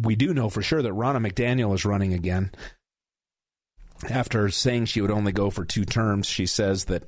we 0.00 0.16
do 0.16 0.34
know 0.34 0.50
for 0.50 0.62
sure 0.62 0.82
that 0.82 0.92
Ronna 0.92 1.26
McDaniel 1.26 1.74
is 1.74 1.84
running 1.84 2.12
again 2.12 2.50
after 4.10 4.48
saying 4.50 4.86
she 4.86 5.00
would 5.00 5.10
only 5.10 5.32
go 5.32 5.50
for 5.50 5.64
two 5.64 5.84
terms, 5.84 6.26
she 6.26 6.46
says 6.46 6.86
that 6.86 7.04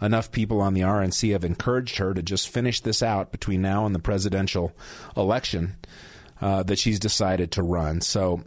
enough 0.00 0.30
people 0.30 0.60
on 0.60 0.74
the 0.74 0.82
RNC 0.82 1.32
have 1.32 1.44
encouraged 1.44 1.98
her 1.98 2.12
to 2.14 2.22
just 2.22 2.48
finish 2.48 2.80
this 2.80 3.02
out 3.02 3.32
between 3.32 3.62
now 3.62 3.86
and 3.86 3.94
the 3.94 4.00
presidential 4.00 4.72
election 5.16 5.76
uh, 6.40 6.62
that 6.64 6.78
she's 6.78 6.98
decided 6.98 7.50
to 7.52 7.62
run. 7.62 8.00
So 8.00 8.42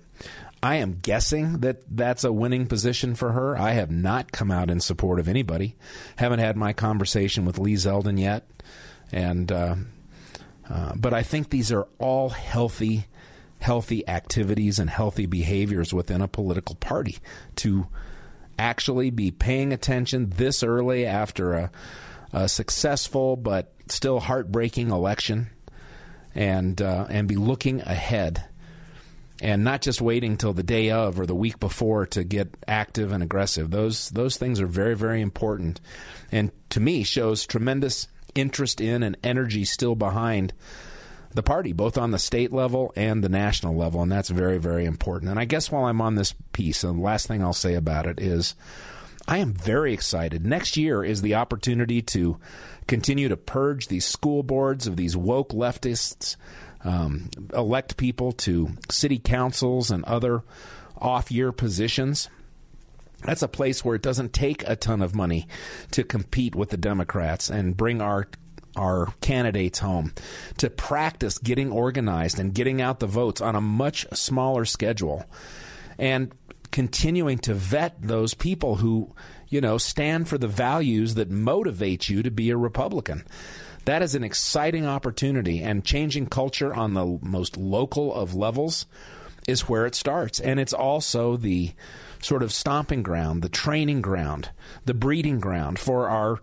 I 0.62 0.78
am 0.78 1.00
guessing 1.02 1.60
that 1.60 1.84
that's 1.89 2.24
a 2.24 2.32
winning 2.32 2.67
position 2.67 3.15
for 3.15 3.32
her. 3.32 3.58
I 3.58 3.72
have 3.72 3.91
not 3.91 4.32
come 4.32 4.52
out 4.52 4.70
in 4.70 4.80
support 4.80 5.20
of 5.20 5.28
anybody. 5.28 5.76
Haven't 6.15 6.39
had 6.39 6.58
my 6.58 6.74
conversation 6.74 7.46
with 7.46 7.60
Lee 7.60 7.76
Zeldin 7.76 8.20
yet, 8.20 8.50
and 9.12 9.52
uh, 9.52 9.76
uh, 10.70 10.93
but 10.96 11.13
I 11.13 11.24
think 11.24 11.50
these 11.50 11.72
are 11.72 11.88
all 12.00 12.30
healthy 12.30 13.06
healthy 13.60 14.08
activities 14.08 14.78
and 14.80 14.89
healthy 14.89 15.26
behaviors 15.26 15.93
within 15.93 16.22
a 16.22 16.28
political 16.28 16.76
party 16.76 17.17
to 17.56 17.88
actually 18.60 19.10
be 19.10 19.32
paying 19.32 19.74
attention 19.74 20.30
this 20.32 20.63
early 20.63 21.06
after 21.06 21.54
a, 21.54 21.72
a 22.34 22.48
successful 22.48 23.36
but 23.36 23.74
still 23.88 24.20
heartbreaking 24.20 24.91
election 24.91 25.50
and 26.36 26.82
uh, 26.82 27.06
and 27.10 27.28
be 27.28 27.36
looking 27.36 27.82
ahead 27.82 28.46
and 29.41 29.63
not 29.63 29.82
just 29.82 30.02
waiting 30.02 30.38
till 30.38 30.54
the 30.54 30.63
day 30.63 30.89
of 30.89 31.19
or 31.19 31.26
the 31.26 31.36
week 31.36 31.60
before 31.60 32.06
to 32.06 32.23
get 32.23 32.56
active 32.67 33.12
and 33.12 33.23
aggressive 33.23 33.71
those 33.71 34.10
those 34.12 34.38
things 34.38 34.60
are 34.60 34.67
very 34.67 34.95
very 34.95 35.21
important 35.21 35.80
and 36.32 36.52
to 36.69 36.80
me 36.80 37.04
shows 37.04 37.45
tremendous 37.45 38.08
interest 38.36 38.82
in 38.82 39.04
and 39.04 39.17
energy 39.23 39.65
still 39.65 39.95
behind 39.95 40.54
the 41.34 41.43
party, 41.43 41.73
both 41.73 41.97
on 41.97 42.12
the 42.12 42.19
state 42.19 42.52
level 42.52 42.91
and 42.95 43.23
the 43.23 43.30
national 43.30 43.76
level, 43.76 44.02
and 44.02 44.12
that's 44.12 44.30
very, 44.30 44.58
very 44.58 44.86
important. 44.86 45.32
And 45.32 45.39
I 45.39 45.45
guess 45.45 45.71
while 45.71 45.86
I'm 45.86 46.02
on 46.02 46.15
this 46.15 46.34
piece, 46.52 46.82
the 46.82 46.91
last 46.91 47.28
thing 47.28 47.43
I'll 47.43 47.54
say 47.54 47.76
about 47.76 48.08
it 48.08 48.19
is 48.19 48.56
I 49.28 49.38
am 49.38 49.54
very 49.54 49.93
excited. 49.93 50.45
Next 50.45 50.78
year 50.78 51.04
is 51.04 51.21
the 51.21 51.36
opportunity 51.36 52.02
to 52.04 52.39
continue 52.88 53.30
to 53.30 53.38
purge 53.38 53.88
these 53.88 54.06
school 54.06 54.43
boards 54.43 54.88
of 54.88 54.95
these 54.95 55.17
woke 55.17 55.50
leftists, 55.50 56.38
um, 56.88 57.30
elect 57.54 57.97
people 57.97 58.32
to 58.32 58.69
city 58.89 59.19
councils 59.19 59.91
and 59.91 60.04
other 60.06 60.43
off 60.97 61.32
year 61.32 61.52
positions. 61.52 62.30
That's 63.23 63.41
a 63.41 63.47
place 63.47 63.84
where 63.84 63.95
it 63.95 64.02
doesn't 64.02 64.34
take 64.34 64.67
a 64.67 64.76
ton 64.76 65.02
of 65.02 65.15
money 65.15 65.47
to 65.91 66.04
compete 66.04 66.56
with 66.56 66.69
the 66.69 66.78
Democrats 66.78 67.50
and 67.50 67.76
bring 67.76 68.02
our 68.02 68.28
our 68.76 69.12
candidates 69.21 69.80
home 69.80 70.13
to 70.58 70.69
practice 70.69 71.39
getting 71.39 71.71
organized 71.71 72.38
and 72.38 72.54
getting 72.54 72.80
out 72.80 73.00
the 73.00 73.08
votes 73.08 73.41
on 73.41 73.56
a 73.56 73.62
much 73.62 74.06
smaller 74.13 74.65
schedule 74.65 75.26
and 75.97 76.32
continuing 76.71 77.39
to 77.39 77.56
vet 77.56 78.00
those 78.00 78.36
people 78.36 78.76
who, 78.76 79.12
you 79.50 79.60
know, 79.60 79.80
stand 79.80 80.28
for 80.28 80.38
the 80.38 80.47
values 80.47 81.15
that 81.15 81.32
motivate 81.32 82.08
you 82.08 82.21
to 82.21 82.30
be 82.30 82.52
a 82.52 82.58
Republican. 82.58 83.26
That 83.88 84.02
is 84.02 84.15
an 84.15 84.23
exciting 84.26 84.86
opportunity, 84.86 85.62
and 85.62 85.86
changing 85.86 86.26
culture 86.28 86.73
on 86.73 86.93
the 86.93 87.17
most 87.21 87.56
local 87.56 88.13
of 88.13 88.36
levels 88.36 88.86
is 89.47 89.69
where 89.69 89.86
it 89.86 89.95
starts. 89.95 90.41
And 90.41 90.60
it's 90.60 90.73
also 90.73 91.38
the 91.38 91.71
sort 92.21 92.43
of 92.43 92.52
stomping 92.52 93.02
ground, 93.02 93.43
the 93.43 93.47
training 93.47 94.02
ground, 94.02 94.50
the 94.84 94.93
breeding 94.93 95.39
ground 95.39 95.80
for 95.80 96.10
our 96.10 96.41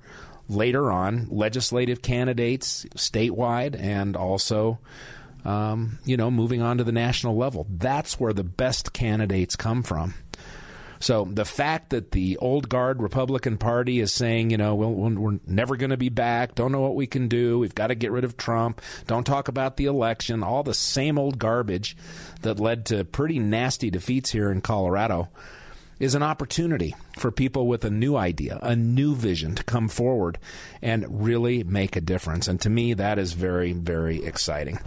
later 0.48 0.90
on 0.90 1.28
legislative 1.28 2.00
candidates 2.00 2.87
statewide 2.96 3.78
and 3.78 4.16
also 4.16 4.78
um, 5.44 5.98
you 6.07 6.16
know 6.16 6.30
moving 6.30 6.62
on 6.62 6.78
to 6.78 6.85
the 6.85 6.92
national 6.92 7.37
level 7.37 7.66
that's 7.70 8.20
where 8.20 8.35
the 8.35 8.44
best 8.44 8.92
candidates 8.92 9.57
come 9.57 9.83
from 9.83 10.12
so 11.00 11.28
the 11.30 11.44
fact 11.44 11.90
that 11.90 12.12
the 12.12 12.37
old 12.38 12.68
guard 12.68 13.02
Republican 13.02 13.59
Party 13.59 14.00
is 14.00 14.12
saying, 14.12 14.50
you 14.50 14.57
know, 14.57 14.74
we're 14.74 15.38
never 15.46 15.76
going 15.76 15.90
to 15.90 15.96
be 15.96 16.09
back, 16.09 16.54
don't 16.54 16.72
know 16.72 16.80
what 16.80 16.94
we 16.94 17.07
can 17.07 17.28
do, 17.28 17.59
we've 17.59 17.74
got 17.74 17.88
to 17.88 17.94
get 17.94 18.12
rid 18.12 18.24
of 18.24 18.37
Trump, 18.37 18.80
don't 19.07 19.24
talk 19.24 19.48
about 19.48 19.76
the 19.76 19.87
election, 19.87 20.42
all 20.42 20.62
the 20.62 20.74
same 20.74 21.18
old 21.18 21.38
garbage 21.38 21.96
that 22.42 22.61
led 22.61 22.87
to 22.87 23.04
pretty 23.04 23.38
nasty 23.38 23.90
defeats 23.90 24.30
here 24.30 24.50
in 24.50 24.61
Colorado 24.61 25.28
is 26.04 26.14
an 26.14 26.22
opportunity 26.22 26.94
for 27.18 27.30
people 27.30 27.66
with 27.66 27.84
a 27.84 27.90
new 27.90 28.14
idea, 28.14 28.58
a 28.62 28.76
new 28.76 29.14
vision 29.14 29.54
to 29.54 29.64
come 29.64 29.88
forward 29.88 30.38
and 30.82 31.24
really 31.24 31.64
make 31.64 31.96
a 31.96 32.00
difference. 32.00 32.46
And 32.46 32.60
to 32.60 32.68
me, 32.68 32.92
that 32.94 33.18
is 33.18 33.32
very, 33.32 33.72
very 33.72 34.22
exciting. 34.22 34.78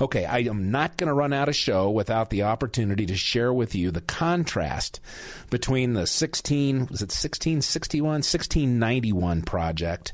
Okay, 0.00 0.26
I 0.26 0.40
am 0.40 0.70
not 0.70 0.98
going 0.98 1.08
to 1.08 1.14
run 1.14 1.32
out 1.32 1.48
of 1.48 1.56
show 1.56 1.90
without 1.90 2.28
the 2.28 2.42
opportunity 2.42 3.06
to 3.06 3.16
share 3.16 3.52
with 3.52 3.74
you 3.74 3.90
the 3.90 4.02
contrast 4.02 5.00
between 5.48 5.94
the 5.94 6.06
16, 6.06 6.78
was 6.90 7.00
it 7.00 7.08
1661, 7.08 8.06
1691 8.06 9.42
project 9.42 10.12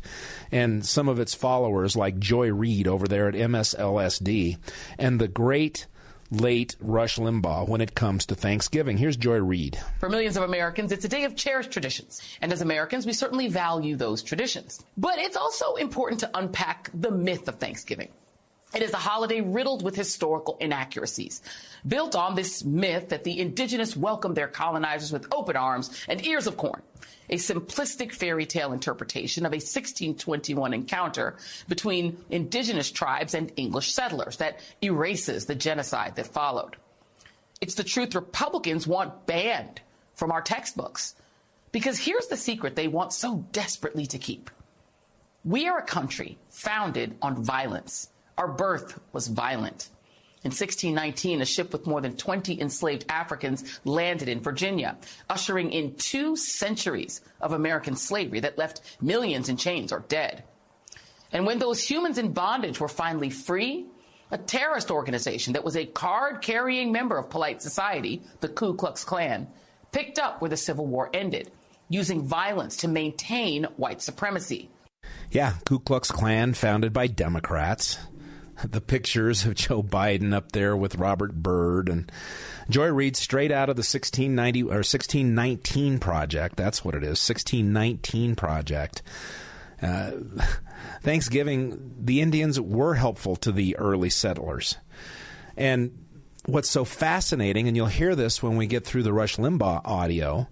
and 0.52 0.86
some 0.86 1.08
of 1.08 1.18
its 1.18 1.34
followers 1.34 1.96
like 1.96 2.20
Joy 2.20 2.52
Reid 2.52 2.86
over 2.86 3.08
there 3.08 3.28
at 3.28 3.34
MSLSD 3.34 4.58
and 4.98 5.20
the 5.20 5.28
great 5.28 5.86
late 6.32 6.76
Rush 6.80 7.18
Limbaugh 7.18 7.68
when 7.68 7.80
it 7.80 7.94
comes 7.94 8.26
to 8.26 8.34
Thanksgiving. 8.34 8.96
Here's 8.96 9.16
Joy 9.16 9.36
Reid. 9.36 9.78
For 10.00 10.08
millions 10.08 10.36
of 10.36 10.42
Americans, 10.42 10.90
it's 10.90 11.04
a 11.04 11.08
day 11.08 11.24
of 11.24 11.36
cherished 11.36 11.70
traditions. 11.70 12.22
And 12.40 12.52
as 12.52 12.62
Americans, 12.62 13.04
we 13.06 13.12
certainly 13.12 13.48
value 13.48 13.96
those 13.96 14.22
traditions. 14.22 14.82
But 14.96 15.18
it's 15.18 15.36
also 15.36 15.74
important 15.74 16.20
to 16.20 16.30
unpack 16.34 16.90
the 16.94 17.10
myth 17.10 17.48
of 17.48 17.56
Thanksgiving. 17.56 18.10
It 18.74 18.82
is 18.82 18.92
a 18.92 18.98
holiday 18.98 19.40
riddled 19.40 19.82
with 19.82 19.96
historical 19.96 20.56
inaccuracies, 20.60 21.42
built 21.86 22.16
on 22.16 22.34
this 22.34 22.64
myth 22.64 23.10
that 23.10 23.24
the 23.24 23.40
indigenous 23.40 23.96
welcomed 23.96 24.36
their 24.36 24.48
colonizers 24.48 25.12
with 25.12 25.32
open 25.32 25.56
arms 25.56 25.90
and 26.08 26.24
ears 26.26 26.46
of 26.46 26.56
corn 26.56 26.82
a 27.32 27.36
simplistic 27.36 28.12
fairy 28.12 28.46
tale 28.46 28.72
interpretation 28.72 29.46
of 29.46 29.52
a 29.52 29.56
1621 29.56 30.74
encounter 30.74 31.36
between 31.68 32.22
indigenous 32.30 32.90
tribes 32.90 33.34
and 33.34 33.52
English 33.56 33.92
settlers 33.92 34.36
that 34.36 34.60
erases 34.82 35.46
the 35.46 35.54
genocide 35.54 36.14
that 36.16 36.26
followed. 36.26 36.76
It's 37.60 37.74
the 37.74 37.84
truth 37.84 38.14
Republicans 38.14 38.86
want 38.86 39.26
banned 39.26 39.80
from 40.14 40.30
our 40.30 40.42
textbooks. 40.42 41.14
Because 41.70 41.98
here's 41.98 42.26
the 42.26 42.36
secret 42.36 42.76
they 42.76 42.88
want 42.88 43.14
so 43.14 43.46
desperately 43.52 44.04
to 44.06 44.18
keep. 44.18 44.50
We 45.42 45.68
are 45.68 45.78
a 45.78 45.86
country 45.86 46.38
founded 46.50 47.16
on 47.22 47.42
violence. 47.42 48.10
Our 48.38 48.48
birth 48.48 48.98
was 49.12 49.28
violent. 49.28 49.88
In 50.44 50.50
1619, 50.50 51.40
a 51.40 51.44
ship 51.44 51.72
with 51.72 51.86
more 51.86 52.00
than 52.00 52.16
20 52.16 52.60
enslaved 52.60 53.04
Africans 53.08 53.80
landed 53.84 54.28
in 54.28 54.40
Virginia, 54.40 54.96
ushering 55.30 55.70
in 55.70 55.94
two 55.94 56.34
centuries 56.34 57.20
of 57.40 57.52
American 57.52 57.94
slavery 57.94 58.40
that 58.40 58.58
left 58.58 58.80
millions 59.00 59.48
in 59.48 59.56
chains 59.56 59.92
or 59.92 60.00
dead. 60.08 60.42
And 61.30 61.46
when 61.46 61.60
those 61.60 61.80
humans 61.80 62.18
in 62.18 62.32
bondage 62.32 62.80
were 62.80 62.88
finally 62.88 63.30
free, 63.30 63.86
a 64.32 64.38
terrorist 64.38 64.90
organization 64.90 65.52
that 65.52 65.64
was 65.64 65.76
a 65.76 65.86
card 65.86 66.42
carrying 66.42 66.90
member 66.90 67.16
of 67.16 67.30
polite 67.30 67.62
society, 67.62 68.22
the 68.40 68.48
Ku 68.48 68.74
Klux 68.74 69.04
Klan, 69.04 69.46
picked 69.92 70.18
up 70.18 70.40
where 70.40 70.48
the 70.48 70.56
Civil 70.56 70.86
War 70.86 71.08
ended, 71.14 71.52
using 71.88 72.26
violence 72.26 72.78
to 72.78 72.88
maintain 72.88 73.64
white 73.76 74.02
supremacy. 74.02 74.70
Yeah, 75.30 75.54
Ku 75.64 75.78
Klux 75.78 76.10
Klan 76.10 76.54
founded 76.54 76.92
by 76.92 77.06
Democrats. 77.06 77.98
The 78.68 78.80
pictures 78.80 79.44
of 79.44 79.54
Joe 79.54 79.82
Biden 79.82 80.34
up 80.34 80.52
there 80.52 80.76
with 80.76 80.96
Robert 80.96 81.34
Byrd 81.34 81.88
and 81.88 82.10
Joy 82.70 82.88
Reid 82.88 83.16
straight 83.16 83.50
out 83.50 83.68
of 83.68 83.76
the 83.76 83.80
1690 83.80 84.62
or 84.62 84.82
1619 84.82 85.98
project. 85.98 86.56
That's 86.56 86.84
what 86.84 86.94
it 86.94 87.02
is. 87.02 87.28
1619 87.28 88.36
project. 88.36 89.02
Uh, 89.80 90.12
Thanksgiving, 91.02 91.94
the 92.00 92.20
Indians 92.20 92.60
were 92.60 92.94
helpful 92.94 93.36
to 93.36 93.52
the 93.52 93.76
early 93.76 94.10
settlers. 94.10 94.76
And 95.56 95.98
what's 96.46 96.70
so 96.70 96.84
fascinating, 96.84 97.68
and 97.68 97.76
you'll 97.76 97.86
hear 97.86 98.14
this 98.14 98.42
when 98.42 98.56
we 98.56 98.66
get 98.66 98.84
through 98.84 99.02
the 99.02 99.12
Rush 99.12 99.36
Limbaugh 99.36 99.82
audio, 99.84 100.48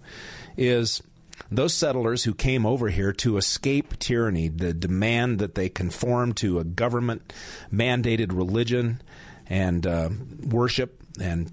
is 0.56 1.02
those 1.50 1.74
settlers 1.74 2.24
who 2.24 2.34
came 2.34 2.66
over 2.66 2.88
here 2.88 3.12
to 3.14 3.36
escape 3.36 3.98
tyranny, 3.98 4.48
the 4.48 4.72
demand 4.72 5.38
that 5.38 5.54
they 5.54 5.68
conform 5.68 6.32
to 6.34 6.58
a 6.58 6.64
government 6.64 7.32
mandated 7.72 8.32
religion 8.32 9.02
and 9.46 9.86
uh, 9.86 10.10
worship 10.42 11.00
and 11.20 11.52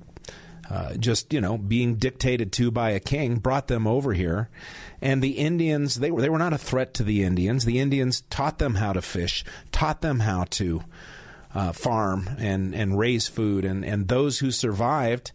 uh, 0.69 0.95
just 0.95 1.33
you 1.33 1.41
know 1.41 1.57
being 1.57 1.95
dictated 1.95 2.51
to 2.51 2.71
by 2.71 2.91
a 2.91 2.99
king 2.99 3.37
brought 3.37 3.67
them 3.67 3.87
over 3.87 4.13
here. 4.13 4.49
And 5.01 5.21
the 5.21 5.37
Indians 5.37 5.95
they 5.95 6.11
were 6.11 6.21
they 6.21 6.29
were 6.29 6.37
not 6.37 6.53
a 6.53 6.57
threat 6.57 6.93
to 6.95 7.03
the 7.03 7.23
Indians. 7.23 7.65
The 7.65 7.79
Indians 7.79 8.21
taught 8.29 8.59
them 8.59 8.75
how 8.75 8.93
to 8.93 9.01
fish 9.01 9.43
taught 9.71 10.01
them 10.01 10.19
how 10.19 10.45
to 10.51 10.83
uh, 11.55 11.71
farm 11.71 12.29
and 12.37 12.75
and 12.75 12.97
raise 12.97 13.27
food. 13.27 13.65
And 13.65 13.85
and 13.85 14.07
those 14.07 14.39
who 14.39 14.51
survived 14.51 15.31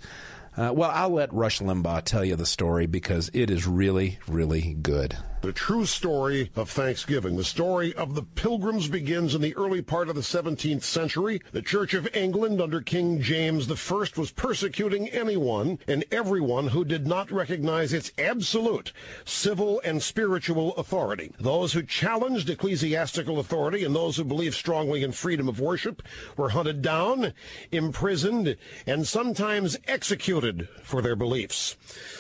uh, 0.57 0.73
well, 0.75 0.91
I'll 0.93 1.11
let 1.11 1.33
Rush 1.33 1.61
Limbaugh 1.61 2.05
tell 2.05 2.25
you 2.25 2.37
the 2.37 2.47
story 2.47 2.87
because 2.87 3.31
it 3.33 3.51
is 3.51 3.67
really, 3.67 4.19
really 4.29 4.75
good. 4.75 5.17
The 5.41 5.53
true 5.53 5.87
story 5.87 6.53
of 6.55 6.71
Thanksgiving. 6.71 7.37
The 7.37 7.43
story 7.43 7.93
of 7.95 8.15
the 8.15 8.23
pilgrims 8.23 8.87
begins 8.87 9.35
in 9.35 9.41
the 9.41 9.57
early 9.57 9.83
part 9.83 10.09
of 10.09 10.15
the 10.15 10.21
17th 10.21 10.85
century. 10.85 11.43
The 11.51 11.63
Church 11.63 11.95
of 11.95 12.09
England 12.15 12.61
under 12.61 12.81
King 12.81 13.21
James 13.21 13.69
I 13.69 14.07
was 14.17 14.31
persecuting 14.31 15.09
anyone 15.09 15.81
and 15.89 16.05
everyone 16.13 16.69
who 16.69 16.85
did 16.85 17.09
not 17.09 17.33
recognize 17.33 17.93
its 17.93 18.13
absolute 18.19 18.93
civil 19.25 19.81
and 19.85 20.01
spiritual 20.01 20.77
authority. 20.77 21.35
Those 21.41 21.73
who 21.73 21.83
challenged 21.83 22.49
ecclesiastical 22.49 23.41
authority 23.41 23.83
and 23.83 23.97
those 23.97 24.17
who 24.17 24.25
believed 24.25 24.55
strongly 24.55 25.03
in 25.03 25.11
freedom 25.11 25.49
of 25.49 25.59
worship 25.59 26.03
were 26.37 26.51
hunted 26.51 26.83
down, 26.83 27.33
imprisoned, 27.73 28.57
and 28.87 29.09
sometimes 29.09 29.77
executed 29.89 30.42
for 30.83 31.01
their 31.03 31.17
beliefs. 31.17 31.77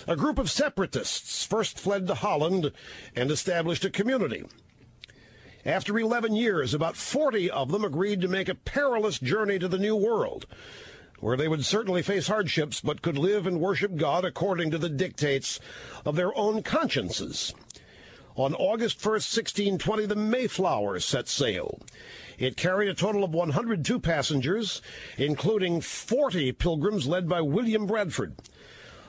A 0.06 0.16
group 0.16 0.38
of 0.38 0.50
separatists 0.50 1.44
first 1.44 1.78
fled 1.78 2.06
to 2.06 2.14
Holland 2.14 2.72
and 3.16 3.30
established 3.30 3.84
a 3.84 3.90
community. 3.90 4.44
After 5.64 5.98
11 5.98 6.34
years, 6.34 6.74
about 6.74 6.96
40 6.96 7.50
of 7.50 7.70
them 7.70 7.84
agreed 7.84 8.20
to 8.20 8.28
make 8.28 8.48
a 8.48 8.54
perilous 8.54 9.18
journey 9.18 9.58
to 9.58 9.68
the 9.68 9.78
New 9.78 9.94
World, 9.94 10.46
where 11.20 11.36
they 11.36 11.46
would 11.46 11.64
certainly 11.64 12.02
face 12.02 12.26
hardships 12.26 12.80
but 12.80 13.02
could 13.02 13.16
live 13.16 13.46
and 13.46 13.60
worship 13.60 13.94
God 13.94 14.24
according 14.24 14.72
to 14.72 14.78
the 14.78 14.88
dictates 14.88 15.60
of 16.04 16.16
their 16.16 16.36
own 16.36 16.62
consciences. 16.64 17.54
On 18.34 18.54
August 18.54 18.98
1st, 18.98 19.76
1620, 19.78 20.06
the 20.06 20.16
Mayflower 20.16 20.98
set 20.98 21.28
sail. 21.28 21.78
It 22.42 22.56
carried 22.56 22.88
a 22.88 22.94
total 22.94 23.22
of 23.22 23.32
102 23.32 24.00
passengers, 24.00 24.82
including 25.16 25.80
40 25.80 26.50
pilgrims 26.50 27.06
led 27.06 27.28
by 27.28 27.40
William 27.40 27.86
Bradford. 27.86 28.34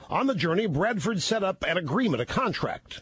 On 0.07 0.27
the 0.27 0.35
journey, 0.35 0.67
Bradford 0.67 1.19
set 1.19 1.43
up 1.43 1.65
an 1.67 1.75
agreement, 1.75 2.21
a 2.21 2.27
contract 2.27 3.01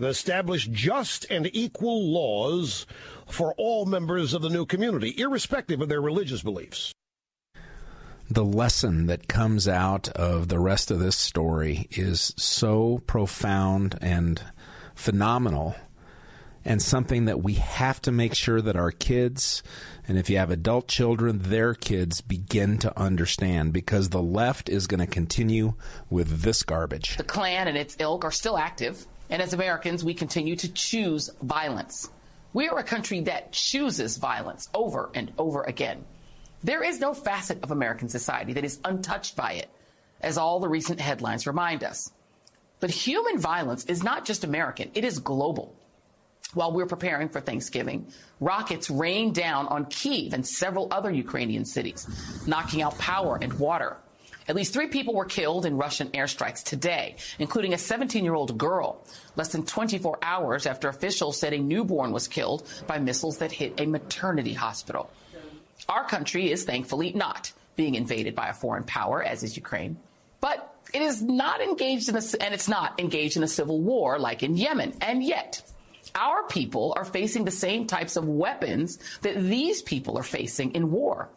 that 0.00 0.08
established 0.08 0.72
just 0.72 1.24
and 1.30 1.48
equal 1.52 2.04
laws 2.10 2.84
for 3.28 3.54
all 3.56 3.86
members 3.86 4.34
of 4.34 4.42
the 4.42 4.50
new 4.50 4.66
community, 4.66 5.14
irrespective 5.16 5.80
of 5.80 5.88
their 5.88 6.02
religious 6.02 6.42
beliefs. 6.42 6.92
The 8.28 8.44
lesson 8.44 9.06
that 9.06 9.28
comes 9.28 9.68
out 9.68 10.08
of 10.08 10.48
the 10.48 10.58
rest 10.58 10.90
of 10.90 10.98
this 10.98 11.16
story 11.16 11.86
is 11.92 12.34
so 12.36 13.02
profound 13.06 14.00
and 14.02 14.42
phenomenal 14.96 15.76
and 16.64 16.80
something 16.80 17.26
that 17.26 17.42
we 17.42 17.54
have 17.54 18.00
to 18.02 18.12
make 18.12 18.34
sure 18.34 18.60
that 18.60 18.76
our 18.76 18.90
kids 18.90 19.62
and 20.06 20.18
if 20.18 20.28
you 20.28 20.36
have 20.36 20.50
adult 20.50 20.88
children 20.88 21.38
their 21.40 21.74
kids 21.74 22.20
begin 22.20 22.78
to 22.78 22.98
understand 22.98 23.72
because 23.72 24.08
the 24.08 24.22
left 24.22 24.68
is 24.68 24.86
going 24.86 25.00
to 25.00 25.06
continue 25.06 25.74
with 26.10 26.42
this 26.42 26.62
garbage 26.62 27.16
the 27.16 27.24
klan 27.24 27.68
and 27.68 27.76
its 27.76 27.96
ilk 27.98 28.24
are 28.24 28.30
still 28.30 28.56
active 28.56 29.06
and 29.30 29.40
as 29.40 29.52
Americans, 29.52 30.04
we 30.04 30.14
continue 30.14 30.56
to 30.56 30.72
choose 30.72 31.30
violence. 31.42 32.10
We 32.52 32.68
are 32.68 32.78
a 32.78 32.84
country 32.84 33.20
that 33.22 33.52
chooses 33.52 34.16
violence 34.16 34.68
over 34.74 35.10
and 35.14 35.32
over 35.38 35.62
again. 35.62 36.04
There 36.62 36.84
is 36.84 37.00
no 37.00 37.14
facet 37.14 37.62
of 37.62 37.70
American 37.70 38.08
society 38.08 38.52
that 38.54 38.64
is 38.64 38.78
untouched 38.84 39.36
by 39.36 39.54
it, 39.54 39.68
as 40.20 40.38
all 40.38 40.60
the 40.60 40.68
recent 40.68 41.00
headlines 41.00 41.46
remind 41.46 41.84
us. 41.84 42.10
But 42.80 42.90
human 42.90 43.38
violence 43.38 43.84
is 43.86 44.02
not 44.02 44.24
just 44.24 44.44
American, 44.44 44.90
it 44.94 45.04
is 45.04 45.18
global. 45.18 45.74
While 46.54 46.72
we're 46.72 46.86
preparing 46.86 47.28
for 47.28 47.40
Thanksgiving, 47.40 48.06
rockets 48.40 48.88
rained 48.88 49.34
down 49.34 49.66
on 49.68 49.86
Kiev 49.86 50.32
and 50.32 50.46
several 50.46 50.88
other 50.90 51.10
Ukrainian 51.10 51.64
cities, 51.64 52.06
knocking 52.46 52.80
out 52.80 52.96
power 52.98 53.38
and 53.40 53.52
water. 53.54 53.96
At 54.46 54.56
least 54.56 54.74
three 54.74 54.88
people 54.88 55.14
were 55.14 55.24
killed 55.24 55.64
in 55.64 55.76
Russian 55.76 56.08
airstrikes 56.10 56.62
today, 56.62 57.16
including 57.38 57.72
a 57.72 57.78
17 57.78 58.24
year 58.24 58.34
old 58.34 58.56
girl, 58.58 59.02
less 59.36 59.48
than 59.48 59.64
24 59.64 60.18
hours 60.22 60.66
after 60.66 60.88
officials 60.88 61.38
said 61.38 61.52
a 61.52 61.58
newborn 61.58 62.12
was 62.12 62.28
killed 62.28 62.68
by 62.86 62.98
missiles 62.98 63.38
that 63.38 63.52
hit 63.52 63.80
a 63.80 63.86
maternity 63.86 64.52
hospital. 64.52 65.10
Our 65.88 66.04
country 66.04 66.50
is 66.50 66.64
thankfully 66.64 67.12
not 67.12 67.52
being 67.76 67.94
invaded 67.94 68.34
by 68.34 68.48
a 68.48 68.54
foreign 68.54 68.84
power, 68.84 69.22
as 69.22 69.42
is 69.42 69.56
Ukraine. 69.56 69.96
But 70.40 70.74
it 70.92 71.02
is 71.02 71.22
not 71.22 71.60
engaged 71.60 72.08
in 72.08 72.16
a, 72.16 72.22
and 72.40 72.54
it's 72.54 72.68
not 72.68 73.00
engaged 73.00 73.36
in 73.36 73.42
a 73.42 73.48
civil 73.48 73.80
war 73.80 74.18
like 74.18 74.42
in 74.42 74.56
Yemen. 74.56 74.94
And 75.00 75.24
yet, 75.24 75.62
our 76.14 76.46
people 76.48 76.92
are 76.96 77.04
facing 77.04 77.44
the 77.44 77.50
same 77.50 77.86
types 77.86 78.16
of 78.16 78.26
weapons 78.28 78.98
that 79.22 79.36
these 79.36 79.82
people 79.82 80.16
are 80.18 80.22
facing 80.22 80.72
in 80.72 80.90
war 80.90 81.28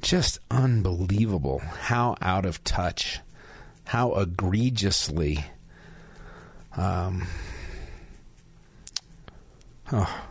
just 0.00 0.38
unbelievable 0.50 1.58
how 1.58 2.16
out 2.20 2.44
of 2.44 2.62
touch, 2.64 3.20
how 3.84 4.14
egregiously. 4.14 5.44
Um, 6.76 7.26
oh, 9.92 10.22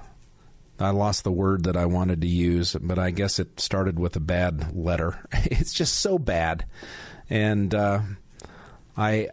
I 0.79 0.91
lost 0.91 1.23
the 1.23 1.31
word 1.31 1.63
that 1.63 1.75
I 1.75 1.85
wanted 1.85 2.21
to 2.21 2.27
use, 2.27 2.75
but 2.79 2.97
I 2.99 3.11
guess 3.11 3.39
it 3.39 3.59
started 3.59 3.99
with 3.99 4.15
a 4.15 4.21
bad 4.21 4.75
letter. 4.75 5.19
It's 5.45 5.73
just 5.73 5.95
so 5.95 6.17
bad, 6.17 6.65
and 7.29 7.73
uh, 7.73 8.01
I 8.95 9.29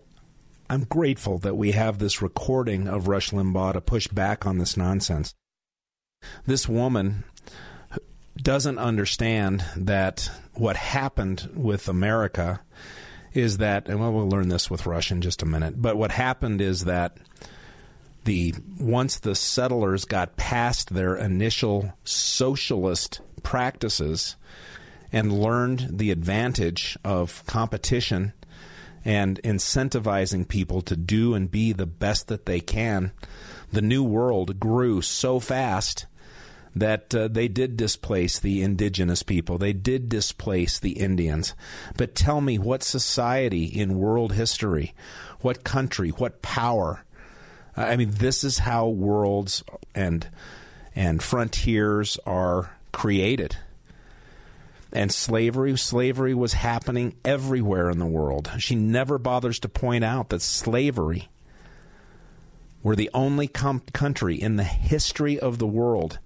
I'm 0.74 0.86
grateful 0.86 1.38
that 1.38 1.56
we 1.56 1.70
have 1.70 2.00
this 2.00 2.20
recording 2.20 2.88
of 2.88 3.06
Rush 3.06 3.30
Limbaugh 3.30 3.74
to 3.74 3.80
push 3.80 4.08
back 4.08 4.44
on 4.44 4.58
this 4.58 4.76
nonsense. 4.76 5.32
This 6.46 6.68
woman 6.68 7.22
doesn't 8.36 8.80
understand 8.80 9.64
that 9.76 10.28
what 10.54 10.74
happened 10.74 11.48
with 11.54 11.88
America 11.88 12.60
is 13.32 13.58
that, 13.58 13.88
and 13.88 14.00
well, 14.00 14.12
we'll 14.12 14.28
learn 14.28 14.48
this 14.48 14.68
with 14.68 14.84
Rush 14.84 15.12
in 15.12 15.20
just 15.20 15.42
a 15.42 15.46
minute, 15.46 15.80
but 15.80 15.96
what 15.96 16.10
happened 16.10 16.60
is 16.60 16.86
that 16.86 17.18
the 18.24 18.52
once 18.80 19.20
the 19.20 19.36
settlers 19.36 20.04
got 20.04 20.36
past 20.36 20.92
their 20.92 21.14
initial 21.14 21.92
socialist 22.02 23.20
practices 23.44 24.34
and 25.12 25.40
learned 25.40 25.86
the 25.98 26.10
advantage 26.10 26.98
of 27.04 27.46
competition 27.46 28.32
and 29.04 29.40
incentivizing 29.42 30.48
people 30.48 30.80
to 30.82 30.96
do 30.96 31.34
and 31.34 31.50
be 31.50 31.72
the 31.72 31.86
best 31.86 32.28
that 32.28 32.46
they 32.46 32.60
can, 32.60 33.12
the 33.72 33.82
new 33.82 34.02
world 34.02 34.58
grew 34.58 35.02
so 35.02 35.40
fast 35.40 36.06
that 36.76 37.14
uh, 37.14 37.28
they 37.28 37.48
did 37.48 37.76
displace 37.76 38.38
the 38.38 38.62
indigenous 38.62 39.22
people. 39.22 39.58
They 39.58 39.72
did 39.72 40.08
displace 40.08 40.78
the 40.78 40.92
Indians. 40.92 41.54
But 41.96 42.14
tell 42.14 42.40
me, 42.40 42.58
what 42.58 42.82
society 42.82 43.64
in 43.64 43.98
world 43.98 44.32
history, 44.32 44.94
what 45.40 45.64
country, 45.64 46.10
what 46.10 46.42
power? 46.42 47.04
I 47.76 47.96
mean, 47.96 48.10
this 48.10 48.44
is 48.44 48.58
how 48.58 48.88
worlds 48.88 49.62
and 49.94 50.28
and 50.96 51.22
frontiers 51.22 52.18
are 52.24 52.76
created. 52.92 53.56
And 54.94 55.12
slavery, 55.12 55.76
slavery 55.76 56.34
was 56.34 56.52
happening 56.52 57.16
everywhere 57.24 57.90
in 57.90 57.98
the 57.98 58.06
world. 58.06 58.52
She 58.58 58.76
never 58.76 59.18
bothers 59.18 59.58
to 59.60 59.68
point 59.68 60.04
out 60.04 60.28
that 60.28 60.40
slavery 60.40 61.28
We're 62.84 62.94
the 62.94 63.10
only 63.14 63.48
com- 63.48 63.82
country 63.92 64.40
in 64.40 64.56
the 64.56 64.62
history 64.62 65.40
of 65.40 65.58
the 65.58 65.66
world 65.66 66.18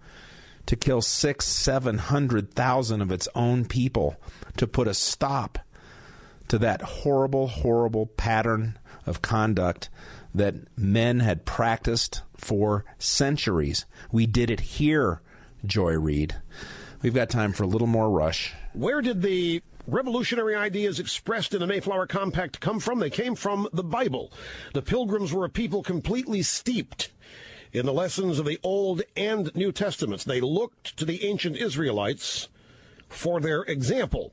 to 0.66 0.76
kill 0.76 1.00
six, 1.00 1.46
seven 1.46 1.98
hundred 1.98 2.52
thousand 2.52 3.00
of 3.00 3.12
its 3.12 3.28
own 3.34 3.64
people 3.64 4.16
to 4.56 4.66
put 4.66 4.88
a 4.88 4.92
stop 4.92 5.60
to 6.48 6.58
that 6.58 6.82
horrible, 6.82 7.46
horrible 7.46 8.06
pattern 8.06 8.76
of 9.06 9.22
conduct 9.22 9.88
that 10.34 10.56
men 10.76 11.20
had 11.20 11.46
practiced 11.46 12.22
for 12.36 12.84
centuries. 12.98 13.86
We 14.10 14.26
did 14.26 14.50
it 14.50 14.60
here, 14.60 15.22
Joy 15.64 15.92
Reid. 15.92 16.34
We've 17.02 17.14
got 17.14 17.30
time 17.30 17.52
for 17.52 17.62
a 17.62 17.68
little 17.68 17.86
more 17.86 18.10
rush. 18.10 18.52
Where 18.72 19.00
did 19.00 19.22
the 19.22 19.62
revolutionary 19.86 20.54
ideas 20.54 21.00
expressed 21.00 21.54
in 21.54 21.60
the 21.60 21.66
Mayflower 21.66 22.06
Compact 22.06 22.60
come 22.60 22.80
from? 22.80 22.98
They 22.98 23.10
came 23.10 23.34
from 23.34 23.68
the 23.72 23.82
Bible. 23.82 24.30
The 24.74 24.82
Pilgrims 24.82 25.32
were 25.32 25.46
a 25.46 25.50
people 25.50 25.82
completely 25.82 26.42
steeped 26.42 27.10
in 27.72 27.86
the 27.86 27.92
lessons 27.92 28.38
of 28.38 28.46
the 28.46 28.58
Old 28.62 29.02
and 29.16 29.54
New 29.54 29.72
Testaments. 29.72 30.24
They 30.24 30.40
looked 30.40 30.96
to 30.98 31.04
the 31.04 31.24
ancient 31.24 31.56
Israelites 31.56 32.48
for 33.08 33.40
their 33.40 33.62
example. 33.62 34.32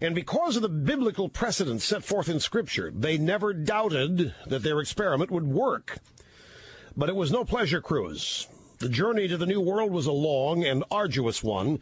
And 0.00 0.14
because 0.14 0.56
of 0.56 0.62
the 0.62 0.68
biblical 0.68 1.28
precedents 1.28 1.84
set 1.84 2.04
forth 2.04 2.28
in 2.28 2.40
Scripture, 2.40 2.90
they 2.94 3.16
never 3.16 3.54
doubted 3.54 4.34
that 4.46 4.62
their 4.62 4.80
experiment 4.80 5.30
would 5.30 5.46
work. 5.46 5.98
But 6.96 7.08
it 7.08 7.16
was 7.16 7.30
no 7.30 7.44
pleasure 7.44 7.80
cruise. 7.80 8.48
The 8.78 8.88
journey 8.90 9.26
to 9.28 9.38
the 9.38 9.46
New 9.46 9.60
World 9.60 9.90
was 9.90 10.04
a 10.04 10.12
long 10.12 10.62
and 10.62 10.84
arduous 10.90 11.42
one, 11.42 11.80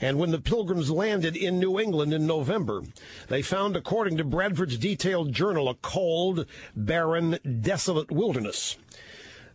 and 0.00 0.18
when 0.18 0.32
the 0.32 0.40
pilgrims 0.40 0.90
landed 0.90 1.36
in 1.36 1.60
New 1.60 1.78
England 1.78 2.12
in 2.12 2.26
November, 2.26 2.82
they 3.28 3.42
found, 3.42 3.76
according 3.76 4.16
to 4.16 4.24
Bradford's 4.24 4.76
detailed 4.76 5.32
journal, 5.32 5.68
a 5.68 5.76
cold, 5.76 6.46
barren, 6.74 7.38
desolate 7.60 8.10
wilderness. 8.10 8.76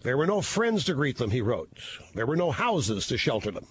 There 0.04 0.16
were 0.16 0.28
no 0.28 0.42
friends 0.42 0.86
to 0.86 0.94
greet 0.94 1.18
them, 1.18 1.32
he 1.32 1.42
wrote. 1.42 1.78
There 2.16 2.26
were 2.26 2.38
no 2.38 2.52
houses 2.52 3.06
to 3.08 3.18
shelter 3.18 3.52
them. 3.52 3.68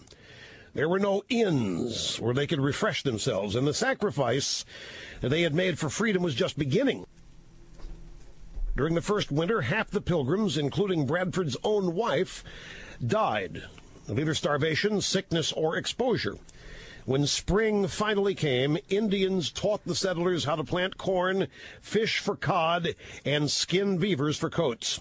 There 0.74 0.88
were 0.88 0.98
no 0.98 1.22
inns 1.31 2.20
where 2.20 2.35
they 2.35 2.46
could 2.46 2.61
refresh 2.61 3.02
themselves, 3.02 3.57
and 3.57 3.66
the 3.66 3.72
sacrifice 3.72 4.66
that 5.22 5.31
they 5.31 5.40
had 5.40 5.55
made 5.55 5.79
for 5.79 5.88
freedom 5.88 6.22
was 6.22 6.35
just 6.35 6.59
beginning. 6.59 7.07
During 8.76 8.94
the 8.94 9.00
first 9.00 9.33
winter, 9.33 9.62
half 9.62 9.90
the 9.90 10.02
pilgrims, 10.02 10.59
including 10.59 11.07
Bradford's 11.07 11.57
own 11.64 11.94
wife, 11.94 12.44
died 13.04 13.64
of 14.09 14.18
either 14.18 14.35
starvation, 14.35 15.00
sickness, 15.00 15.52
or 15.52 15.76
exposure. 15.76 16.37
When 17.04 17.26
spring 17.26 17.87
finally 17.87 18.35
came, 18.35 18.78
Indians 18.88 19.50
taught 19.50 19.85
the 19.85 19.94
settlers 19.94 20.44
how 20.44 20.56
to 20.56 20.64
plant 20.64 20.98
corn, 20.98 21.46
fish 21.80 22.18
for 22.18 22.35
cod, 22.35 22.96
and 23.24 23.50
skin 23.50 23.98
beavers 23.98 24.37
for 24.37 24.50
coats. 24.50 25.00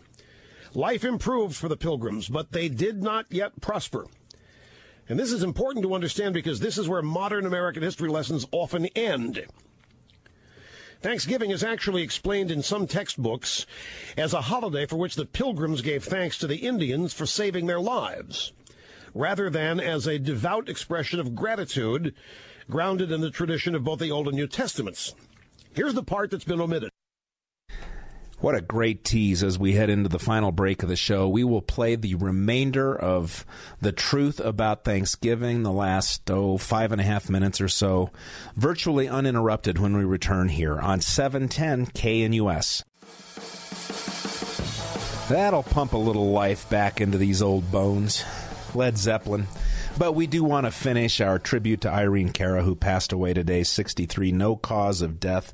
Life 0.75 1.03
improved 1.03 1.55
for 1.55 1.67
the 1.67 1.77
pilgrims, 1.77 2.27
but 2.27 2.51
they 2.51 2.69
did 2.69 3.01
not 3.01 3.25
yet 3.29 3.59
prosper. 3.61 4.05
And 5.07 5.19
this 5.19 5.31
is 5.31 5.41
important 5.41 5.83
to 5.83 5.95
understand 5.95 6.33
because 6.33 6.59
this 6.59 6.77
is 6.77 6.89
where 6.89 7.01
modern 7.01 7.45
American 7.45 7.81
history 7.81 8.09
lessons 8.09 8.45
often 8.51 8.85
end. 8.87 9.45
Thanksgiving 11.05 11.51
is 11.51 11.63
actually 11.63 12.01
explained 12.01 12.49
in 12.49 12.63
some 12.63 12.87
textbooks 12.87 13.67
as 14.17 14.33
a 14.33 14.41
holiday 14.41 14.87
for 14.87 14.95
which 14.95 15.13
the 15.13 15.27
pilgrims 15.27 15.83
gave 15.83 16.03
thanks 16.03 16.35
to 16.39 16.47
the 16.47 16.55
Indians 16.55 17.13
for 17.13 17.27
saving 17.27 17.67
their 17.67 17.79
lives, 17.79 18.53
rather 19.13 19.51
than 19.51 19.79
as 19.79 20.07
a 20.07 20.17
devout 20.17 20.67
expression 20.67 21.19
of 21.19 21.35
gratitude 21.35 22.15
grounded 22.71 23.11
in 23.11 23.21
the 23.21 23.29
tradition 23.29 23.75
of 23.75 23.83
both 23.83 23.99
the 23.99 24.09
Old 24.09 24.29
and 24.29 24.35
New 24.35 24.47
Testaments. 24.47 25.13
Here's 25.75 25.93
the 25.93 26.01
part 26.01 26.31
that's 26.31 26.43
been 26.43 26.59
omitted. 26.59 26.89
What 28.39 28.53
a 28.53 28.61
great 28.61 29.03
tease 29.03 29.43
as 29.43 29.57
we 29.57 29.73
head 29.73 29.89
into 29.89 30.09
the 30.09 30.19
final 30.19 30.51
break 30.51 30.83
of 30.83 30.89
the 30.89 30.95
show. 30.95 31.27
We 31.27 31.43
will 31.43 31.61
play 31.61 31.95
the 31.95 32.15
remainder 32.15 32.93
of 32.95 33.45
the 33.81 33.91
truth 33.93 34.39
about 34.39 34.83
Thanksgiving, 34.83 35.63
the 35.63 35.71
last, 35.71 36.29
oh, 36.29 36.57
five 36.57 36.91
and 36.91 36.99
a 36.99 37.05
half 37.05 37.29
minutes 37.29 37.61
or 37.61 37.69
so, 37.69 38.11
virtually 38.55 39.07
uninterrupted 39.07 39.79
when 39.79 39.95
we 39.95 40.03
return 40.03 40.49
here 40.49 40.79
on 40.79 41.01
710 41.01 41.87
KNUS. 41.87 42.83
That'll 45.29 45.63
pump 45.63 45.93
a 45.93 45.97
little 45.97 46.31
life 46.31 46.69
back 46.69 47.01
into 47.01 47.17
these 47.17 47.41
old 47.41 47.71
bones. 47.71 48.23
Led 48.75 48.97
Zeppelin. 48.97 49.47
But 49.97 50.13
we 50.13 50.27
do 50.27 50.43
want 50.43 50.65
to 50.65 50.71
finish 50.71 51.21
our 51.21 51.39
tribute 51.39 51.81
to 51.81 51.91
Irene 51.91 52.31
Cara, 52.31 52.63
who 52.63 52.75
passed 52.75 53.13
away 53.13 53.33
today, 53.33 53.63
63. 53.63 54.31
No 54.31 54.55
cause 54.55 55.01
of 55.01 55.19
death 55.19 55.53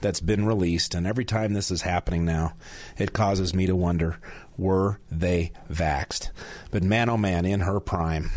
that's 0.00 0.20
been 0.20 0.46
released. 0.46 0.94
And 0.94 1.06
every 1.06 1.24
time 1.24 1.52
this 1.52 1.70
is 1.70 1.82
happening 1.82 2.24
now, 2.24 2.54
it 2.96 3.12
causes 3.12 3.54
me 3.54 3.66
to 3.66 3.76
wonder 3.76 4.18
were 4.56 5.00
they 5.10 5.52
vaxed? 5.70 6.30
But 6.70 6.82
man, 6.82 7.08
oh 7.08 7.16
man, 7.16 7.44
in 7.44 7.60
her 7.60 7.80
prime. 7.80 8.30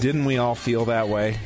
Didn't 0.00 0.24
we 0.24 0.38
all 0.38 0.54
feel 0.54 0.84
that 0.84 1.08
way? 1.08 1.36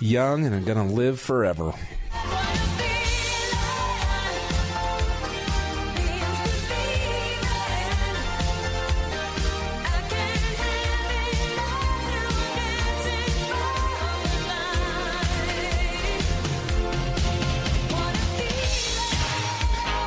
Young 0.00 0.46
and 0.46 0.64
to 0.88 0.94
live 0.94 1.20
forever. 1.20 1.72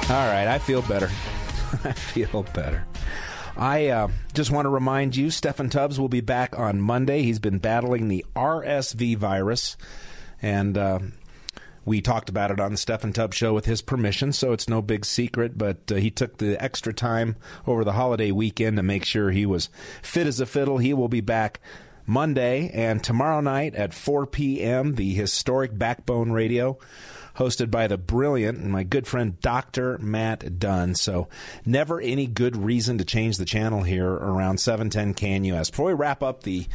All 0.10 0.14
right, 0.14 0.48
I 0.48 0.58
feel 0.58 0.82
better. 0.84 1.08
I 1.84 1.92
feel 1.92 2.44
better. 2.54 2.88
I 3.58 3.88
uh, 3.88 4.10
just 4.36 4.52
want 4.52 4.66
to 4.66 4.70
remind 4.70 5.16
you, 5.16 5.28
Steffan 5.28 5.72
Tubbs 5.72 6.00
will 6.00 6.10
be 6.10 6.22
back 6.22 6.58
on 6.60 6.80
Monday. 6.80 7.24
He's 7.24 7.40
been 7.40 7.58
battling 7.58 8.08
the 8.08 8.24
RSV 8.36 9.18
virus, 9.18 9.78
and 10.44 10.78
uh, 10.78 11.00
we 11.84 12.00
talked 12.02 12.30
about 12.30 12.52
it 12.52 12.60
on 12.60 12.72
the 12.72 12.78
Steffan 12.78 13.16
Tubbs 13.16 13.36
show 13.36 13.56
with 13.56 13.66
his 13.66 13.82
permission, 13.82 14.32
so 14.32 14.54
it's 14.54 14.70
no 14.70 14.84
big 14.84 15.06
secret. 15.06 15.58
But 15.58 15.92
uh, 15.92 15.96
he 15.96 16.12
took 16.12 16.38
the 16.38 16.62
extra 16.64 16.94
time 16.94 17.36
over 17.66 17.84
the 17.84 17.94
holiday 17.94 18.32
weekend 18.32 18.78
to 18.78 18.84
make 18.84 19.04
sure 19.04 19.32
he 19.32 19.48
was 19.48 19.70
fit 20.04 20.28
as 20.28 20.40
a 20.40 20.46
fiddle. 20.46 20.78
He 20.78 20.94
will 20.94 21.10
be 21.10 21.22
back 21.22 21.60
Monday 22.06 22.70
and 22.74 23.04
tomorrow 23.04 23.42
night 23.42 23.74
at 23.74 23.92
4 23.92 24.28
p.m. 24.28 24.96
The 24.96 25.16
historic 25.16 25.76
Backbone 25.76 26.32
Radio 26.32 26.78
hosted 27.38 27.70
by 27.72 27.88
the 27.88 27.98
brilliant 27.98 28.58
and 28.58 28.72
my 28.72 28.84
good 28.84 29.08
friend 29.08 29.40
Dr. 29.42 29.98
Matt 30.00 30.60
Dunn. 30.60 30.96
So, 30.96 31.28
never 31.66 32.02
any 32.02 32.28
good 32.28 32.58
reason 32.58 32.98
to 32.98 33.06
change 33.06 33.38
the 33.38 33.46
channel 33.46 33.84
here 33.84 34.10
around 34.12 34.60
710 34.60 35.14
KNUS. 35.14 35.72
Before 35.72 35.88
we 35.88 35.94
wrap 35.94 36.24
up 36.24 36.44
the 36.44 36.66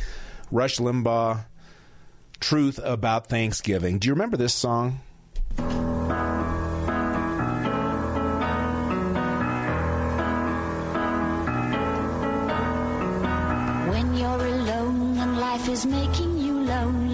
Rush 0.51 0.79
Limbaugh 0.79 1.45
truth 2.41 2.79
about 2.83 3.27
Thanksgiving, 3.27 3.99
do 3.99 4.09
you 4.09 4.15
remember 4.15 4.37
this 4.37 4.55
song? 4.55 5.01
When 13.89 14.17
you're 14.17 14.47
alone 14.47 15.19
and 15.19 15.39
life 15.39 15.69
is 15.69 15.87
making 15.87 16.39
you 16.39 16.61
lonely, 16.65 17.12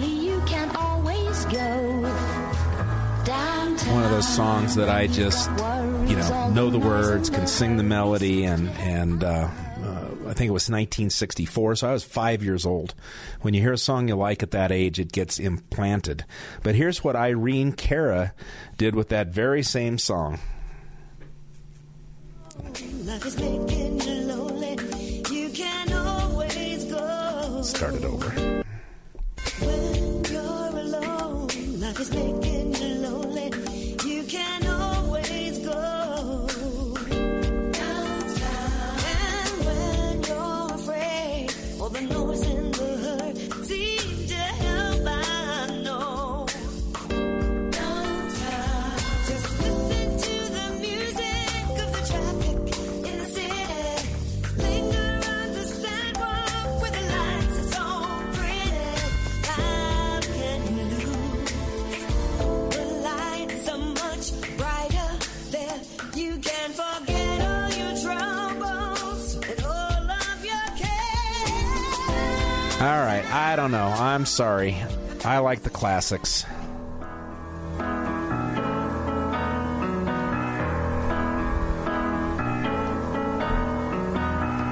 One 3.27 4.03
of 4.03 4.11
those 4.11 4.27
songs 4.27 4.75
that 4.75 4.89
I 4.89 5.07
just, 5.07 5.49
you 5.49 6.15
know, 6.15 6.49
know 6.51 6.69
the 6.69 6.79
words, 6.79 7.29
can 7.29 7.47
sing 7.47 7.77
the 7.77 7.83
melody, 7.83 8.43
and 8.45 8.69
and 8.69 9.23
uh, 9.23 9.49
uh, 9.83 10.09
I 10.27 10.33
think 10.33 10.49
it 10.49 10.53
was 10.53 10.69
1964, 10.69 11.75
so 11.75 11.89
I 11.89 11.93
was 11.93 12.03
five 12.03 12.43
years 12.43 12.65
old. 12.65 12.93
When 13.41 13.53
you 13.53 13.61
hear 13.61 13.73
a 13.73 13.77
song 13.77 14.07
you 14.07 14.15
like 14.15 14.43
at 14.43 14.51
that 14.51 14.71
age, 14.71 14.99
it 14.99 15.11
gets 15.11 15.39
implanted. 15.39 16.25
But 16.63 16.75
here's 16.75 17.03
what 17.03 17.15
Irene 17.15 17.73
Cara 17.73 18.33
did 18.77 18.95
with 18.95 19.09
that 19.09 19.27
very 19.27 19.63
same 19.63 19.97
song. 19.97 20.39
Life 31.89 32.01
is 32.01 32.09
I 73.31 73.55
don't 73.55 73.71
know. 73.71 73.87
I'm 73.87 74.25
sorry. 74.25 74.75
I 75.23 75.37
like 75.39 75.61
the 75.61 75.69
classics. 75.69 76.45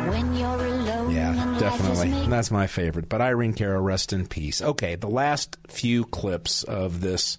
When 0.09 0.35
you're 0.35 0.47
alone 0.47 1.11
Yeah, 1.11 1.29
and 1.29 1.37
life 1.37 1.55
is 1.55 1.61
definitely. 1.61 2.27
That's 2.29 2.49
my 2.49 2.65
favorite. 2.67 3.09
But 3.09 3.21
Irene 3.21 3.53
Cara, 3.53 3.79
rest 3.79 4.11
in 4.11 4.25
peace. 4.25 4.61
Okay, 4.61 4.95
the 4.95 5.09
last 5.09 5.57
few 5.67 6.05
clips 6.05 6.63
of 6.63 7.01
this 7.01 7.37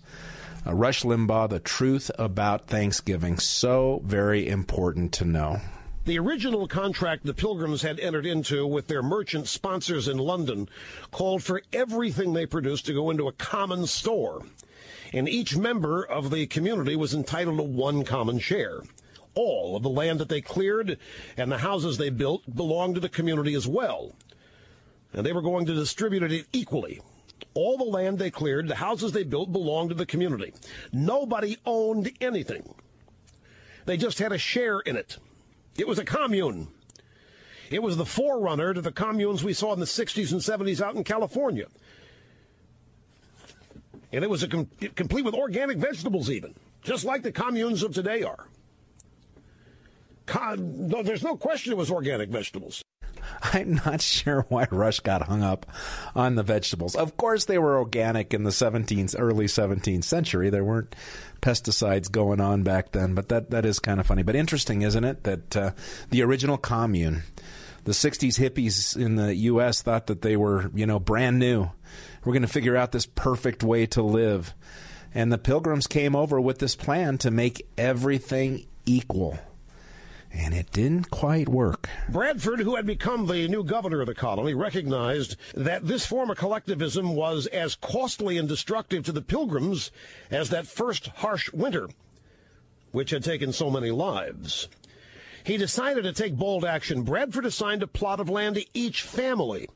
uh, 0.66 0.74
Rush 0.74 1.02
Limbaugh, 1.02 1.48
the 1.48 1.60
truth 1.60 2.10
about 2.18 2.68
Thanksgiving, 2.68 3.38
so 3.38 4.02
very 4.04 4.48
important 4.48 5.12
to 5.14 5.24
know. 5.24 5.60
The 6.08 6.18
original 6.18 6.66
contract 6.66 7.26
the 7.26 7.34
Pilgrims 7.34 7.82
had 7.82 8.00
entered 8.00 8.24
into 8.24 8.66
with 8.66 8.86
their 8.86 9.02
merchant 9.02 9.46
sponsors 9.46 10.08
in 10.08 10.16
London 10.16 10.66
called 11.10 11.42
for 11.42 11.60
everything 11.70 12.32
they 12.32 12.46
produced 12.46 12.86
to 12.86 12.94
go 12.94 13.10
into 13.10 13.28
a 13.28 13.32
common 13.32 13.86
store. 13.86 14.46
And 15.12 15.28
each 15.28 15.58
member 15.58 16.02
of 16.02 16.30
the 16.30 16.46
community 16.46 16.96
was 16.96 17.12
entitled 17.12 17.58
to 17.58 17.62
one 17.62 18.04
common 18.04 18.38
share. 18.38 18.80
All 19.34 19.76
of 19.76 19.82
the 19.82 19.90
land 19.90 20.18
that 20.20 20.30
they 20.30 20.40
cleared 20.40 20.98
and 21.36 21.52
the 21.52 21.58
houses 21.58 21.98
they 21.98 22.08
built 22.08 22.56
belonged 22.56 22.94
to 22.94 23.02
the 23.02 23.10
community 23.10 23.52
as 23.52 23.68
well. 23.68 24.14
And 25.12 25.26
they 25.26 25.34
were 25.34 25.42
going 25.42 25.66
to 25.66 25.74
distribute 25.74 26.22
it 26.22 26.46
equally. 26.54 27.02
All 27.52 27.76
the 27.76 27.84
land 27.84 28.18
they 28.18 28.30
cleared, 28.30 28.68
the 28.68 28.76
houses 28.76 29.12
they 29.12 29.24
built 29.24 29.52
belonged 29.52 29.90
to 29.90 29.94
the 29.94 30.06
community. 30.06 30.54
Nobody 30.90 31.58
owned 31.66 32.12
anything. 32.18 32.74
They 33.84 33.98
just 33.98 34.18
had 34.20 34.32
a 34.32 34.38
share 34.38 34.80
in 34.80 34.96
it. 34.96 35.18
It 35.78 35.86
was 35.86 35.98
a 35.98 36.04
commune. 36.04 36.68
It 37.70 37.82
was 37.82 37.96
the 37.96 38.04
forerunner 38.04 38.74
to 38.74 38.80
the 38.80 38.92
communes 38.92 39.44
we 39.44 39.52
saw 39.52 39.72
in 39.72 39.80
the 39.80 39.86
60s 39.86 40.32
and 40.32 40.40
70s 40.40 40.80
out 40.80 40.96
in 40.96 41.04
California. 41.04 41.66
And 44.12 44.24
it 44.24 44.30
was 44.30 44.42
a 44.42 44.48
com- 44.48 44.68
complete 44.96 45.24
with 45.24 45.34
organic 45.34 45.78
vegetables, 45.78 46.30
even, 46.30 46.54
just 46.82 47.04
like 47.04 47.22
the 47.22 47.32
communes 47.32 47.82
of 47.82 47.92
today 47.92 48.22
are. 48.22 48.46
Con- 50.26 50.88
no, 50.88 51.02
there's 51.02 51.22
no 51.22 51.36
question 51.36 51.72
it 51.72 51.76
was 51.76 51.90
organic 51.90 52.30
vegetables. 52.30 52.82
I'm 53.52 53.80
not 53.84 54.00
sure 54.00 54.44
why 54.48 54.66
Rush 54.70 55.00
got 55.00 55.22
hung 55.22 55.42
up 55.42 55.66
on 56.14 56.34
the 56.34 56.42
vegetables. 56.42 56.96
Of 56.96 57.16
course, 57.16 57.44
they 57.44 57.58
were 57.58 57.78
organic 57.78 58.34
in 58.34 58.44
the 58.44 58.50
17th, 58.50 59.14
early 59.18 59.46
17th 59.46 60.04
century. 60.04 60.50
There 60.50 60.64
weren't 60.64 60.94
pesticides 61.40 62.10
going 62.10 62.40
on 62.40 62.62
back 62.62 62.92
then, 62.92 63.14
but 63.14 63.28
that, 63.28 63.50
that 63.50 63.64
is 63.64 63.78
kind 63.78 64.00
of 64.00 64.06
funny. 64.06 64.22
But 64.22 64.36
interesting, 64.36 64.82
isn't 64.82 65.04
it, 65.04 65.24
that 65.24 65.56
uh, 65.56 65.70
the 66.10 66.22
original 66.22 66.58
commune, 66.58 67.22
the 67.84 67.92
60s 67.92 68.38
hippies 68.38 68.96
in 68.96 69.16
the 69.16 69.34
U.S. 69.34 69.82
thought 69.82 70.08
that 70.08 70.22
they 70.22 70.36
were, 70.36 70.70
you 70.74 70.86
know, 70.86 70.98
brand 70.98 71.38
new. 71.38 71.70
We're 72.24 72.32
going 72.32 72.42
to 72.42 72.48
figure 72.48 72.76
out 72.76 72.92
this 72.92 73.06
perfect 73.06 73.62
way 73.62 73.86
to 73.86 74.02
live. 74.02 74.54
And 75.14 75.32
the 75.32 75.38
pilgrims 75.38 75.86
came 75.86 76.14
over 76.14 76.40
with 76.40 76.58
this 76.58 76.76
plan 76.76 77.18
to 77.18 77.30
make 77.30 77.66
everything 77.78 78.66
equal. 78.84 79.38
And 80.32 80.54
it 80.54 80.70
didn't 80.72 81.10
quite 81.10 81.48
work. 81.48 81.88
Bradford, 82.08 82.60
who 82.60 82.76
had 82.76 82.86
become 82.86 83.26
the 83.26 83.48
new 83.48 83.64
governor 83.64 84.00
of 84.00 84.06
the 84.06 84.14
colony, 84.14 84.54
recognized 84.54 85.36
that 85.54 85.86
this 85.86 86.06
form 86.06 86.30
of 86.30 86.36
collectivism 86.36 87.14
was 87.14 87.46
as 87.46 87.74
costly 87.74 88.36
and 88.36 88.48
destructive 88.48 89.04
to 89.04 89.12
the 89.12 89.22
pilgrims 89.22 89.90
as 90.30 90.50
that 90.50 90.66
first 90.66 91.08
harsh 91.08 91.52
winter, 91.52 91.88
which 92.92 93.10
had 93.10 93.24
taken 93.24 93.52
so 93.52 93.70
many 93.70 93.90
lives. 93.90 94.68
He 95.44 95.56
decided 95.56 96.02
to 96.02 96.12
take 96.12 96.36
bold 96.36 96.64
action. 96.64 97.02
Bradford 97.02 97.46
assigned 97.46 97.82
a 97.82 97.86
plot 97.86 98.20
of 98.20 98.28
land 98.28 98.56
to 98.56 98.66
each 98.74 99.02
family 99.02 99.68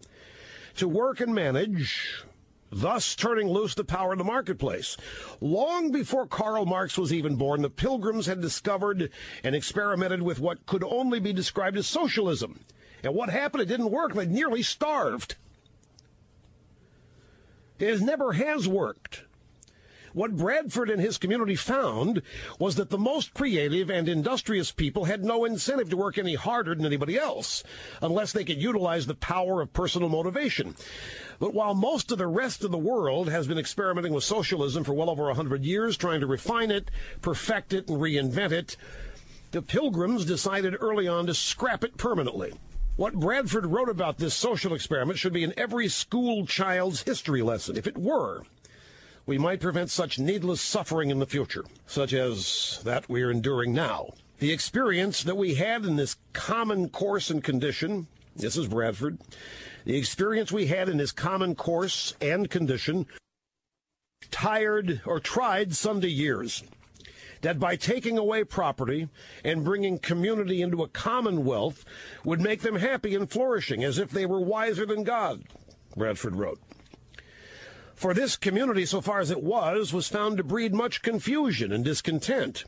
to 0.77 0.87
work 0.87 1.21
and 1.21 1.35
manage, 1.35 2.25
thus 2.73 3.15
turning 3.15 3.49
loose 3.49 3.75
the 3.75 3.85
power 3.85 4.13
of 4.13 4.19
the 4.19 4.25
marketplace. 4.25 4.97
Long 5.41 5.93
before 5.93 6.27
Karl 6.27 6.65
Marx 6.65 6.97
was 6.97 7.13
even 7.13 7.37
born, 7.37 7.63
the 7.63 7.71
Pilgrims 7.71 8.27
had 8.27 8.41
discovered 8.41 9.11
and 9.45 9.55
experimented 9.55 10.23
with 10.23 10.41
what 10.41 10.67
could 10.67 10.83
only 10.83 11.21
be 11.21 11.33
described 11.33 11.77
as 11.77 11.87
socialism. 11.87 12.61
And 13.05 13.15
what 13.15 13.29
happened? 13.29 13.63
It 13.63 13.67
didn't 13.67 13.91
work. 13.91 14.15
They 14.15 14.27
nearly 14.27 14.63
starved. 14.63 15.37
It 17.79 18.01
never 18.01 18.33
has 18.33 18.67
worked. 18.67 19.25
What 20.15 20.37
Bradford 20.37 20.91
and 20.91 21.01
his 21.01 21.17
community 21.17 21.57
found 21.57 22.21
was 22.59 22.75
that 22.77 22.91
the 22.91 22.99
most 22.99 23.33
creative 23.33 23.91
and 23.91 24.09
industrious 24.09 24.71
people 24.71 25.07
had 25.07 25.25
no 25.25 25.45
incentive 25.47 25.89
to 25.89 25.97
work 25.97 26.19
any 26.19 26.35
harder 26.35 26.75
than 26.75 26.85
anybody 26.85 27.19
else, 27.19 27.65
unless 28.03 28.33
they 28.33 28.45
could 28.45 28.61
utilize 28.61 29.07
the 29.07 29.15
power 29.15 29.63
of 29.63 29.73
personal 29.73 30.11
motivation. 30.11 30.77
But 31.39 31.55
while 31.55 31.75
most 31.75 32.13
of 32.13 32.19
the 32.19 32.27
rest 32.27 32.63
of 32.63 32.71
the 32.71 32.79
world 32.79 33.31
has 33.31 33.47
been 33.47 33.59
experimenting 33.59 34.13
with 34.13 34.25
socialism 34.25 34.85
for 34.85 34.93
well 34.93 35.09
over 35.09 35.31
a 35.31 35.35
hundred 35.35 35.65
years, 35.65 35.97
trying 35.97 36.21
to 36.21 36.27
refine 36.27 36.71
it, 36.71 36.91
perfect 37.23 37.73
it, 37.73 37.89
and 37.89 37.99
reinvent 37.99 38.53
it, 38.53 38.77
the 39.53 39.63
Pilgrims 39.63 40.25
decided 40.27 40.77
early 40.81 41.09
on 41.09 41.27
to 41.27 41.35
scrap 41.35 41.85
it 41.85 41.97
permanently. 41.97 42.53
What 42.97 43.15
Bradford 43.15 43.65
wrote 43.65 43.89
about 43.89 44.19
this 44.19 44.35
social 44.35 44.75
experiment 44.75 45.19
should 45.19 45.33
be 45.33 45.45
in 45.45 45.59
every 45.59 45.89
school 45.89 46.47
child's 46.47 47.03
history 47.03 47.41
lesson. 47.41 47.79
If 47.79 47.87
it 47.87 47.97
were, 47.97 48.43
we 49.27 49.39
might 49.39 49.61
prevent 49.61 49.91
such 49.91 50.19
needless 50.19 50.61
suffering 50.61 51.11
in 51.11 51.19
the 51.19 51.27
future, 51.27 51.65
such 51.87 52.13
as 52.13 52.81
that 52.85 53.09
we 53.09 53.23
are 53.23 53.31
enduring 53.31 53.73
now. 53.73 54.11
The 54.39 54.53
experience 54.53 55.23
that 55.23 55.37
we 55.37 55.55
had 55.55 55.85
in 55.85 55.97
this 55.97 56.17
common 56.33 56.89
course 56.89 57.31
and 57.31 57.43
condition, 57.45 58.09
this 58.35 58.57
is 58.57 58.67
Bradford, 58.67 59.19
the 59.85 59.97
experience 59.97 60.51
we 60.51 60.67
had 60.67 60.89
in 60.89 60.97
this 60.97 61.13
common 61.13 61.55
course 61.55 62.15
and 62.21 62.51
condition 62.51 63.07
tired 64.31 65.01
or 65.07 65.21
tried 65.21 65.75
Sunday 65.77 66.11
years. 66.11 66.65
That 67.43 67.59
by 67.59 67.75
taking 67.75 68.19
away 68.19 68.45
property 68.45 69.09
and 69.45 69.65
bringing 69.65 69.99
community 69.99 70.63
into 70.63 70.85
a 70.85 70.89
commonwealth 70.89 71.85
would 72.25 72.41
make 72.41 72.61
them 72.61 72.77
happy 72.77 73.17
and 73.17 73.29
flourishing 73.29 73.83
as 73.83 73.99
if 73.99 74.11
they 74.11 74.27
were 74.27 74.41
wiser 74.41 74.87
than 74.87 75.03
God, 75.03 75.43
Bradford 75.97 76.37
wrote. 76.37 76.61
For 78.03 78.13
this 78.13 78.35
community, 78.35 78.85
so 78.85 79.01
far 79.01 79.21
as 79.21 79.31
it 79.31 79.45
was, 79.45 79.93
was 79.93 80.09
found 80.09 80.37
to 80.39 80.43
breed 80.43 80.75
much 80.75 81.03
confusion 81.03 81.71
and 81.71 81.85
discontent 81.85 82.65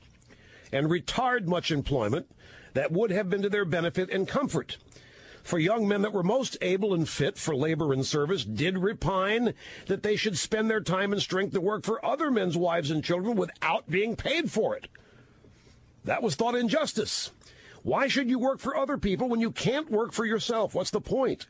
and 0.70 0.86
retard 0.86 1.46
much 1.46 1.72
employment 1.72 2.30
that 2.74 2.92
would 2.92 3.10
have 3.10 3.28
been 3.28 3.42
to 3.42 3.48
their 3.48 3.64
benefit 3.64 4.10
and 4.10 4.28
comfort. 4.28 4.76
For 5.42 5.58
young 5.58 5.88
men 5.88 6.02
that 6.02 6.12
were 6.12 6.22
most 6.22 6.56
able 6.60 6.94
and 6.94 7.08
fit 7.08 7.36
for 7.36 7.56
labor 7.56 7.92
and 7.92 8.06
service 8.06 8.44
did 8.44 8.78
repine 8.78 9.54
that 9.86 10.04
they 10.04 10.14
should 10.14 10.38
spend 10.38 10.70
their 10.70 10.80
time 10.80 11.12
and 11.12 11.20
strength 11.20 11.52
to 11.54 11.60
work 11.60 11.82
for 11.82 12.06
other 12.06 12.30
men's 12.30 12.56
wives 12.56 12.92
and 12.92 13.02
children 13.02 13.34
without 13.34 13.90
being 13.90 14.14
paid 14.14 14.52
for 14.52 14.76
it. 14.76 14.86
That 16.04 16.22
was 16.22 16.36
thought 16.36 16.54
injustice. 16.54 17.32
Why 17.82 18.06
should 18.06 18.30
you 18.30 18.38
work 18.38 18.60
for 18.60 18.76
other 18.76 18.98
people 18.98 19.28
when 19.28 19.40
you 19.40 19.50
can't 19.50 19.90
work 19.90 20.12
for 20.12 20.24
yourself? 20.24 20.76
What's 20.76 20.90
the 20.92 21.00
point? 21.00 21.48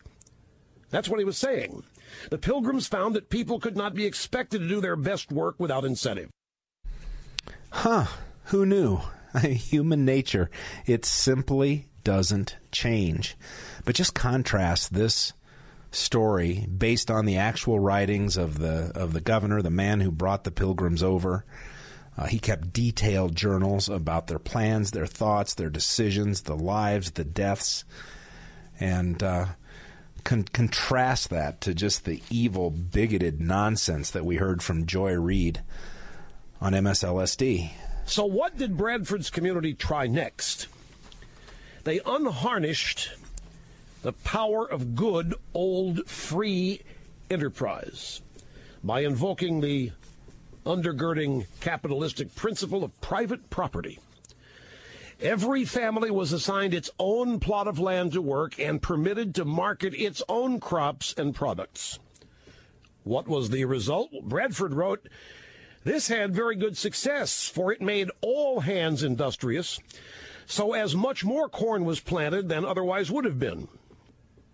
That's 0.89 1.11
what 1.11 1.19
he 1.19 1.27
was 1.27 1.37
saying. 1.37 1.83
The 2.31 2.39
pilgrims 2.39 2.87
found 2.87 3.15
that 3.15 3.31
people 3.31 3.61
could 3.61 3.77
not 3.77 3.95
be 3.95 4.07
expected 4.07 4.61
to 4.61 4.69
do 4.69 4.81
their 4.81 4.97
best 4.97 5.31
work 5.33 5.57
without 5.59 5.85
incentive. 5.85 6.31
Huh. 7.71 8.07
Who 8.47 8.67
knew? 8.67 9.01
Human 9.43 10.05
nature. 10.05 10.51
It 10.87 11.05
simply 11.05 11.89
doesn't 12.05 12.57
change. 12.71 13.37
But 13.85 13.95
just 13.95 14.15
contrast 14.15 14.93
this 14.93 15.33
story 15.91 16.67
based 16.67 17.11
on 17.11 17.25
the 17.25 17.37
actual 17.37 17.79
writings 17.79 18.37
of 18.37 18.59
the 18.59 18.93
of 18.95 19.13
the 19.13 19.21
governor, 19.21 19.63
the 19.63 19.71
man 19.71 20.01
who 20.01 20.11
brought 20.11 20.45
the 20.45 20.51
pilgrims 20.51 21.03
over. 21.03 21.45
Uh, 22.17 22.27
he 22.27 22.39
kept 22.39 22.73
detailed 22.73 23.35
journals 23.35 23.89
about 23.89 24.29
their 24.29 24.39
plans, 24.39 24.93
their 24.93 25.07
thoughts, 25.07 25.55
their 25.55 25.71
decisions, 25.71 26.43
the 26.43 26.57
lives, 26.57 27.13
the 27.13 27.25
deaths, 27.25 27.85
and 28.79 29.21
uh, 29.21 29.47
con- 30.25 30.45
contrast 30.45 31.31
that 31.31 31.61
to 31.63 31.75
just 31.75 32.05
the 32.05 32.23
evil, 32.31 32.71
bigoted 32.71 33.41
nonsense 33.41 34.11
that 34.11 34.25
we 34.25 34.37
heard 34.37 34.63
from 34.63 34.87
Joy 34.87 35.13
Reid 35.13 35.63
on 36.61 36.73
MSLSD. 36.73 37.71
So, 38.07 38.25
what 38.25 38.59
did 38.59 38.77
Bradford's 38.77 39.31
community 39.31 39.75
try 39.75 40.07
next? 40.07 40.67
They 41.85 42.01
unharnessed 42.05 43.11
the 44.03 44.13
power 44.13 44.71
of 44.71 44.95
good 44.95 45.35
old 45.53 46.07
free 46.09 46.81
enterprise 47.31 48.21
by 48.83 49.01
invoking 49.01 49.61
the 49.61 49.93
undergirding 50.67 51.47
capitalistic 51.61 52.35
principle 52.35 52.85
of 52.85 53.01
private 53.01 53.51
property. 53.51 53.99
Every 55.21 55.65
family 55.65 56.11
was 56.11 56.33
assigned 56.33 56.75
its 56.75 56.91
own 56.99 57.39
plot 57.41 57.69
of 57.69 57.79
land 57.79 58.13
to 58.13 58.23
work 58.23 58.59
and 58.59 58.83
permitted 58.83 59.35
to 59.37 59.45
market 59.45 59.95
its 59.95 60.23
own 60.29 60.61
crops 60.61 61.15
and 61.17 61.35
products. 61.35 61.99
What 63.05 63.29
was 63.29 63.51
the 63.51 63.65
result? 63.65 64.11
Bradford 64.23 64.75
wrote, 64.75 65.09
This 65.85 66.09
had 66.09 66.35
very 66.35 66.57
good 66.57 66.77
success, 66.77 67.49
for 67.49 67.73
it 67.73 67.81
made 67.81 68.11
all 68.23 68.61
hands 68.61 69.03
industrious, 69.03 69.79
so 70.47 70.73
as 70.73 70.97
much 70.97 71.25
more 71.25 71.49
corn 71.49 71.85
was 71.85 72.01
planted 72.01 72.49
than 72.49 72.65
otherwise 72.65 73.11
would 73.11 73.25
have 73.25 73.39
been. 73.39 73.69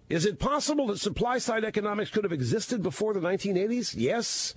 Is 0.09 0.27
it 0.27 0.41
possible 0.41 0.89
that 0.89 0.99
supply 0.99 1.39
side 1.39 1.65
economics 1.65 2.11
could 2.11 2.25
have 2.25 2.33
existed 2.33 2.83
before 2.83 3.15
the 3.15 3.21
1980s? 3.21 3.95
Yes. 3.97 4.57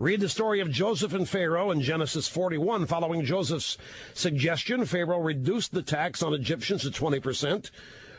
Read 0.00 0.20
the 0.20 0.30
story 0.30 0.60
of 0.60 0.70
Joseph 0.70 1.12
and 1.12 1.28
Pharaoh 1.28 1.70
in 1.70 1.82
Genesis 1.82 2.26
41. 2.26 2.86
Following 2.86 3.22
Joseph's 3.22 3.76
suggestion, 4.14 4.86
Pharaoh 4.86 5.20
reduced 5.20 5.72
the 5.72 5.82
tax 5.82 6.22
on 6.22 6.32
Egyptians 6.32 6.84
to 6.84 6.90
20% 6.90 7.70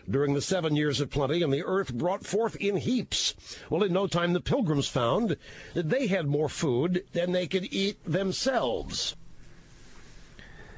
during 0.08 0.36
the 0.36 0.44
seven 0.44 0.76
years 0.76 1.02
of 1.02 1.10
plenty, 1.10 1.42
and 1.42 1.52
the 1.52 1.64
earth 1.66 1.92
brought 1.92 2.24
forth 2.24 2.56
in 2.58 2.78
heaps. 2.78 3.34
Well, 3.72 3.82
in 3.82 3.94
no 3.94 4.06
time, 4.06 4.34
the 4.34 4.42
pilgrims 4.42 4.88
found 4.88 5.38
that 5.74 5.90
they 5.90 6.06
had 6.06 6.28
more 6.28 6.50
food 6.50 7.04
than 7.14 7.32
they 7.32 7.48
could 7.48 7.74
eat 7.74 7.98
themselves. 8.06 9.16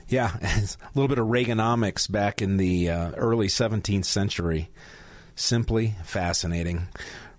Yeah, 0.07 0.37
a 0.41 0.67
little 0.95 1.09
bit 1.09 1.19
of 1.19 1.27
Reaganomics 1.27 2.09
back 2.09 2.41
in 2.41 2.55
the 2.55 2.89
uh, 2.89 3.11
early 3.17 3.47
17th 3.47 4.05
century. 4.05 4.69
Simply 5.35 5.95
fascinating. 6.05 6.87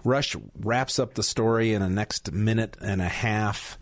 Rush 0.05 0.37
wraps 0.61 0.99
up 0.99 1.15
the 1.15 1.23
story 1.23 1.73
in 1.73 1.81
a 1.81 1.89
next 1.89 2.31
minute 2.31 2.77
and 2.81 3.01
a 3.01 3.09
half 3.09 3.79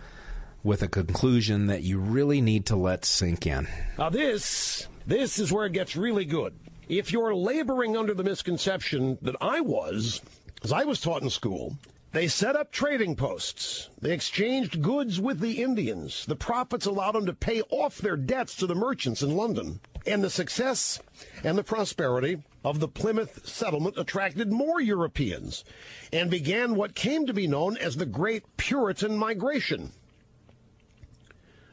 with 0.62 0.80
a 0.82 0.88
conclusion 0.88 1.66
that 1.66 1.82
you 1.82 1.98
really 1.98 2.40
need 2.40 2.66
to 2.66 2.76
let 2.76 3.04
sink 3.04 3.44
in. 3.44 3.66
Now, 3.98 4.08
this 4.08 4.86
this 5.04 5.40
is 5.40 5.52
where 5.52 5.66
it 5.66 5.72
gets 5.72 5.96
really 5.96 6.24
good. 6.24 6.54
If 6.88 7.12
you're 7.12 7.34
laboring 7.34 7.96
under 7.96 8.14
the 8.14 8.22
misconception 8.22 9.18
that 9.22 9.34
I 9.40 9.60
was, 9.60 10.20
as 10.62 10.72
I 10.72 10.84
was 10.84 11.00
taught 11.00 11.22
in 11.22 11.30
school, 11.30 11.76
they 12.12 12.28
set 12.28 12.54
up 12.54 12.70
trading 12.70 13.16
posts. 13.16 13.88
They 14.00 14.12
exchanged 14.12 14.82
goods 14.82 15.20
with 15.20 15.40
the 15.40 15.62
Indians. 15.62 16.26
The 16.26 16.36
profits 16.36 16.86
allowed 16.86 17.12
them 17.12 17.26
to 17.26 17.32
pay 17.32 17.62
off 17.62 17.98
their 17.98 18.16
debts 18.16 18.54
to 18.56 18.66
the 18.66 18.74
merchants 18.74 19.22
in 19.22 19.36
London. 19.36 19.80
And 20.06 20.22
the 20.22 20.30
success 20.30 21.00
and 21.44 21.56
the 21.56 21.64
prosperity 21.64 22.42
of 22.64 22.80
the 22.80 22.88
Plymouth 22.88 23.46
settlement 23.46 23.98
attracted 23.98 24.52
more 24.52 24.80
Europeans 24.80 25.64
and 26.12 26.30
began 26.30 26.74
what 26.74 26.94
came 26.94 27.26
to 27.26 27.34
be 27.34 27.46
known 27.46 27.76
as 27.76 27.96
the 27.96 28.06
Great 28.06 28.56
Puritan 28.56 29.16
Migration. 29.16 29.92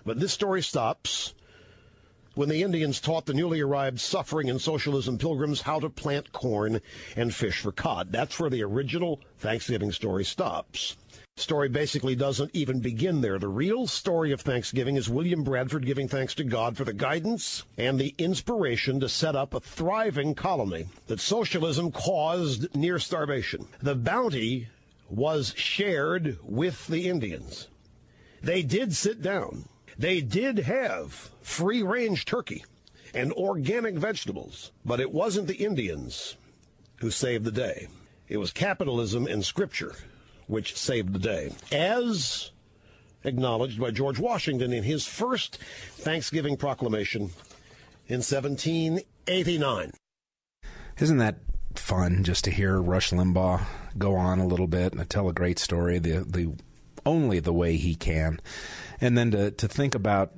But 0.05 0.19
this 0.19 0.33
story 0.33 0.61
stops 0.61 1.33
when 2.35 2.49
the 2.49 2.63
Indians 2.63 3.01
taught 3.01 3.25
the 3.25 3.33
newly 3.33 3.59
arrived 3.59 3.99
suffering 3.99 4.49
and 4.49 4.61
socialism 4.61 5.17
pilgrims 5.17 5.61
how 5.61 5.79
to 5.79 5.89
plant 5.89 6.31
corn 6.31 6.81
and 7.15 7.33
fish 7.33 7.59
for 7.59 7.71
cod. 7.71 8.11
That's 8.11 8.39
where 8.39 8.49
the 8.49 8.63
original 8.63 9.19
Thanksgiving 9.39 9.91
story 9.91 10.23
stops. 10.23 10.95
Story 11.39 11.69
basically 11.69 12.15
doesn't 12.15 12.51
even 12.53 12.79
begin 12.79 13.21
there. 13.21 13.39
The 13.39 13.47
real 13.47 13.87
story 13.87 14.31
of 14.31 14.41
Thanksgiving 14.41 14.95
is 14.95 15.09
William 15.09 15.43
Bradford 15.43 15.85
giving 15.85 16.07
thanks 16.07 16.35
to 16.35 16.43
God 16.43 16.75
for 16.77 16.83
the 16.83 16.93
guidance 16.93 17.63
and 17.77 17.99
the 17.99 18.13
inspiration 18.17 18.99
to 18.99 19.09
set 19.09 19.35
up 19.35 19.53
a 19.53 19.59
thriving 19.59 20.35
colony 20.35 20.87
that 21.07 21.19
socialism 21.19 21.91
caused 21.91 22.75
near 22.75 22.99
starvation. 22.99 23.67
The 23.81 23.95
bounty 23.95 24.67
was 25.09 25.53
shared 25.55 26.37
with 26.43 26.87
the 26.87 27.09
Indians. 27.09 27.67
They 28.41 28.61
did 28.61 28.95
sit 28.95 29.21
down 29.21 29.65
they 29.99 30.21
did 30.21 30.59
have 30.59 31.29
free 31.41 31.83
range 31.83 32.23
turkey 32.23 32.63
and 33.13 33.33
organic 33.33 33.95
vegetables, 33.95 34.71
but 34.85 35.01
it 35.01 35.11
wasn't 35.11 35.47
the 35.47 35.57
Indians 35.57 36.37
who 37.01 37.11
saved 37.11 37.43
the 37.43 37.51
day. 37.51 37.89
It 38.29 38.37
was 38.37 38.53
capitalism 38.53 39.27
and 39.27 39.43
scripture 39.43 39.95
which 40.49 40.75
saved 40.75 41.13
the 41.13 41.19
day. 41.19 41.53
As 41.71 42.51
acknowledged 43.23 43.79
by 43.79 43.91
George 43.91 44.19
Washington 44.19 44.73
in 44.73 44.83
his 44.83 45.05
first 45.05 45.57
Thanksgiving 45.91 46.57
proclamation 46.57 47.29
in 48.07 48.21
1789. 48.21 49.91
Isn't 50.97 51.17
that 51.17 51.37
fun 51.75 52.23
just 52.23 52.43
to 52.45 52.51
hear 52.51 52.81
Rush 52.81 53.11
Limbaugh 53.11 53.61
go 53.97 54.15
on 54.15 54.39
a 54.39 54.47
little 54.47 54.67
bit 54.67 54.93
and 54.93 55.09
tell 55.09 55.29
a 55.29 55.33
great 55.33 55.59
story 55.59 55.99
the 55.99 56.25
the 56.27 56.53
only 57.05 57.39
the 57.39 57.53
way 57.53 57.77
he 57.77 57.95
can 57.95 58.39
and 58.99 59.17
then 59.17 59.31
to 59.31 59.51
to 59.51 59.67
think 59.67 59.93
about 59.93 60.33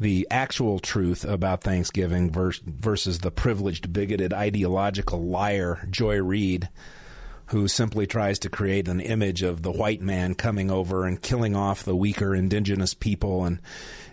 the 0.00 0.26
actual 0.30 0.78
truth 0.78 1.26
about 1.26 1.62
Thanksgiving 1.62 2.32
versus 2.32 2.62
versus 2.66 3.18
the 3.18 3.30
privileged, 3.30 3.92
bigoted, 3.92 4.32
ideological 4.32 5.22
liar 5.22 5.86
Joy 5.90 6.22
Reid, 6.22 6.70
who 7.50 7.68
simply 7.68 8.06
tries 8.06 8.38
to 8.38 8.48
create 8.48 8.88
an 8.88 9.00
image 9.00 9.42
of 9.42 9.62
the 9.62 9.72
white 9.72 10.00
man 10.00 10.34
coming 10.34 10.70
over 10.70 11.04
and 11.04 11.22
killing 11.22 11.56
off 11.56 11.82
the 11.82 11.96
weaker 11.96 12.34
indigenous 12.34 12.94
people 12.94 13.44
and 13.44 13.60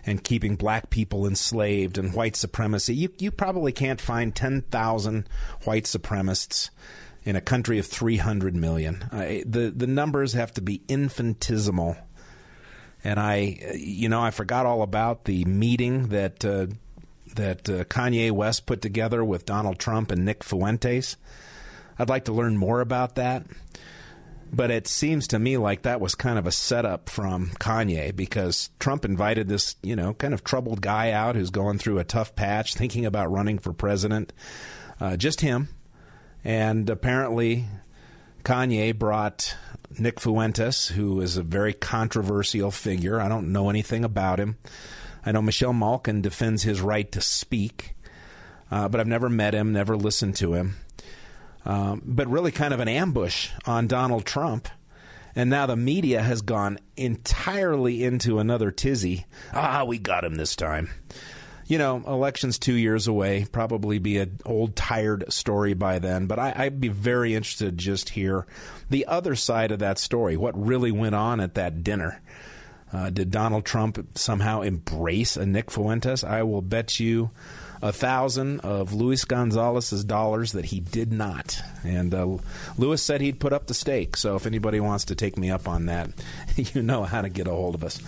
and 0.04 0.24
keeping 0.24 0.56
black 0.56 0.90
people 0.90 1.26
enslaved 1.26 1.98
and 1.98 2.14
white 2.14 2.36
supremacy. 2.36 2.94
You 2.94 3.10
you 3.18 3.30
probably 3.30 3.72
can't 3.72 4.00
find 4.00 4.34
ten 4.34 4.62
thousand 4.62 5.28
white 5.64 5.84
supremacists 5.84 6.70
in 7.24 7.36
a 7.36 7.40
country 7.40 7.78
of 7.78 7.86
three 7.86 8.16
hundred 8.16 8.54
million. 8.54 9.02
Uh, 9.12 9.42
the 9.46 9.72
the 9.74 9.86
numbers 9.86 10.32
have 10.32 10.52
to 10.54 10.60
be 10.60 10.82
infinitesimal 10.88 11.96
and 13.04 13.20
I, 13.20 13.74
you 13.76 14.08
know, 14.08 14.20
I 14.20 14.30
forgot 14.30 14.66
all 14.66 14.82
about 14.82 15.24
the 15.24 15.44
meeting 15.44 16.08
that 16.08 16.44
uh, 16.44 16.66
that 17.34 17.68
uh, 17.68 17.84
Kanye 17.84 18.32
West 18.32 18.66
put 18.66 18.82
together 18.82 19.24
with 19.24 19.46
Donald 19.46 19.78
Trump 19.78 20.10
and 20.10 20.24
Nick 20.24 20.42
Fuentes. 20.42 21.16
I'd 21.98 22.08
like 22.08 22.24
to 22.26 22.32
learn 22.32 22.56
more 22.56 22.80
about 22.80 23.16
that. 23.16 23.44
But 24.50 24.70
it 24.70 24.86
seems 24.86 25.28
to 25.28 25.38
me 25.38 25.58
like 25.58 25.82
that 25.82 26.00
was 26.00 26.14
kind 26.14 26.38
of 26.38 26.46
a 26.46 26.52
setup 26.52 27.10
from 27.10 27.50
Kanye 27.60 28.16
because 28.16 28.70
Trump 28.78 29.04
invited 29.04 29.48
this, 29.48 29.76
you 29.82 29.94
know, 29.94 30.14
kind 30.14 30.32
of 30.32 30.42
troubled 30.42 30.80
guy 30.80 31.10
out 31.10 31.36
who's 31.36 31.50
going 31.50 31.78
through 31.78 31.98
a 31.98 32.04
tough 32.04 32.34
patch, 32.34 32.74
thinking 32.74 33.04
about 33.04 33.30
running 33.30 33.58
for 33.58 33.72
president. 33.72 34.32
Uh, 35.00 35.16
just 35.16 35.42
him. 35.42 35.68
And 36.44 36.88
apparently, 36.88 37.66
Kanye 38.42 38.98
brought 38.98 39.54
Nick 39.98 40.20
Fuentes, 40.20 40.88
who 40.88 41.20
is 41.20 41.36
a 41.36 41.42
very 41.42 41.74
controversial 41.74 42.70
figure. 42.70 43.20
I 43.20 43.28
don't 43.28 43.52
know 43.52 43.68
anything 43.68 44.04
about 44.04 44.40
him. 44.40 44.56
I 45.26 45.32
know 45.32 45.42
Michelle 45.42 45.72
Malkin 45.72 46.22
defends 46.22 46.62
his 46.62 46.80
right 46.80 47.10
to 47.12 47.20
speak, 47.20 47.94
uh, 48.70 48.88
but 48.88 49.00
I've 49.00 49.06
never 49.06 49.28
met 49.28 49.52
him, 49.52 49.72
never 49.72 49.96
listened 49.96 50.36
to 50.36 50.54
him. 50.54 50.76
Um, 51.64 52.02
but 52.04 52.28
really, 52.28 52.52
kind 52.52 52.72
of 52.72 52.80
an 52.80 52.88
ambush 52.88 53.50
on 53.66 53.86
Donald 53.86 54.24
Trump. 54.24 54.68
And 55.34 55.50
now 55.50 55.66
the 55.66 55.76
media 55.76 56.22
has 56.22 56.42
gone 56.42 56.78
entirely 56.96 58.02
into 58.02 58.38
another 58.38 58.70
tizzy. 58.70 59.26
Ah, 59.52 59.84
we 59.84 59.98
got 59.98 60.24
him 60.24 60.34
this 60.34 60.56
time 60.56 60.88
you 61.68 61.76
know, 61.76 62.02
election's 62.06 62.58
two 62.58 62.74
years 62.74 63.06
away. 63.06 63.46
Probably 63.52 63.98
be 63.98 64.16
an 64.18 64.40
old, 64.44 64.74
tired 64.74 65.30
story 65.30 65.74
by 65.74 65.98
then. 65.98 66.26
But 66.26 66.38
I, 66.38 66.64
would 66.64 66.80
be 66.80 66.88
very 66.88 67.34
interested 67.34 67.76
just 67.76 68.08
hear 68.08 68.46
the 68.88 69.06
other 69.06 69.36
side 69.36 69.70
of 69.70 69.78
that 69.80 69.98
story. 69.98 70.36
What 70.36 70.58
really 70.58 70.90
went 70.90 71.14
on 71.14 71.40
at 71.40 71.54
that 71.54 71.84
dinner? 71.84 72.20
Uh, 72.90 73.10
did 73.10 73.30
Donald 73.30 73.66
Trump 73.66 74.16
somehow 74.16 74.62
embrace 74.62 75.36
a 75.36 75.44
Nick 75.44 75.70
Fuentes? 75.70 76.24
I 76.24 76.42
will 76.42 76.62
bet 76.62 76.98
you 76.98 77.30
a 77.80 77.92
thousand 77.92 78.60
of 78.60 78.92
Luis 78.92 79.24
Gonzalez's 79.24 80.04
dollars 80.04 80.52
that 80.52 80.66
he 80.66 80.80
did 80.80 81.12
not. 81.12 81.60
And 81.84 82.14
uh, 82.14 82.38
Luis 82.76 83.02
said 83.02 83.20
he'd 83.20 83.40
put 83.40 83.52
up 83.52 83.66
the 83.66 83.74
stake. 83.74 84.16
So 84.16 84.36
if 84.36 84.46
anybody 84.46 84.80
wants 84.80 85.06
to 85.06 85.14
take 85.14 85.36
me 85.36 85.50
up 85.50 85.68
on 85.68 85.86
that, 85.86 86.10
you 86.56 86.82
know 86.82 87.04
how 87.04 87.22
to 87.22 87.28
get 87.28 87.46
a 87.46 87.50
hold 87.50 87.74
of 87.74 87.84
us. 87.84 88.00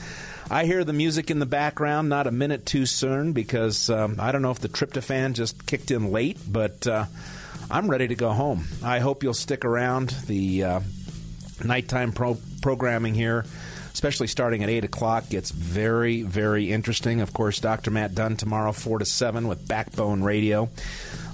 I 0.50 0.64
hear 0.64 0.82
the 0.82 0.92
music 0.92 1.30
in 1.30 1.38
the 1.38 1.46
background, 1.46 2.08
not 2.08 2.26
a 2.26 2.32
minute 2.32 2.66
too 2.66 2.84
soon, 2.84 3.32
because 3.32 3.88
um, 3.88 4.16
I 4.18 4.32
don't 4.32 4.42
know 4.42 4.50
if 4.50 4.58
the 4.58 4.68
tryptophan 4.68 5.34
just 5.34 5.64
kicked 5.64 5.92
in 5.92 6.10
late, 6.10 6.38
but 6.48 6.88
uh, 6.88 7.04
I'm 7.70 7.88
ready 7.88 8.08
to 8.08 8.16
go 8.16 8.32
home. 8.32 8.64
I 8.82 8.98
hope 8.98 9.22
you'll 9.22 9.32
stick 9.32 9.64
around. 9.64 10.10
The 10.26 10.64
uh, 10.64 10.80
nighttime 11.64 12.10
pro- 12.10 12.38
programming 12.62 13.14
here, 13.14 13.44
especially 14.00 14.28
starting 14.28 14.62
at 14.62 14.70
8 14.70 14.84
o'clock, 14.84 15.28
gets 15.28 15.50
very, 15.50 16.22
very 16.22 16.72
interesting. 16.72 17.20
Of 17.20 17.34
course, 17.34 17.60
Dr. 17.60 17.90
Matt 17.90 18.14
Dunn 18.14 18.34
tomorrow, 18.34 18.72
4 18.72 19.00
to 19.00 19.04
7 19.04 19.46
with 19.46 19.68
Backbone 19.68 20.22
Radio. 20.22 20.70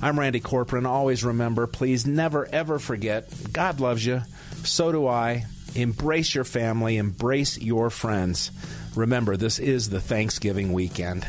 I'm 0.03 0.19
Randy 0.19 0.41
Corporon. 0.41 0.85
Always 0.85 1.23
remember, 1.23 1.69
please 1.69 2.09
never, 2.09 2.45
ever 2.47 2.81
forget 2.81 3.31
God 3.53 3.79
loves 3.79 4.05
you. 4.05 4.23
So 4.65 4.91
do 4.91 5.07
I. 5.07 5.45
Embrace 5.77 6.35
your 6.35 6.43
family, 6.43 6.97
embrace 6.97 7.57
your 7.57 7.89
friends. 7.89 8.51
Remember, 8.97 9.37
this 9.37 9.61
is 9.61 9.89
the 9.89 10.01
Thanksgiving 10.01 10.73
weekend. 10.73 11.25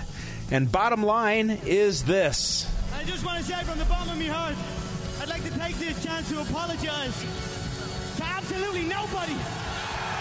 And 0.50 0.72
bottom 0.72 1.04
line 1.04 1.52
is 1.68 2.04
this. 2.06 2.68
I 2.96 3.04
just 3.04 3.24
want 3.24 3.38
to 3.38 3.44
say 3.44 3.64
from 3.64 3.78
the 3.78 3.86
bottom 3.86 4.10
of 4.10 4.18
my 4.18 4.26
heart, 4.26 4.56
I'd 5.22 5.30
like 5.30 5.44
to 5.44 5.60
take 5.60 5.76
this 5.76 6.04
chance 6.04 6.30
to 6.30 6.42
apologize 6.42 7.24
to 8.18 8.24
absolutely 8.24 8.86
nobody. 8.86 9.36